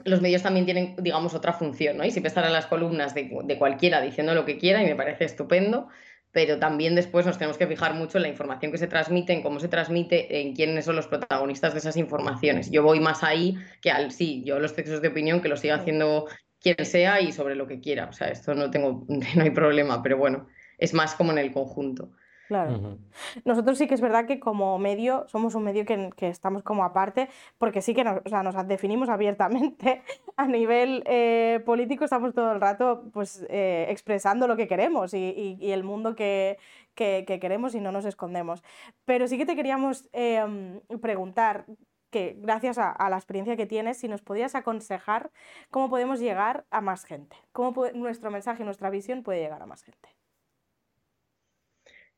los 0.05 0.21
medios 0.21 0.43
también 0.43 0.65
tienen, 0.65 0.97
digamos, 0.99 1.35
otra 1.35 1.53
función, 1.53 1.97
¿no? 1.97 2.05
Y 2.05 2.11
siempre 2.11 2.29
estarán 2.29 2.53
las 2.53 2.67
columnas 2.67 3.15
de, 3.15 3.29
cualquiera 3.59 4.01
diciendo 4.01 4.35
lo 4.35 4.45
que 4.45 4.59
quiera 4.59 4.83
y 4.83 4.87
me 4.87 4.97
parece 4.97 5.25
estupendo, 5.25 5.89
pero 6.33 6.59
también 6.59 6.97
después 6.97 7.25
nos 7.27 7.39
tenemos 7.39 7.57
que 7.57 7.69
fijar 7.69 7.95
mucho 7.95 8.19
en 8.19 8.23
la 8.23 8.29
información 8.29 8.73
que 8.73 8.79
se 8.79 8.89
transmite, 8.89 9.33
en 9.33 9.43
cómo 9.43 9.61
se 9.61 9.69
transmite, 9.69 10.41
en 10.41 10.55
quiénes 10.55 10.85
son 10.85 10.97
los 10.97 11.07
protagonistas 11.07 11.75
de 11.75 11.79
esas 11.79 11.97
informaciones. 11.97 12.71
Yo 12.71 12.83
voy 12.83 12.99
más 12.99 13.23
ahí 13.23 13.57
que 13.81 13.93
al 13.93 14.11
sí, 14.11 14.43
yo 14.45 14.59
los 14.59 14.75
textos 14.75 15.01
de 15.01 15.09
opinión 15.09 15.41
que 15.41 15.49
lo 15.49 15.57
siga 15.57 15.77
haciendo 15.77 16.27
quien 16.61 16.85
sea 16.85 17.21
y 17.21 17.31
sobre 17.31 17.55
lo 17.55 17.69
que 17.69 17.79
quiera. 17.79 18.07
O 18.07 18.13
sea, 18.13 18.29
esto 18.29 18.55
no 18.55 18.71
tengo, 18.71 19.07
no 19.09 19.43
hay 19.43 19.51
problema, 19.51 20.03
pero 20.03 20.17
bueno, 20.19 20.49
es 20.79 20.93
más 20.93 21.15
como 21.15 21.31
en 21.31 21.39
el 21.39 21.53
conjunto. 21.53 22.11
Claro. 22.49 22.99
Nosotros 23.45 23.79
sí 23.79 23.87
que 23.87 23.95
es 23.95 24.01
verdad 24.01 24.27
que 24.27 24.39
como 24.39 24.79
medio 24.79 25.27
somos 25.29 25.55
un 25.55 25.65
medio 25.65 25.85
que, 25.85 26.29
estamos 26.29 26.63
como 26.63 26.85
aparte, 26.85 27.29
porque 27.59 27.81
sí 27.81 27.95
que 27.95 28.05
nos, 28.05 28.21
o 28.25 28.29
sea, 28.29 28.43
nos 28.43 28.55
definimos 28.69 29.09
abiertamente 29.09 30.03
a 30.37 30.47
nivel 30.47 31.03
eh, 31.07 31.63
político, 31.65 32.05
estamos 32.05 32.35
todo 32.35 32.53
el 32.53 32.61
rato 32.61 33.05
pues, 33.13 33.47
eh, 33.49 33.87
expresando 33.89 34.47
lo 34.47 34.57
que 34.57 34.69
queremos 34.69 35.15
y, 35.15 35.59
el 35.61 35.85
mundo 35.85 36.15
que, 36.15 36.59
queremos 36.95 37.75
y 37.75 37.81
no 37.81 37.93
nos 37.93 38.05
escondemos. 38.05 38.63
Pero 39.05 39.27
sí 39.27 39.39
que 39.39 39.47
te 39.47 39.57
queríamos 39.57 40.09
em, 40.13 40.81
preguntar 41.01 41.67
que 42.11 42.37
gracias 42.39 42.79
a, 42.79 43.11
la 43.11 43.17
experiencia 43.17 43.57
que 43.57 43.67
tienes, 43.67 43.97
si 43.97 44.07
nos 44.07 44.23
podías 44.23 44.55
aconsejar 44.55 45.33
cómo 45.71 45.91
podemos 45.91 46.21
llegar 46.21 46.65
a 46.71 46.81
más 46.81 47.05
gente, 47.05 47.37
cómo 47.51 47.87
nuestro 47.93 48.31
mensaje, 48.31 48.63
nuestra 48.65 48.89
visión 48.89 49.25
puede 49.25 49.41
llegar 49.41 49.61
a 49.63 49.67
más 49.67 49.83
gente. 49.83 50.14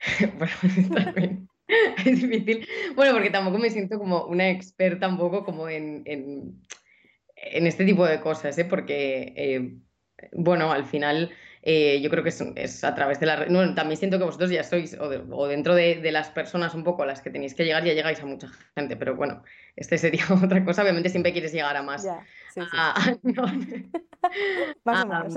bueno, 0.38 0.54
también 0.94 1.48
es 2.04 2.22
difícil. 2.22 2.66
Bueno, 2.94 3.12
porque 3.12 3.30
tampoco 3.30 3.58
me 3.58 3.70
siento 3.70 3.98
como 3.98 4.24
una 4.24 4.50
experta 4.50 5.08
un 5.08 5.18
poco 5.18 5.44
como 5.44 5.68
en, 5.68 6.02
en, 6.06 7.66
este 7.66 7.84
tipo 7.84 8.06
de 8.06 8.20
cosas, 8.20 8.56
¿eh? 8.58 8.64
porque, 8.64 9.32
eh, 9.36 9.76
bueno, 10.32 10.72
al 10.72 10.84
final 10.84 11.30
eh, 11.62 12.00
yo 12.00 12.10
creo 12.10 12.22
que 12.22 12.30
es, 12.30 12.84
a 12.84 12.94
través 12.94 13.18
de 13.18 13.26
la... 13.26 13.44
Bueno, 13.46 13.74
también 13.74 13.98
siento 13.98 14.18
que 14.18 14.24
vosotros 14.24 14.50
ya 14.50 14.62
sois, 14.62 14.96
o, 14.98 15.48
dentro 15.48 15.74
de, 15.74 16.00
las 16.12 16.30
personas 16.30 16.74
un 16.74 16.84
poco 16.84 17.02
a 17.02 17.06
las 17.06 17.20
que 17.20 17.30
tenéis 17.30 17.54
que 17.54 17.64
llegar, 17.64 17.84
ya 17.84 17.92
llegáis 17.92 18.20
a 18.20 18.26
mucha 18.26 18.48
gente, 18.76 18.96
pero 18.96 19.16
bueno, 19.16 19.42
este 19.74 19.98
sería 19.98 20.24
otra 20.44 20.64
cosa. 20.64 20.82
Obviamente 20.82 21.08
siempre 21.08 21.32
quieres 21.32 21.52
llegar 21.52 21.76
a 21.76 21.82
más. 21.82 22.04
Ya, 22.04 22.24
sí, 22.54 22.60
sí. 22.60 22.68
A, 22.72 22.94
más 24.84 25.04
o 25.04 25.08
menos. 25.08 25.34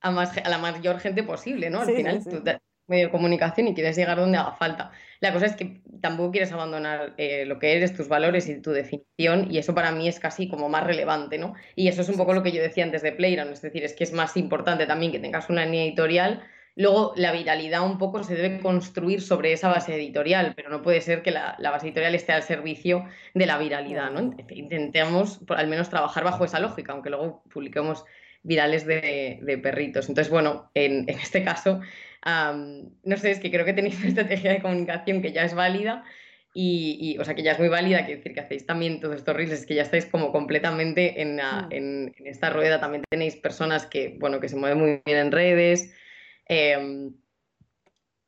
A, 0.00 0.10
más, 0.10 0.36
a 0.36 0.48
la 0.48 0.58
mayor 0.58 0.98
gente 0.98 1.22
posible, 1.22 1.68
¿no? 1.70 1.80
Al 1.80 1.94
final, 1.94 2.24
tú 2.24 2.42
medio 2.86 3.06
de 3.06 3.10
comunicación 3.10 3.68
y 3.68 3.74
quieres 3.74 3.96
llegar 3.96 4.18
donde 4.18 4.38
haga 4.38 4.52
falta. 4.52 4.92
La 5.20 5.32
cosa 5.32 5.46
es 5.46 5.56
que 5.56 5.80
tampoco 6.02 6.32
quieres 6.32 6.52
abandonar 6.52 7.14
eh, 7.16 7.46
lo 7.46 7.58
que 7.58 7.74
eres, 7.76 7.94
tus 7.94 8.08
valores 8.08 8.48
y 8.48 8.60
tu 8.60 8.72
definición, 8.72 9.50
y 9.50 9.56
eso 9.56 9.74
para 9.74 9.90
mí 9.90 10.06
es 10.06 10.20
casi 10.20 10.48
como 10.48 10.68
más 10.68 10.84
relevante, 10.84 11.38
¿no? 11.38 11.54
Y 11.76 11.88
eso 11.88 12.02
es 12.02 12.10
un 12.10 12.16
poco 12.16 12.34
lo 12.34 12.42
que 12.42 12.52
yo 12.52 12.60
decía 12.60 12.84
antes 12.84 13.02
de 13.02 13.12
Playground, 13.12 13.52
es 13.52 13.62
decir, 13.62 13.84
es 13.84 13.94
que 13.94 14.04
es 14.04 14.12
más 14.12 14.36
importante 14.36 14.86
también 14.86 15.12
que 15.12 15.18
tengas 15.18 15.48
una 15.48 15.64
línea 15.64 15.84
editorial. 15.84 16.42
Luego, 16.76 17.14
la 17.16 17.32
viralidad 17.32 17.86
un 17.86 17.96
poco 17.96 18.22
se 18.22 18.34
debe 18.34 18.60
construir 18.60 19.22
sobre 19.22 19.52
esa 19.52 19.68
base 19.68 19.94
editorial, 19.94 20.52
pero 20.54 20.68
no 20.68 20.82
puede 20.82 21.00
ser 21.00 21.22
que 21.22 21.30
la, 21.30 21.56
base 21.58 21.86
editorial 21.86 22.14
esté 22.14 22.32
al 22.32 22.42
servicio 22.42 23.06
de 23.32 23.46
la 23.46 23.56
viralidad, 23.56 24.10
¿no? 24.10 24.34
Intentemos 24.50 25.40
al 25.48 25.68
menos 25.68 25.88
trabajar 25.88 26.24
bajo 26.24 26.44
esa 26.44 26.58
lógica, 26.58 26.92
aunque 26.92 27.10
luego 27.10 27.44
publiquemos 27.50 28.04
virales 28.42 28.84
de, 28.84 29.60
perritos. 29.62 30.08
Entonces, 30.10 30.30
bueno, 30.30 30.70
en, 30.74 31.08
en 31.08 31.18
este 31.18 31.42
caso, 31.42 31.80
no 32.24 33.16
sé, 33.16 33.30
es 33.30 33.40
que 33.40 33.50
creo 33.50 33.64
que 33.64 33.72
tenéis 33.72 33.98
una 33.98 34.08
estrategia 34.08 34.52
de 34.52 34.62
comunicación 34.62 35.22
que 35.22 35.32
ya 35.32 35.44
es 35.44 35.54
válida 35.54 36.04
y, 36.56 37.18
o 37.18 37.24
sea, 37.24 37.34
que 37.34 37.42
ya 37.42 37.52
es 37.52 37.58
muy 37.58 37.68
válida, 37.68 38.04
quiere 38.04 38.18
decir 38.18 38.32
que 38.32 38.40
hacéis 38.40 38.64
también 38.64 39.00
todos 39.00 39.16
estos 39.16 39.34
reels, 39.34 39.50
es 39.50 39.66
que 39.66 39.74
ya 39.74 39.82
estáis 39.82 40.06
como 40.06 40.30
completamente 40.30 41.20
en, 41.20 41.36
mm. 41.36 41.72
en, 41.72 42.14
esta 42.26 42.50
rueda, 42.50 42.80
también 42.80 43.02
tenéis 43.10 43.34
personas 43.34 43.86
que, 43.86 44.16
bueno, 44.20 44.38
que 44.38 44.48
se 44.48 44.54
mueven 44.54 44.78
muy 44.78 45.02
bien 45.04 45.18
en 45.18 45.32
redes. 45.32 45.92
Em, 46.46 47.12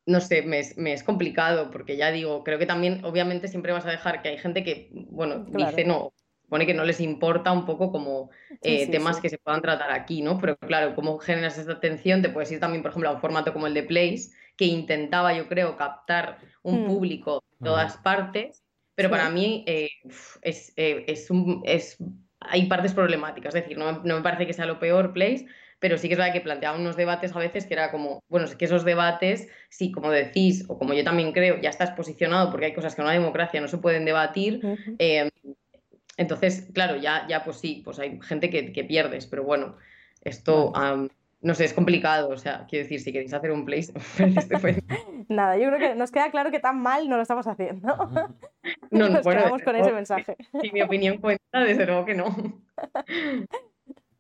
no 0.06 0.20
sé, 0.20 0.42
me 0.42 0.58
es, 0.58 0.76
me 0.76 0.92
es, 0.92 1.04
complicado 1.04 1.70
porque 1.70 1.96
ya 1.96 2.10
digo, 2.10 2.42
creo 2.42 2.58
que 2.58 2.66
también 2.66 3.04
obviamente 3.04 3.46
siempre 3.46 3.72
vas 3.72 3.86
a 3.86 3.90
dejar 3.90 4.22
que 4.22 4.30
hay 4.30 4.38
gente 4.38 4.64
que, 4.64 4.88
bueno, 4.92 5.44
dice 5.44 5.84
no, 5.84 6.12
pone 6.48 6.66
que 6.66 6.74
no 6.74 6.84
les 6.84 7.00
importa 7.00 7.52
un 7.52 7.66
poco 7.66 7.90
como 7.90 8.30
eh, 8.62 8.88
temas 8.90 9.20
que 9.20 9.28
se 9.28 9.38
puedan 9.38 9.62
tratar 9.62 9.90
aquí, 9.90 10.22
¿no? 10.22 10.38
Pero 10.38 10.56
claro, 10.56 10.94
cómo 10.94 11.18
generas 11.18 11.58
esta 11.58 11.72
atención, 11.72 12.22
te 12.22 12.28
puedes 12.28 12.50
ir 12.52 12.60
también, 12.60 12.82
por 12.82 12.90
ejemplo, 12.90 13.10
a 13.10 13.12
un 13.12 13.20
formato 13.20 13.52
como 13.52 13.66
el 13.66 13.74
de 13.74 13.82
Place, 13.82 14.30
que 14.56 14.66
intentaba, 14.66 15.34
yo 15.34 15.48
creo, 15.48 15.76
captar 15.76 16.38
un 16.62 16.84
mm. 16.84 16.86
público 16.86 17.44
de 17.58 17.66
todas 17.66 17.96
partes, 17.98 18.62
pero 18.94 19.10
para 19.10 19.28
mí 19.28 19.64
eh, 19.66 19.90
es, 20.42 20.72
eh, 20.76 21.04
es, 21.06 21.30
un, 21.30 21.62
es, 21.64 21.98
hay 22.40 22.66
partes 22.66 22.94
problemáticas, 22.94 23.54
es 23.54 23.62
decir, 23.62 23.76
no, 23.76 24.02
no, 24.02 24.16
me 24.16 24.22
parece 24.22 24.46
que 24.46 24.54
sea 24.54 24.64
lo 24.64 24.78
peor 24.78 25.12
Place, 25.12 25.46
pero 25.78 25.98
sí 25.98 26.08
que 26.08 26.14
es 26.14 26.18
verdad 26.18 26.32
que 26.32 26.40
planteaba 26.40 26.78
unos 26.78 26.96
debates 26.96 27.36
a 27.36 27.38
veces 27.38 27.66
que 27.66 27.74
era 27.74 27.90
como, 27.90 28.24
bueno, 28.28 28.46
es 28.46 28.56
que 28.56 28.64
esos 28.64 28.84
debates, 28.84 29.48
sí, 29.68 29.92
como 29.92 30.10
decís, 30.10 30.64
o 30.68 30.78
como 30.78 30.94
yo 30.94 31.04
también 31.04 31.32
creo, 31.32 31.60
ya 31.60 31.68
estás 31.68 31.90
posicionado 31.90 32.50
porque 32.50 32.66
hay 32.66 32.74
cosas 32.74 32.94
que 32.94 33.02
en 33.02 33.06
una 33.06 33.14
democracia 33.14 33.60
no 33.60 33.68
se 33.68 33.76
pueden 33.76 34.06
debatir, 34.06 34.62
entonces, 36.16 36.68
claro, 36.72 36.96
ya, 36.96 37.26
ya 37.28 37.44
pues 37.44 37.58
sí, 37.58 37.82
pues 37.84 37.98
hay 37.98 38.18
gente 38.22 38.50
que, 38.50 38.84
pierdes, 38.84 39.26
pero 39.26 39.44
bueno, 39.44 39.76
esto, 40.22 40.72
no 41.42 41.54
sé, 41.54 41.64
es 41.64 41.74
complicado, 41.74 42.30
o 42.30 42.36
sea, 42.38 42.66
quiero 42.68 42.84
decir, 42.84 43.00
si 43.00 43.12
queréis 43.12 43.32
hacer 43.34 43.50
un 43.50 43.64
place, 43.64 43.92
pues 44.60 44.76
Nada, 45.28 45.56
yo 45.56 45.68
creo 45.68 45.78
que 45.78 45.94
nos 45.94 46.10
queda 46.10 46.30
claro 46.30 46.50
que 46.50 46.60
tan 46.60 46.80
mal 46.80 47.08
no 47.08 47.16
lo 47.16 47.22
estamos 47.22 47.46
haciendo. 47.46 47.94
No, 48.90 49.08
nos 49.08 49.26
quedamos 49.26 49.62
con 49.62 49.76
ese 49.76 49.92
mensaje. 49.92 50.36
Si, 50.60 50.70
mi 50.72 50.82
opinión 50.82 51.18
cuenta, 51.18 51.60
desde 51.60 51.86
luego 51.86 52.04
que 52.04 52.14
no. 52.14 52.34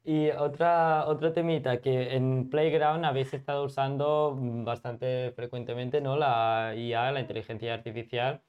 Y 0.04 0.30
otra, 0.30 1.06
otro 1.06 1.32
temita 1.32 1.80
que 1.80 2.14
en 2.14 2.48
Playground 2.48 3.04
habéis 3.04 3.34
estado 3.34 3.64
usando 3.64 4.36
bastante 4.38 5.32
frecuentemente, 5.32 6.00
¿no? 6.00 6.16
La 6.16 6.74
IA, 6.76 7.10
la 7.10 7.20
inteligencia 7.20 7.74
artificial, 7.74 8.40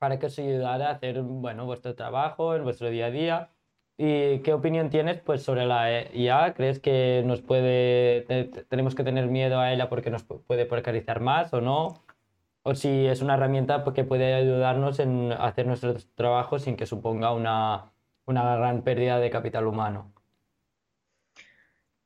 para 0.00 0.18
que 0.18 0.26
os 0.26 0.38
ayudara 0.38 0.88
a 0.88 0.92
hacer 0.92 1.22
bueno, 1.22 1.66
vuestro 1.66 1.94
trabajo 1.94 2.56
en 2.56 2.64
vuestro 2.64 2.90
día 2.90 3.06
a 3.06 3.10
día. 3.10 3.50
¿Y 3.98 4.40
qué 4.40 4.54
opinión 4.54 4.90
tienes 4.90 5.20
pues, 5.20 5.42
sobre 5.42 5.66
la 5.66 5.82
IA? 6.14 6.54
¿Crees 6.54 6.80
que 6.80 7.22
nos 7.26 7.42
puede, 7.42 8.22
tenemos 8.70 8.94
que 8.94 9.04
tener 9.04 9.26
miedo 9.28 9.60
a 9.60 9.72
ella 9.72 9.90
porque 9.90 10.10
nos 10.10 10.24
puede 10.24 10.66
precarizar 10.66 11.20
más 11.20 11.52
o 11.52 11.60
no? 11.60 12.02
¿O 12.62 12.74
si 12.74 13.06
es 13.06 13.22
una 13.22 13.34
herramienta 13.34 13.84
pues, 13.84 13.94
que 13.94 14.04
puede 14.04 14.34
ayudarnos 14.34 15.00
en 15.00 15.32
hacer 15.32 15.66
nuestro 15.66 15.94
trabajo 16.14 16.58
sin 16.58 16.76
que 16.76 16.86
suponga 16.86 17.32
una, 17.34 17.92
una 18.26 18.56
gran 18.56 18.82
pérdida 18.82 19.18
de 19.20 19.30
capital 19.30 19.66
humano? 19.66 20.12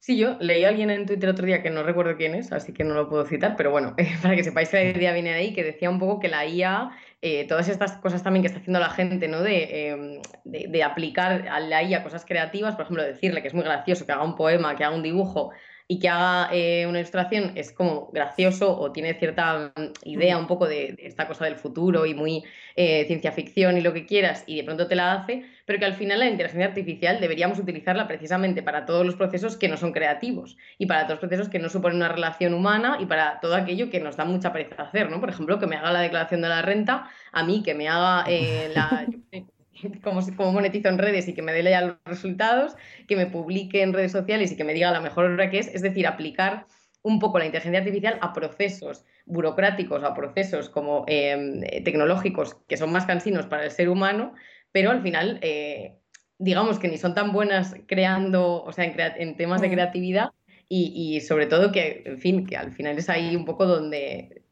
Sí, 0.04 0.18
yo 0.18 0.37
leí 0.38 0.64
a 0.64 0.68
alguien 0.68 0.90
en 0.90 1.07
Twitter 1.07 1.30
otro 1.30 1.46
día 1.46 1.62
que 1.62 1.70
no 1.70 1.83
recuerdo 1.83 2.16
quién 2.18 2.35
es, 2.35 2.52
así 2.52 2.74
que 2.74 2.85
no 2.85 2.92
lo 2.92 3.09
puedo 3.09 3.24
citar, 3.24 3.57
pero 3.57 3.70
bueno, 3.70 3.96
para 4.22 4.37
que 4.37 4.44
sepáis 4.44 4.68
que 4.68 4.76
la 4.76 4.98
idea 4.98 5.14
viene 5.14 5.30
de 5.30 5.37
ahí, 5.37 5.54
que 5.54 5.64
decía 5.64 5.88
un 5.88 5.98
poco 5.98 6.20
que 6.20 6.28
la 6.28 6.44
IA, 6.46 6.90
eh, 7.26 7.46
todas 7.48 7.70
estas 7.70 7.92
cosas 7.92 8.22
también 8.22 8.42
que 8.42 8.48
está 8.48 8.60
haciendo 8.60 8.80
la 8.80 8.90
gente, 8.90 9.28
¿no? 9.28 9.38
Em, 9.46 10.20
de, 10.44 10.66
de, 10.68 10.82
aplicar 10.82 11.48
a 11.48 11.58
la 11.58 11.82
IA 11.82 12.02
cosas 12.02 12.26
creativas, 12.26 12.74
por 12.74 12.84
ejemplo, 12.84 13.02
decirle 13.02 13.40
que 13.40 13.48
es 13.48 13.54
muy 13.54 13.64
gracioso 13.64 14.04
que 14.04 14.12
haga 14.12 14.24
un 14.24 14.37
poema, 14.37 14.76
que 14.76 14.84
haga 14.84 14.94
un 14.94 15.02
dibujo 15.02 15.50
y 15.87 15.98
que 15.98 16.08
haga 16.08 16.48
eh, 16.52 16.87
una 16.87 16.98
ilustración 16.98 17.52
es 17.56 17.72
como 17.72 18.10
gracioso 18.12 18.78
o 18.78 18.92
tiene 18.92 19.14
cierta 19.14 19.72
mm, 19.74 20.08
idea 20.08 20.38
un 20.38 20.46
poco 20.46 20.66
de, 20.66 20.96
esta 20.98 21.26
cosa 21.26 21.44
del 21.44 21.56
futuro 21.56 22.06
y 22.06 22.14
muy 22.14 22.44
eh, 22.76 23.04
ciencia 23.06 23.32
ficción 23.32 23.76
y 23.76 23.80
lo 23.80 23.92
que 23.92 24.06
quieras 24.06 24.44
y 24.46 24.56
de 24.56 24.64
pronto 24.64 24.87
te 24.87 24.94
la 24.94 25.14
hace, 25.14 25.44
pero 25.64 25.79
que 25.79 25.85
al 25.85 25.94
final 25.94 26.20
la 26.20 26.29
inteligencia 26.29 26.66
artificial 26.66 27.20
deberíamos 27.20 27.59
utilizarla 27.59 28.07
precisamente 28.07 28.62
para 28.62 28.87
todos 28.87 29.05
los 29.05 29.16
procesos 29.16 29.57
que 29.57 29.68
no 29.68 29.77
son 29.77 29.92
creativos 29.92 30.57
y 30.79 30.87
para 30.87 31.07
todos 31.07 31.20
los 31.20 31.29
procesos 31.29 31.48
que 31.48 31.59
no 31.59 31.68
suponen 31.68 31.96
una 31.96 32.09
relación 32.09 32.55
humana 32.55 32.98
y 33.00 33.07
para 33.07 33.40
todo 33.40 33.55
aquello 33.55 33.90
que 33.90 34.00
nos 34.00 34.16
da 34.16 34.24
mucha 34.24 34.53
pereza 34.53 34.83
hacer, 34.83 35.11
¿no? 35.11 35.20
Por 35.20 35.31
ejemplo, 35.31 35.59
que 35.59 35.66
me 35.66 35.77
haga 35.77 35.92
la 35.92 36.00
declaración 36.00 36.42
de 36.42 36.48
la 36.48 36.62
renta, 36.62 37.09
a 37.33 37.44
mí 37.44 37.62
que 37.62 37.74
me 37.74 37.88
haga 37.88 38.24
eh, 38.29 38.70
la... 38.74 39.07
cómo, 40.03 40.53
monetizo 40.53 40.88
en 40.88 40.98
redes 40.98 41.29
y 41.29 41.35
que 41.35 41.42
me 41.42 41.53
dé 41.53 41.62
ya 41.62 41.81
los 41.81 41.96
resultados, 42.05 42.77
que 43.09 43.16
me 43.16 43.27
publique 43.27 43.83
en 43.83 43.92
redes 43.92 44.12
sociales 44.12 44.53
y 44.53 44.57
que 44.57 44.64
me 44.64 44.74
diga 44.74 44.90
la 44.90 45.00
mejor 45.00 45.27
hora 45.27 45.50
que 45.50 45.59
es, 45.59 45.68
es 45.68 45.83
decir, 45.83 46.07
aplicar 46.07 46.66
un 47.03 47.18
poco 47.18 47.38
la 47.38 47.44
inteligencia 47.44 47.81
artificial 47.81 48.18
a 48.22 48.33
procesos 48.33 49.05
burocráticos, 49.27 50.03
a 50.05 50.14
procesos 50.14 50.70
como 50.70 51.05
em, 51.07 51.61
tecnológicos 51.85 52.57
que 52.66 52.77
son 52.77 52.92
más 52.92 53.05
cansinos 53.05 53.46
para 53.46 53.64
el 53.64 53.70
ser 53.70 53.90
humano, 53.90 54.35
pero 54.74 54.90
al 54.90 55.02
final, 55.02 55.38
eh, 55.40 56.00
digamos 56.37 56.80
que 56.80 56.88
ni 56.88 56.98
son 56.98 57.14
tan 57.14 57.32
buenas 57.32 57.76
creando, 57.87 58.64
o 58.64 58.72
sea, 58.72 58.84
en, 58.84 59.37
temas 59.37 59.60
de 59.60 59.70
creatividad 59.70 60.30
y, 60.68 60.92
y, 60.96 61.20
sobre 61.20 61.46
todo 61.46 61.70
que, 61.70 62.02
en 62.04 62.18
fin, 62.18 62.44
que 62.44 62.56
al 62.56 62.72
final 62.72 62.98
es 62.98 63.08
ahí 63.08 63.37
un 63.37 63.44
poco 63.44 63.66
donde 63.66 64.42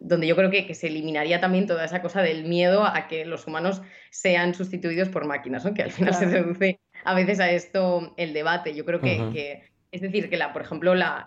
donde 0.00 0.26
yo 0.26 0.36
creo 0.36 0.50
que, 0.50 0.74
se 0.74 0.86
eliminaría 0.86 1.38
también 1.40 1.66
toda 1.66 1.84
esa 1.84 2.00
cosa 2.00 2.22
del 2.22 2.44
miedo 2.44 2.84
a 2.84 3.08
que 3.08 3.26
los 3.26 3.46
humanos 3.46 3.82
sean 4.10 4.54
sustituidos 4.54 5.10
por 5.10 5.26
máquinas, 5.26 5.68
que 5.74 5.82
al 5.82 5.90
final 5.90 6.14
se 6.14 6.26
reduce 6.26 6.80
a 7.04 7.14
veces 7.14 7.38
a 7.40 7.50
esto 7.50 8.14
el 8.16 8.32
debate. 8.32 8.74
Yo 8.74 8.86
creo 8.86 9.00
que 9.00 9.68
es 9.90 10.02
decir, 10.02 10.28
que, 10.28 10.36
la, 10.36 10.52
por 10.52 10.60
ejemplo, 10.60 10.94
la, 10.94 11.24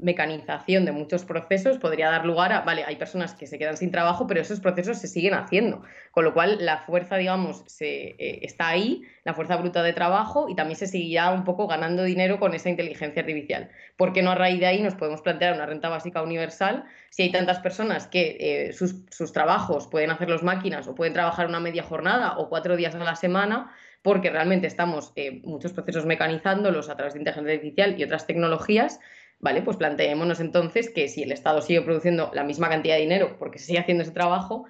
mecanización 0.00 0.84
de 0.84 0.92
muchos 0.92 1.24
procesos 1.24 1.78
podría 1.78 2.10
dar 2.10 2.24
lugar 2.24 2.52
a, 2.52 2.60
vale, 2.60 2.84
hay 2.84 2.94
personas 2.94 3.34
que 3.34 3.46
se 3.46 3.58
quedan 3.58 3.76
sin 3.76 3.90
trabajo, 3.90 4.26
pero 4.26 4.40
esos 4.40 4.60
procesos 4.60 4.98
se 4.98 5.08
siguen 5.08 5.34
haciendo, 5.34 5.82
con 6.12 6.24
lo 6.24 6.32
cual 6.32 6.58
la 6.60 6.78
fuerza, 6.78 7.16
digamos, 7.16 7.64
se, 7.66 8.14
eh, 8.18 8.38
está 8.42 8.68
ahí, 8.68 9.02
la 9.24 9.34
fuerza 9.34 9.56
bruta 9.56 9.82
de 9.82 9.92
trabajo, 9.92 10.48
y 10.48 10.54
también 10.54 10.76
se 10.76 10.86
seguirá 10.86 11.30
un 11.30 11.42
poco 11.42 11.66
ganando 11.66 12.04
dinero 12.04 12.38
con 12.38 12.54
esa 12.54 12.68
inteligencia 12.68 13.22
artificial. 13.22 13.70
¿Por 13.96 14.12
qué 14.12 14.22
no 14.22 14.30
a 14.30 14.36
raíz 14.36 14.60
de 14.60 14.66
ahí 14.66 14.80
nos 14.80 14.94
podemos 14.94 15.20
plantear 15.20 15.54
una 15.54 15.66
renta 15.66 15.88
básica 15.88 16.22
universal 16.22 16.84
si 17.10 17.22
hay 17.22 17.32
tantas 17.32 17.58
personas 17.58 18.06
que 18.06 18.36
eh, 18.38 18.72
sus, 18.72 18.96
sus 19.10 19.32
trabajos 19.32 19.88
pueden 19.88 20.10
hacerlos 20.10 20.44
máquinas 20.44 20.86
o 20.86 20.94
pueden 20.94 21.14
trabajar 21.14 21.48
una 21.48 21.58
media 21.58 21.82
jornada 21.82 22.38
o 22.38 22.48
cuatro 22.48 22.76
días 22.76 22.94
a 22.94 22.98
la 22.98 23.16
semana? 23.16 23.72
Porque 24.04 24.30
realmente 24.30 24.68
estamos 24.68 25.12
eh, 25.16 25.40
muchos 25.42 25.72
procesos 25.72 26.06
mecanizándolos 26.06 26.88
a 26.88 26.94
través 26.94 27.14
de 27.14 27.20
inteligencia 27.20 27.54
artificial 27.54 27.98
y 27.98 28.04
otras 28.04 28.26
tecnologías, 28.28 29.00
Vale, 29.40 29.60
pues 29.60 29.76
planteémonos 29.76 30.40
entonces 30.40 30.88
que 30.88 31.06
si 31.06 31.22
el 31.22 31.30
Estado 31.30 31.60
sigue 31.60 31.82
produciendo 31.82 32.30
la 32.32 32.44
misma 32.44 32.70
cantidad 32.70 32.94
de 32.94 33.02
dinero 33.02 33.36
porque 33.38 33.58
se 33.58 33.66
sigue 33.66 33.78
haciendo 33.78 34.02
ese 34.02 34.12
trabajo, 34.12 34.64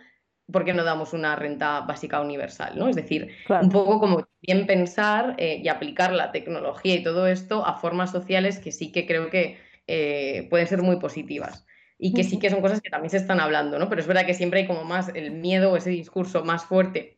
¿por 0.50 0.64
qué 0.64 0.74
no 0.74 0.82
damos 0.82 1.12
una 1.12 1.36
renta 1.36 1.82
básica 1.82 2.20
universal? 2.20 2.76
¿no? 2.76 2.88
Es 2.88 2.96
decir, 2.96 3.30
un 3.48 3.68
poco 3.68 4.00
como 4.00 4.26
bien 4.42 4.66
pensar 4.66 5.36
eh, 5.38 5.60
y 5.62 5.68
aplicar 5.68 6.12
la 6.12 6.32
tecnología 6.32 6.96
y 6.96 7.04
todo 7.04 7.28
esto 7.28 7.64
a 7.64 7.74
formas 7.74 8.10
sociales 8.10 8.58
que 8.58 8.72
sí 8.72 8.90
que 8.90 9.06
creo 9.06 9.30
que 9.30 9.58
eh, 9.86 10.48
pueden 10.50 10.66
ser 10.66 10.82
muy 10.82 10.96
positivas 10.98 11.64
y 11.96 12.12
que 12.12 12.24
sí 12.24 12.40
que 12.40 12.50
son 12.50 12.60
cosas 12.60 12.80
que 12.80 12.90
también 12.90 13.10
se 13.10 13.18
están 13.18 13.38
hablando, 13.38 13.78
¿no? 13.78 13.88
Pero 13.88 14.00
es 14.00 14.08
verdad 14.08 14.26
que 14.26 14.34
siempre 14.34 14.60
hay 14.60 14.66
como 14.66 14.82
más 14.82 15.08
el 15.14 15.30
miedo 15.30 15.70
o 15.70 15.76
ese 15.76 15.90
discurso 15.90 16.44
más 16.44 16.64
fuerte 16.64 17.13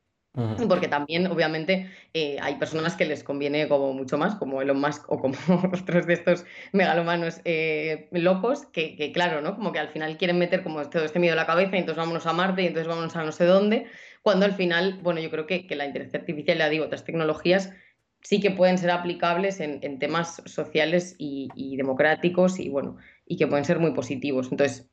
porque 0.69 0.89
también, 0.89 1.27
obviamente, 1.29 1.91
eh, 2.13 2.37
hay 2.43 2.57
personas 2.57 2.95
que 2.95 3.07
les 3.07 3.25
conviene 3.25 3.69
como 3.69 3.95
mucho 3.95 4.19
más, 4.19 4.35
como 4.35 4.61
Elon 4.61 4.79
Musk 4.81 5.11
o 5.11 5.19
como 5.19 5.35
otros 5.73 6.07
de 6.07 6.13
estos 6.13 6.45
megalomanos 6.73 7.41
eh, 7.45 8.09
locos, 8.13 8.67
que, 8.67 9.11
claro, 9.15 9.41
¿no? 9.41 9.55
Como 9.55 9.73
que 9.73 9.79
al 9.79 9.89
final 9.89 10.19
quieren 10.19 10.39
meter 10.39 10.63
como 10.63 10.83
todo 10.91 11.05
este 11.05 11.19
miedo 11.19 11.33
en 11.33 11.39
la 11.39 11.47
cabeza 11.47 11.77
y 11.77 11.81
entonces 11.81 11.99
vámonos 11.99 12.27
a 12.27 12.33
Marte 12.35 12.63
y 12.63 12.67
entonces 12.67 12.89
vámonos 12.89 13.17
a 13.17 13.25
no 13.25 13.33
sé 13.33 13.47
dónde, 13.47 13.87
cuando 14.23 14.45
al 14.45 14.53
final, 14.53 14.99
bueno, 15.03 15.21
yo 15.21 15.31
creo 15.31 15.47
que, 15.47 15.67
la 15.75 15.87
inteligencia 15.87 16.21
artificial, 16.21 16.59
ya 16.59 16.69
digo, 16.69 16.85
otras 16.85 17.05
tecnologías 17.05 17.73
sí 18.21 18.41
que 18.41 18.51
pueden 18.51 18.77
ser 18.77 18.91
aplicables 18.91 19.61
en, 19.61 19.99
temas 19.99 20.43
sociales 20.45 21.15
y, 21.19 21.49
y, 21.55 21.77
democráticos 21.77 22.59
y, 22.59 22.69
bueno, 22.69 22.97
y 23.25 23.37
que 23.37 23.47
pueden 23.47 23.65
ser 23.65 23.79
muy 23.79 23.93
positivos. 23.93 24.49
Entonces, 24.51 24.91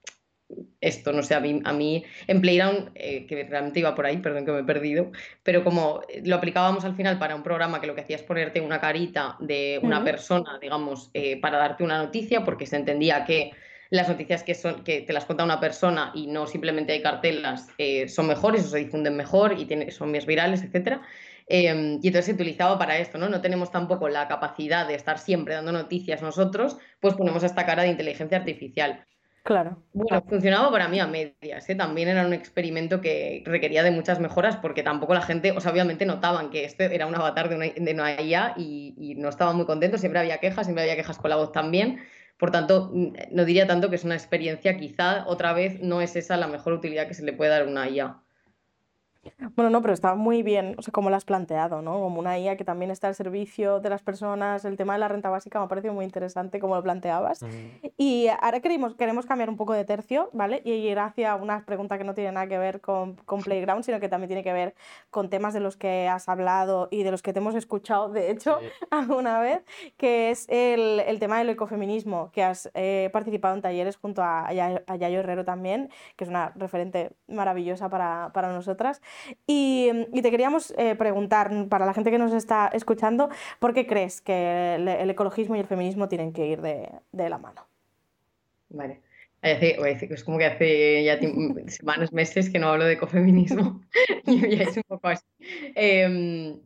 esto, 0.82 1.14
no 1.14 1.24
sé, 1.24 1.36
a 1.36 1.39
mí, 1.39 1.62
a 1.64 1.74
mí 1.74 2.04
en 2.28 2.41
Playground, 2.41 2.91
eh, 2.96 3.26
que 3.26 3.44
realmente 3.44 3.80
iba 3.80 3.96
por 3.96 4.06
ahí, 4.06 4.18
perdón 4.18 4.46
que 4.46 4.52
me 4.52 4.60
he 4.60 4.64
perdido, 4.64 5.12
pero 5.41 5.64
como 5.64 6.02
lo 6.24 6.36
aplicábamos 6.36 6.86
al 6.86 6.96
final 6.96 7.18
para 7.18 7.36
un 7.36 7.44
programa 7.44 7.80
que 7.80 7.88
lo 7.88 7.96
que 7.96 8.02
hacía 8.02 8.18
es 8.18 8.24
ponerte 8.24 8.62
una 8.62 8.80
carita 8.80 9.38
de 9.39 9.80
una 9.82 10.04
persona, 10.04 10.60
digamos, 10.62 11.10
eh, 11.14 11.39
para 11.39 11.58
darte 11.58 11.84
una 11.84 11.98
noticia, 11.98 12.44
porque 12.44 12.66
se 12.66 12.76
entendía 12.76 13.26
que 13.26 13.52
las 13.89 14.10
noticias 14.10 14.44
que, 14.44 14.56
son, 14.56 14.84
que 14.84 15.02
te 15.02 15.14
las 15.14 15.26
cuenta 15.26 15.44
una 15.44 15.60
persona 15.60 16.12
y 16.16 16.28
no 16.28 16.48
simplemente 16.48 16.94
hay 16.94 17.02
cartelas 17.04 17.70
eh, 17.78 18.08
son 18.08 18.28
mejores 18.28 18.66
o 18.66 18.70
se 18.70 18.80
difunden 18.80 19.16
mejor 19.16 19.54
y 19.58 19.66
tiene, 19.66 19.91
son 19.91 20.12
más 20.12 20.26
virales, 20.26 20.64
etc. 20.64 21.00
Em, 21.48 22.00
y 22.02 22.08
entonces 22.08 22.26
se 22.26 22.34
utilizaba 22.34 22.78
para 22.80 22.98
esto, 22.98 23.18
¿no? 23.18 23.30
No 23.30 23.41
tenemos 23.41 23.72
tampoco 23.72 24.10
la 24.10 24.28
capacidad 24.28 24.88
de 24.88 24.96
estar 24.96 25.20
siempre 25.20 25.54
dando 25.54 25.72
noticias 25.72 26.22
nosotros, 26.22 26.78
pues 27.00 27.14
ponemos 27.14 27.44
esta 27.44 27.66
cara 27.66 27.84
de 27.84 27.89
inteligencia 27.89 28.38
artificial. 28.38 29.06
Claro. 29.44 29.84
Bueno, 29.91 30.24
funcionaba 30.28 30.72
para 30.72 30.88
mí 30.88 31.02
a 31.02 31.06
medias, 31.06 31.70
¿eh? 31.70 31.76
también 31.76 32.08
era 32.08 32.26
un 32.26 32.32
experimento 32.32 33.02
que 33.02 33.44
requería 33.46 33.84
de 33.84 33.91
muchas 33.91 34.22
mejoras 34.22 34.56
porque 34.56 34.84
tampoco 34.84 35.14
la 35.14 35.22
gente, 35.22 35.52
o 35.52 35.60
sea, 35.60 35.72
obviamente 35.74 36.06
notaban 36.06 36.50
que 36.50 36.64
este 36.64 36.96
era 36.96 37.08
un 37.08 37.16
avatar 37.16 37.50
de 37.50 37.56
una, 37.56 37.66
de 37.66 38.24
IA 38.24 38.54
y, 38.56 39.16
no 39.18 39.28
estaban 39.28 39.58
muy 39.58 39.66
contentos, 39.66 40.00
siempre 40.00 40.22
había 40.22 40.39
quejas, 40.39 40.66
siempre 40.66 40.84
había 40.84 40.96
quejas 40.96 41.18
con 41.18 41.30
la 41.30 41.36
voz 41.36 41.52
también. 41.52 42.00
Por 42.39 42.52
tanto, 42.52 42.91
no 43.32 43.46
diría 43.46 43.68
tanto 43.68 43.89
que 43.89 43.98
es 43.98 44.06
una 44.06 44.16
experiencia, 44.16 44.78
quizá 44.78 45.26
otra 45.28 45.54
vez 45.54 45.82
no 45.82 46.02
es 46.02 46.16
esa 46.16 46.38
la 46.38 46.48
mejor 46.48 46.74
utilidad 46.74 47.08
que 47.08 47.14
se 47.14 47.24
le 47.24 47.34
puede 47.34 47.52
dar 47.52 47.64
a 47.64 47.66
una 47.66 47.89
IA. 47.89 48.24
Bueno, 49.55 49.69
no, 49.69 49.82
pero 49.82 49.93
está 49.93 50.15
muy 50.15 50.43
bien, 50.43 50.76
o 50.78 50.82
sea, 50.82 50.91
como 50.91 51.09
lo 51.09 51.15
has 51.15 51.26
planteado, 51.26 51.82
¿no? 51.82 51.93
Como 51.93 52.19
una 52.19 52.38
IA 52.38 52.57
que 52.57 52.65
también 52.65 52.91
está 52.91 53.07
al 53.07 53.15
servicio 53.15 53.80
de 53.80 53.89
las 53.89 54.01
personas. 54.01 54.65
El 54.65 54.78
tema 54.78 54.93
de 54.93 54.99
la 54.99 55.07
renta 55.07 55.30
básica 55.30 55.59
me 55.59 55.65
ha 55.65 55.67
parecido 55.67 55.93
muy 55.93 56.05
interesante 56.05 56.59
como 56.59 56.76
lo 56.76 56.84
planteabas. 56.84 57.45
Y 57.97 58.28
ahora 58.41 58.59
queremos, 58.59 58.95
queremos 58.95 59.26
cambiar 59.26 59.49
un 59.49 59.57
poco 59.57 59.74
de 59.74 59.86
tercio, 59.86 60.30
¿vale? 60.34 60.61
Y 60.65 60.71
ir 60.71 60.99
hacia 60.99 61.36
una 61.36 61.65
pregunta 61.65 61.97
que 61.97 62.03
no 62.03 62.13
tiene 62.13 62.32
nada 62.32 62.47
que 62.47 62.57
ver 62.57 62.82
con, 62.82 63.15
con 63.26 63.41
Playground, 63.41 63.84
sino 63.84 63.99
que 63.99 64.09
también 64.09 64.28
tiene 64.28 64.43
que 64.43 64.53
ver 64.53 64.76
con 65.09 65.30
temas 65.30 65.53
de 65.53 65.59
los 65.59 65.78
que 65.78 66.07
has 66.07 66.28
hablado 66.30 66.88
y 66.91 67.03
de 67.03 67.11
los 67.11 67.21
que 67.21 67.34
te 67.34 67.39
hemos 67.39 67.55
escuchado, 67.55 68.09
de 68.09 68.32
hecho, 68.32 68.59
alguna 68.91 69.39
vez, 69.39 69.63
que 69.97 70.32
es 70.32 70.47
el, 70.49 70.99
el, 71.01 71.19
tema 71.19 71.38
del 71.38 71.49
ecofeminismo, 71.49 72.32
que 72.32 72.43
has 72.43 72.69
eh, 72.74 73.09
participado 73.13 73.55
en 73.55 73.61
talleres 73.61 73.97
junto 73.97 74.21
a, 74.21 74.47
a, 74.47 74.95
Yayo 74.95 75.19
Herrero 75.19 75.45
también, 75.45 75.89
que 76.15 76.24
es 76.24 76.30
una 76.30 76.51
referente 76.55 77.11
maravillosa 77.28 77.89
para, 77.89 78.32
para 78.34 78.51
nosotras. 78.51 79.01
Y, 79.47 79.91
te 80.22 80.32
queríamos 80.32 80.74
eh, 80.78 80.95
preguntar, 80.95 81.51
para 81.70 81.86
la 81.86 81.93
gente 81.93 82.11
que 82.11 82.18
nos 82.18 82.34
está 82.34 82.70
escuchando, 82.74 83.30
¿por 83.59 83.74
qué 83.74 83.86
crees 83.88 84.22
que 84.22 84.76
el, 84.76 85.09
ecologismo 85.09 85.55
y 85.55 85.59
el 85.59 85.68
feminismo 85.68 86.07
tienen 86.07 86.34
que 86.34 86.47
ir 86.47 86.61
de, 86.61 86.89
la 87.11 87.38
mano? 87.38 87.68
Vale. 88.70 89.01
es 89.41 90.24
como 90.24 90.38
que 90.38 90.45
hace 90.45 91.03
ya 91.03 91.20
semanas, 91.68 92.14
meses 92.14 92.49
que 92.49 92.59
no 92.59 92.70
hablo 92.70 92.86
de 92.86 92.93
ecofeminismo. 92.93 93.82
y 94.26 94.55
ya 94.55 94.64
es 94.64 94.78
un 94.78 94.84
poco 94.88 95.09
así. 95.09 95.26
Em, 95.76 96.59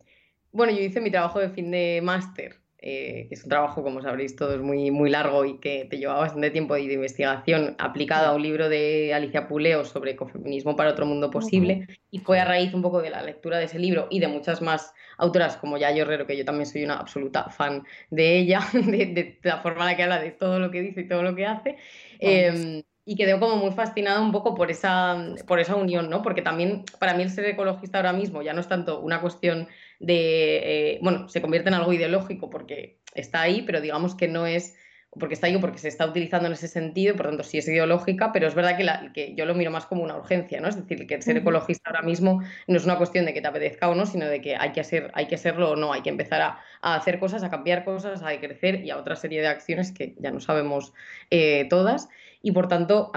bueno, 0.52 0.72
yo 0.72 0.80
hice 0.80 1.02
mi 1.02 1.12
trabajo 1.12 1.40
de 1.40 1.50
fin 1.50 1.72
de 1.72 2.02
máster 2.04 2.56
eh, 2.90 3.28
es 3.32 3.44
un 3.44 3.50
trabajo, 3.50 3.84
como 3.84 4.02
sabréis 4.02 4.38
todos, 4.38 4.62
muy, 4.62 4.92
muy 4.92 5.10
largo 5.10 5.44
y 5.44 5.60
que 5.60 5.88
te 5.90 5.98
lleva 5.98 6.14
bastante 6.14 6.52
tiempo 6.52 6.74
de 6.74 6.84
investigación 6.84 7.76
aplicado 7.80 8.28
a 8.28 8.34
un 8.34 8.42
libro 8.42 8.70
de 8.70 9.14
Alicia 9.14 9.50
Puleo 9.50 9.84
sobre 9.84 10.12
ecofeminismo 10.12 10.78
para 10.78 10.92
otro 10.92 11.06
mundo 11.06 11.30
posible. 11.30 11.86
Y 12.12 12.20
fue 12.20 12.40
a 12.40 12.46
raíz 12.46 12.74
un 12.74 12.82
poco 12.82 13.02
de 13.02 13.10
la 13.10 13.22
lectura 13.24 13.58
de 13.58 13.66
ese 13.66 13.78
libro 13.78 14.08
y 14.10 14.22
de 14.22 14.30
muchas 14.30 14.62
más 14.62 14.94
autoras 15.18 15.58
como 15.58 15.78
Yayo 15.78 16.04
Herrero, 16.04 16.26
que 16.26 16.38
yo 16.38 16.46
también 16.46 16.66
soy 16.66 16.86
una 16.86 16.96
absoluta 16.96 17.50
fan 17.50 17.84
de 18.10 18.38
ella, 18.40 18.62
de, 18.72 19.38
la 19.44 19.58
forma 19.58 19.82
en 19.82 19.88
la 19.88 19.98
que 19.98 20.04
habla 20.04 20.22
de 20.22 20.32
todo 20.32 20.58
lo 20.58 20.72
que 20.72 20.82
dice 20.82 21.02
y 21.02 21.08
todo 21.10 21.24
lo 21.24 21.36
que 21.36 21.46
hace. 21.46 21.76
Eh, 22.22 22.84
y 23.04 23.16
quedé 23.16 23.40
como 23.40 23.56
muy 23.56 23.72
fascinada 23.72 24.22
un 24.22 24.34
poco 24.34 24.54
por 24.54 24.70
esa, 24.70 25.34
por 25.46 25.62
esa 25.62 25.76
unión, 25.76 26.10
¿no? 26.10 26.22
Porque 26.22 26.42
también 26.42 26.84
para 27.00 27.14
mí 27.14 27.24
el 27.24 27.30
ser 27.30 27.46
ecologista 27.46 28.00
ahora 28.00 28.12
mismo 28.12 28.42
ya 28.42 28.52
no 28.52 28.60
es 28.60 28.68
tanto 28.68 29.00
una 29.00 29.22
cuestión 29.22 29.70
de, 30.00 30.94
eh, 30.94 31.00
bueno, 31.02 31.28
se 31.30 31.42
convierte 31.42 31.70
en 31.70 31.76
algo 31.76 31.94
ideológico 31.94 32.50
porque 32.50 33.00
está 33.14 33.42
ahí, 33.42 33.64
pero 33.64 33.82
digamos 33.82 34.16
que 34.16 34.28
no 34.28 34.46
es 34.46 34.76
porque 35.20 35.34
está 35.34 35.48
ahí 35.48 35.56
o 35.56 35.62
porque 35.62 35.80
se 35.80 35.88
está 35.88 36.06
utilizando 36.06 36.48
en 36.48 36.54
ese 36.54 36.68
sentido, 36.68 37.16
por 37.16 37.28
tanto 37.28 37.44
sí 37.44 37.58
es 37.58 37.68
ideológica, 37.68 38.32
pero 38.32 38.48
es 38.48 38.56
verdad 38.56 38.78
que, 38.78 38.84
la, 38.84 39.12
que 39.14 39.34
yo 39.36 39.46
lo 39.46 39.56
miro 39.56 39.72
más 39.72 39.86
como 39.86 40.04
una 40.04 40.16
urgencia, 40.16 40.60
¿no? 40.62 40.68
Es 40.68 40.76
decir, 40.76 41.08
que 41.08 41.22
ser 41.22 41.38
ecologista 41.38 41.90
ahora 41.90 42.02
mismo 42.02 42.42
no 42.68 42.78
es 42.78 42.86
una 42.86 42.98
cuestión 42.98 43.26
de 43.26 43.34
que 43.34 43.42
te 43.42 43.48
apetezca 43.48 43.90
o 43.90 43.96
no, 43.96 44.06
sino 44.06 44.28
de 44.28 44.42
que 44.42 44.56
hay 44.56 44.72
que, 44.72 44.82
hacer, 44.82 45.12
hay 45.14 45.28
que 45.28 45.38
serlo 45.38 45.72
o 45.72 45.76
no, 45.76 45.94
hay 45.94 46.02
que 46.02 46.10
empezar 46.10 46.42
a, 46.42 46.96
hacer 46.96 47.20
cosas, 47.20 47.44
a 47.44 47.50
cambiar 47.50 47.84
cosas, 47.84 48.22
a 48.22 48.40
crecer 48.40 48.84
y 48.84 48.92
a 48.92 48.98
otra 48.98 49.16
serie 49.16 49.42
de 49.42 49.48
acciones 49.48 49.92
que 49.92 50.16
ya 50.20 50.32
no 50.32 50.40
sabemos 50.40 50.94
eh, 51.30 51.66
todas. 51.70 52.10
Y 52.42 52.52
por 52.52 52.68
tanto, 52.68 53.12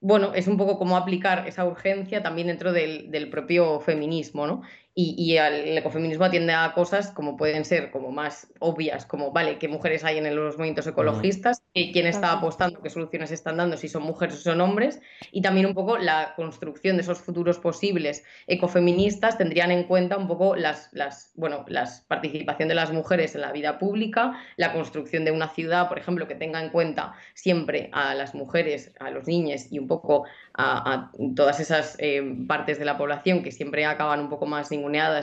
bueno, 0.00 0.32
es 0.34 0.46
un 0.46 0.56
poco 0.56 0.78
como 0.78 0.96
aplicar 0.96 1.46
esa 1.46 1.64
urgencia 1.64 2.22
también 2.22 2.46
dentro 2.48 2.72
del, 2.72 3.10
del 3.10 3.28
propio 3.28 3.80
feminismo, 3.80 4.46
¿no? 4.46 4.62
Y, 4.98 5.36
el 5.36 5.76
ecofeminismo 5.76 6.24
atiende 6.24 6.54
a 6.54 6.72
cosas 6.72 7.10
como 7.10 7.36
pueden 7.36 7.66
ser 7.66 7.90
como 7.90 8.12
más 8.12 8.50
obvias, 8.60 9.04
como, 9.04 9.30
vale, 9.30 9.58
qué 9.58 9.68
mujeres 9.68 10.04
hay 10.04 10.16
en 10.16 10.34
los 10.34 10.56
movimientos 10.56 10.86
ecologistas, 10.86 11.62
quién 11.74 12.06
está 12.06 12.32
apostando, 12.32 12.80
qué 12.80 12.88
soluciones 12.88 13.30
están 13.30 13.58
dando, 13.58 13.76
si 13.76 13.88
son 13.90 14.04
mujeres 14.04 14.36
o 14.36 14.38
son 14.38 14.62
hombres, 14.62 15.02
y 15.32 15.42
también 15.42 15.66
un 15.66 15.74
poco 15.74 15.98
la 15.98 16.32
construcción 16.34 16.96
de 16.96 17.02
esos 17.02 17.18
futuros 17.18 17.58
posibles 17.58 18.24
ecofeministas 18.46 19.36
tendrían 19.36 19.70
en 19.70 19.84
cuenta 19.84 20.16
un 20.16 20.28
poco 20.28 20.56
las, 20.56 20.88
las, 20.92 21.30
bueno, 21.34 21.66
la 21.68 21.86
participación 22.08 22.70
de 22.70 22.74
las 22.74 22.90
mujeres 22.90 23.34
en 23.34 23.42
la 23.42 23.52
vida 23.52 23.78
pública, 23.78 24.40
la 24.56 24.72
construcción 24.72 25.26
de 25.26 25.30
una 25.30 25.50
ciudad, 25.50 25.90
por 25.90 25.98
ejemplo, 25.98 26.26
que 26.26 26.36
tenga 26.36 26.62
en 26.62 26.70
cuenta 26.70 27.12
siempre 27.34 27.90
a 27.92 28.14
las 28.14 28.34
mujeres, 28.34 28.94
a 28.98 29.10
los 29.10 29.26
niños 29.26 29.66
y 29.70 29.78
un 29.78 29.88
poco 29.88 30.24
a, 30.54 31.10
todas 31.34 31.60
esas 31.60 31.96
eh, 31.98 32.22
partes 32.48 32.78
de 32.78 32.86
la 32.86 32.96
población 32.96 33.42
que 33.42 33.52
siempre 33.52 33.84
acaban 33.84 34.20
un 34.20 34.30
poco 34.30 34.46
más 34.46 34.72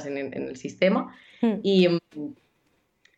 en, 0.06 0.18
el 0.18 0.56
sistema. 0.58 1.16
Hmm. 1.42 1.56
Y, 1.64 1.88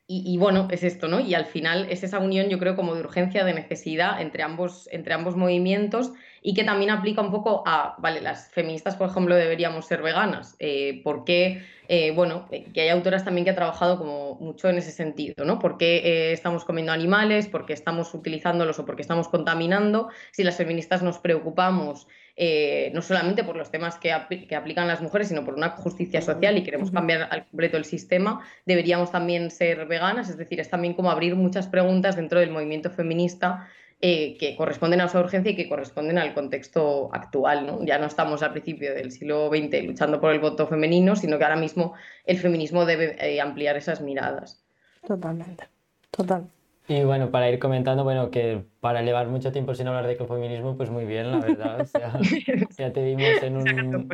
y, 0.07 0.37
bueno, 0.37 0.67
es 0.69 0.83
esto, 0.83 1.07
¿no? 1.07 1.19
Y 1.19 1.33
al 1.33 1.45
final 1.45 1.87
es 1.89 2.03
esa 2.03 2.19
unión, 2.19 2.49
yo 2.49 2.59
creo, 2.59 2.75
como 2.75 2.93
de 2.93 3.01
urgencia, 3.01 3.43
de 3.43 3.53
necesidad 3.53 4.21
entre 4.21 4.43
ambos, 4.43 4.87
entre 4.91 5.15
ambos 5.15 5.35
movimientos 5.35 6.13
y 6.45 6.53
que 6.53 6.63
también 6.63 6.91
aplica 6.91 7.21
un 7.21 7.31
poco 7.31 7.63
a, 7.65 7.95
vale, 7.97 8.21
las 8.21 8.51
feministas, 8.51 8.95
por 8.95 9.09
ejemplo, 9.09 9.33
deberíamos 9.33 9.87
ser 9.87 10.03
veganas. 10.03 10.55
Eh, 10.59 11.01
¿Por 11.03 11.25
qué? 11.25 11.63
Eh, 11.87 12.11
bueno, 12.11 12.47
que 12.71 12.81
hay 12.81 12.89
autoras 12.89 13.25
también 13.25 13.45
que 13.45 13.49
han 13.49 13.55
trabajado 13.55 13.97
como 13.97 14.35
mucho 14.35 14.69
en 14.69 14.77
ese 14.77 14.91
sentido, 14.91 15.43
¿no? 15.43 15.57
¿Por 15.57 15.79
qué 15.79 15.97
eh, 15.97 16.33
estamos 16.33 16.63
comiendo 16.63 16.91
animales? 16.91 17.47
¿Por 17.47 17.65
qué 17.65 17.73
estamos 17.73 18.13
utilizándolos 18.13 18.77
o 18.77 18.85
por 18.85 18.95
qué 18.95 19.01
estamos 19.01 19.27
contaminando? 19.27 20.09
Si 20.31 20.43
las 20.43 20.55
feministas 20.55 21.01
nos 21.01 21.17
preocupamos 21.17 22.07
eh, 22.35 22.91
no 22.93 23.01
solamente 23.01 23.43
por 23.43 23.55
los 23.55 23.71
temas 23.71 23.97
que, 23.97 24.13
que, 24.47 24.55
aplican 24.55 24.87
las 24.87 25.01
mujeres, 25.01 25.29
sino 25.29 25.43
por 25.45 25.55
una 25.55 25.69
justicia 25.71 26.21
social 26.21 26.57
y 26.57 26.63
queremos 26.63 26.91
cambiar 26.91 27.27
al 27.31 27.47
completo 27.47 27.77
el 27.77 27.85
sistema, 27.85 28.41
deberíamos 28.65 29.11
también 29.11 29.49
ser 29.49 29.87
veganas, 29.87 30.29
es 30.29 30.37
decir, 30.37 30.59
es 30.59 30.69
también 30.69 30.93
como 30.93 31.09
abrir 31.09 31.35
muchas 31.35 31.67
preguntas 31.67 32.17
dentro 32.17 32.39
del 32.39 32.51
movimiento 32.51 32.91
feminista 32.91 33.67
eh, 34.01 34.37
que 34.37 34.55
corresponden 34.55 35.01
a 35.01 35.05
esa 35.05 35.19
urgencia 35.19 35.51
y 35.51 35.55
que 35.55 35.69
corresponden 35.69 36.17
al 36.17 36.33
contexto 36.33 37.09
actual. 37.13 37.65
¿no? 37.65 37.85
Ya 37.85 37.97
no 37.97 38.05
estamos 38.05 38.43
al 38.43 38.51
principio 38.51 38.93
del 38.93 39.11
siglo 39.11 39.49
XX 39.49 39.85
luchando 39.85 40.19
por 40.19 40.33
el 40.33 40.39
voto 40.39 40.67
femenino, 40.67 41.15
sino 41.15 41.37
que 41.37 41.43
ahora 41.43 41.55
mismo 41.55 41.93
el 42.25 42.37
feminismo 42.37 42.85
debe 42.85 43.15
eh, 43.19 43.39
ampliar 43.41 43.77
esas 43.77 44.01
miradas. 44.01 44.63
Totalmente, 45.05 45.67
total. 46.11 46.49
Y 46.87 47.03
bueno, 47.03 47.31
para 47.31 47.49
ir 47.49 47.57
comentando, 47.57 48.03
bueno, 48.03 48.29
que 48.29 48.63
para 48.79 49.01
llevar 49.01 49.27
mucho 49.27 49.51
tiempo 49.51 49.73
sin 49.73 49.87
hablar 49.87 50.05
de 50.05 50.13
ecofeminismo, 50.13 50.77
pues 50.77 50.91
muy 50.91 51.05
bien, 51.05 51.31
la 51.31 51.39
verdad. 51.39 51.81
O 51.81 51.85
sea, 51.85 52.19
ya 52.77 52.93
te 52.93 53.03
vimos 53.03 53.41
en 53.41 53.57
un, 53.57 54.09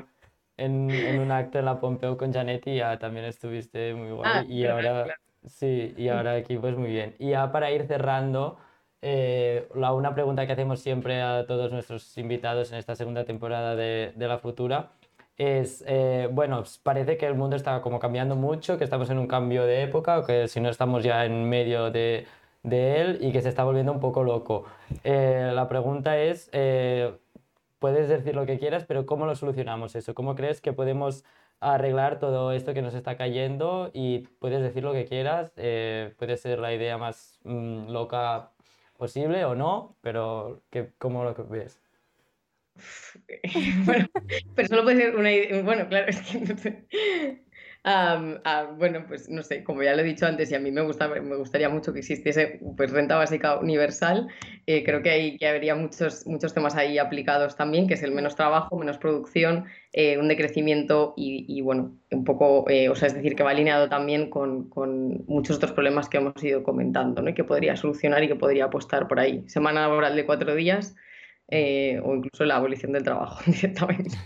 en, 0.58 0.90
en, 0.90 1.20
un 1.20 1.32
acto 1.32 1.60
en 1.60 1.66
la 1.66 1.80
Pompeo 1.80 2.18
con 2.18 2.32
Janet 2.32 2.66
y 2.68 2.78
ya 2.78 2.98
también 2.98 3.26
estuviste 3.26 3.94
muy 3.94 4.12
guay. 4.12 4.32
Ah, 4.34 4.46
y 4.48 4.66
ahora, 4.66 5.18
sí, 5.46 5.94
y 5.98 6.08
ahora 6.08 6.36
aquí 6.36 6.58
pues 6.58 6.78
muy 6.78 6.92
bien. 6.92 7.16
Y 7.20 7.32
ya 7.32 7.52
para 7.52 7.72
ir 7.72 7.88
cerrando, 7.88 8.58
eh, 9.02 9.68
la, 9.74 9.94
una 9.94 10.14
pregunta 10.14 10.46
que 10.46 10.54
hacemos 10.54 10.80
siempre 10.80 11.22
a 11.22 11.46
todos 11.48 11.72
nuestros 11.72 12.18
invitados 12.18 12.72
en 12.72 12.78
esta 12.78 12.96
segunda 12.96 13.26
temporada 13.26 13.76
de, 13.76 14.14
La 14.16 14.38
Futura 14.38 14.92
es, 15.38 15.84
eh, 15.88 16.30
bueno, 16.32 16.64
parece 16.84 17.18
que 17.18 17.26
el 17.26 17.34
mundo 17.34 17.56
está 17.56 17.82
como 17.82 18.00
cambiando 18.00 18.36
mucho, 18.36 18.78
que 18.78 18.84
estamos 18.84 19.10
en 19.10 19.18
un 19.18 19.28
cambio 19.28 19.66
de 19.66 19.84
época, 19.84 20.24
que 20.26 20.48
si 20.48 20.62
no 20.62 20.70
estamos 20.70 21.04
ya 21.04 21.26
en 21.26 21.50
medio 21.50 21.90
de, 21.90 22.28
de 22.62 23.02
él 23.02 23.18
y 23.22 23.32
que 23.32 23.42
se 23.42 23.50
está 23.50 23.64
volviendo 23.64 23.92
un 23.92 24.00
poco 24.00 24.24
loco. 24.24 24.66
Eh, 25.04 25.52
la 25.54 25.68
pregunta 25.68 26.20
es, 26.20 26.50
eh, 26.54 27.12
puedes 27.80 28.08
decir 28.08 28.36
lo 28.36 28.46
que 28.46 28.60
quieras, 28.60 28.86
pero 28.86 29.08
¿cómo 29.08 29.26
lo 29.26 29.36
solucionamos 29.36 29.96
eso? 29.96 30.14
¿Cómo 30.14 30.36
crees 30.36 30.62
que 30.62 30.74
podemos 30.74 31.24
arreglar 31.60 32.20
todo 32.20 32.52
esto 32.52 32.74
que 32.76 32.84
nos 32.84 32.94
está 32.94 33.18
cayendo? 33.18 33.90
Y 33.94 34.20
puedes 34.40 34.62
decir 34.62 34.84
lo 34.84 34.94
que 34.94 35.06
quieras, 35.06 35.52
puede 35.56 36.38
ser 36.38 36.60
la 36.60 36.74
idea 36.74 37.00
más 37.00 37.40
mm, 37.46 37.90
loca 37.90 38.51
posible 39.02 39.44
o 39.46 39.56
no, 39.56 39.98
pero 40.02 40.62
¿qué, 40.70 40.94
¿cómo 41.00 41.24
lo 41.24 41.34
ves? 41.48 41.82
bueno, 43.86 44.08
pero 44.56 44.68
solo 44.68 44.84
puede 44.84 44.98
ser 44.98 45.16
una 45.16 45.32
idea. 45.32 45.64
Bueno, 45.64 45.88
claro, 45.90 46.12
es 46.12 46.22
que 46.22 46.40
no 46.40 46.56
sé. 46.56 46.86
Ah, 47.84 48.72
bueno, 48.78 49.06
pues 49.08 49.28
no 49.28 49.42
sé, 49.42 49.64
como 49.64 49.82
ya 49.82 49.96
lo 49.96 50.02
he 50.02 50.04
dicho 50.04 50.28
antes, 50.28 50.52
y 50.52 50.56
a 50.56 50.60
mí 50.60 50.72
me, 50.72 50.82
gusta, 50.82 51.08
me 51.08 51.36
gustaría 51.36 51.68
mucho 51.68 51.92
que 51.92 52.00
existiese 52.00 52.60
pues, 52.78 52.92
renta 52.92 53.18
básica 53.18 53.58
universal. 53.58 54.28
Eh, 54.68 54.84
creo 54.84 55.02
que, 55.02 55.10
hay, 55.10 55.38
que 55.38 55.48
habría 55.48 55.74
muchos, 55.74 56.28
muchos 56.28 56.54
temas 56.54 56.76
ahí 56.76 57.00
aplicados 57.00 57.56
también, 57.56 57.88
que 57.88 57.96
es 57.96 58.04
el 58.04 58.12
menos 58.12 58.36
trabajo, 58.36 58.78
menos 58.78 59.00
producción, 59.00 59.66
eh, 59.94 60.20
un 60.20 60.28
decrecimiento 60.28 61.16
y, 61.18 61.60
bueno, 61.62 61.98
un 62.12 62.24
poco, 62.24 62.70
eh, 62.70 62.88
o 62.90 62.96
sea, 62.96 63.08
es 63.08 63.16
decir, 63.16 63.36
que 63.36 63.44
va 63.44 63.50
alineado 63.50 63.90
también 63.90 64.30
con, 64.30 64.70
con, 64.70 65.26
muchos 65.26 65.58
otros 65.58 65.72
problemas 65.72 66.08
que 66.08 66.18
hemos 66.18 66.44
ido 66.44 66.62
comentando, 66.62 67.22
¿no? 67.24 67.30
Y 67.32 67.34
que 67.34 67.44
podría 67.44 67.76
solucionar 67.76 68.24
y 68.24 68.28
que 68.28 68.36
podría 68.36 68.66
apostar 68.66 69.08
por 69.08 69.20
ahí. 69.20 69.44
Semana 69.48 69.82
laboral 69.82 70.16
de 70.16 70.26
cuatro 70.26 70.54
días 70.54 70.96
eh, 71.54 72.00
o 72.02 72.16
incluso 72.16 72.46
la 72.46 72.56
abolición 72.56 72.94
del 72.94 73.04
trabajo 73.04 73.42
directamente, 73.46 74.18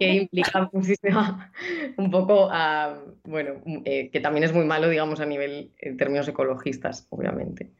que 0.00 0.14
implica 0.14 0.68
un 1.96 2.10
poco, 2.10 2.48
a, 2.50 2.98
bueno, 3.22 3.62
eh, 3.84 4.10
que 4.10 4.18
también 4.18 4.42
es 4.42 4.52
muy 4.52 4.64
malo, 4.64 4.88
digamos, 4.88 5.20
a 5.20 5.26
nivel, 5.26 5.70
en 5.78 5.96
términos 5.96 6.26
ecologistas, 6.26 7.06
obviamente. 7.10 7.70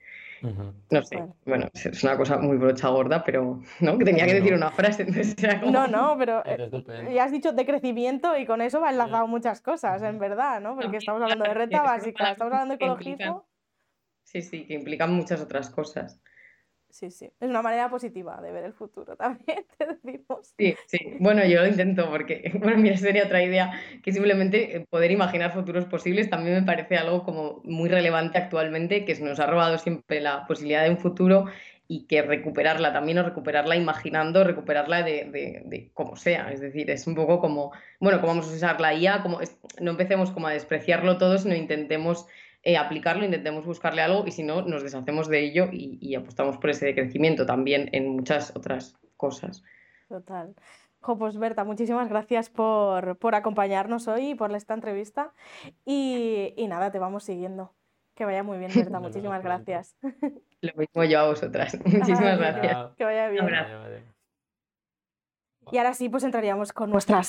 No 0.91 1.03
sé, 1.03 1.25
bueno, 1.47 1.71
es 1.73 2.05
una 2.05 2.19
cosa 2.19 2.37
muy 2.37 2.59
brocha 2.59 2.89
gorda, 2.91 3.25
pero 3.25 3.63
no, 3.81 3.97
que 3.97 4.05
tenía 4.05 4.27
que 4.27 4.35
decir 4.35 4.53
una 4.53 4.71
frase. 4.71 5.07
No, 5.73 5.89
no, 5.89 6.17
pero 6.19 6.43
eh, 6.45 6.71
ya 7.15 7.25
has 7.25 7.33
dicho 7.33 7.53
de 7.53 7.65
crecimiento 7.65 8.37
y 8.37 8.45
con 8.45 8.61
eso 8.61 8.79
va 8.79 8.91
enlazado 8.91 9.27
muchas 9.27 9.63
cosas, 9.63 10.03
en 10.03 10.19
verdad, 10.19 10.61
¿no? 10.61 10.77
Porque 10.77 10.99
estamos 10.99 11.23
hablando 11.23 11.45
de 11.45 11.55
renta 11.55 11.83
básica, 11.83 12.33
estamos 12.33 12.53
hablando 12.53 12.77
de 12.77 12.85
ecologismo. 12.85 13.49
Sí, 14.23 14.43
sí, 14.43 14.67
que 14.67 14.75
implican 14.75 15.15
muchas 15.15 15.41
otras 15.41 15.71
cosas 15.71 16.21
sí, 16.95 17.11
sí. 17.11 17.31
Es 17.41 17.49
una 17.49 17.61
manera 17.61 17.91
positiva 17.91 18.41
de 18.41 18.53
ver 18.53 18.65
el 18.65 18.73
futuro 18.73 19.17
también, 19.17 19.65
te 19.77 19.87
decimos. 19.87 20.55
Sí, 20.57 20.77
sí. 20.87 21.17
Bueno, 21.19 21.45
yo 21.45 21.61
lo 21.61 21.67
intento 21.67 22.09
porque, 22.09 22.53
bueno, 22.61 22.79
mira, 22.79 22.97
sería 22.97 23.25
otra 23.25 23.43
idea 23.43 23.73
que 24.03 24.13
simplemente 24.13 24.77
eh, 24.77 24.87
poder 24.89 25.11
imaginar 25.11 25.53
futuros 25.53 25.85
posibles 25.87 26.31
también 26.31 26.55
me 26.55 26.63
parece 26.63 26.97
algo 26.97 27.25
como 27.25 27.61
muy 27.65 27.89
relevante 27.89 28.39
actualmente, 28.39 29.05
que 29.05 29.15
nos 29.17 29.41
ha 29.41 29.47
robado 29.47 29.79
siempre 29.79 30.21
la 30.21 30.47
posibilidad 30.47 30.85
de 30.85 30.91
un 30.91 30.99
futuro 30.99 31.47
y 31.87 32.07
que 32.07 32.23
recuperarla 32.23 32.93
también 32.93 33.19
o 33.19 33.23
recuperarla 33.23 33.77
imaginando, 33.77 34.43
recuperarla 34.43 35.03
de, 35.03 35.63
de, 35.67 35.91
como 35.93 36.17
sea. 36.17 36.51
Es 36.51 36.61
decir, 36.61 36.91
es 36.91 37.07
un 37.07 37.15
poco 37.15 37.41
como, 37.41 37.73
bueno, 38.01 38.21
cómo 38.21 38.33
vamos 38.33 38.51
a 38.51 38.55
usar 38.55 38.81
la 38.81 38.95
IA, 38.95 39.23
como 39.23 39.41
no 39.81 39.91
empecemos 39.91 40.31
como 40.31 40.47
a 40.47 40.53
despreciarlo 40.53 41.19
todo, 41.19 41.37
sino 41.37 41.55
intentemos 41.55 42.27
eh, 42.67 42.79
aplicarlo, 42.79 43.27
intentemos 43.27 43.67
buscarle 43.67 44.01
algo 44.01 44.27
y 44.27 44.31
si 44.31 44.43
no, 44.43 44.63
nos 44.63 44.83
deshacemos 44.83 45.29
de 45.29 45.41
ello 45.41 45.69
y, 45.71 46.15
apostamos 46.15 46.57
por 46.57 46.71
ese 46.71 46.95
crecimiento 46.95 47.45
también 47.45 47.91
en 47.93 48.09
muchas 48.09 48.57
otras 48.57 48.97
cosas. 49.19 49.63
Total. 50.09 50.55
pues 51.01 51.37
Berta, 51.37 51.65
muchísimas 51.65 52.09
gracias 52.09 52.49
por, 52.49 53.35
acompañarnos 53.35 54.09
hoy 54.09 54.31
y 54.31 54.35
por 54.35 54.51
esta 54.55 54.73
entrevista. 54.73 55.35
Y, 55.85 56.55
nada, 56.67 56.91
te 56.91 56.99
vamos 56.99 57.25
siguiendo. 57.25 57.75
Que 58.15 58.25
vaya 58.25 58.43
muy 58.43 58.57
bien, 58.57 58.71
Berta. 58.75 58.99
Muchísimas 59.01 59.43
gracias. 59.43 59.97
Lo 60.63 60.73
mismo 60.75 61.05
yo 61.05 61.21
a 61.21 61.27
vosotras. 61.27 61.79
Muchísimas 61.85 62.39
gracias. 62.39 62.95
Que 62.97 63.05
vaya 63.05 63.29
bien. 63.29 63.45
Y 65.71 65.79
ahora 65.79 65.93
sí, 65.93 66.09
pues 66.09 66.25
entraríamos 66.25 66.73
con 66.73 66.91
nuestra 66.91 67.17
segunda. 67.17 67.29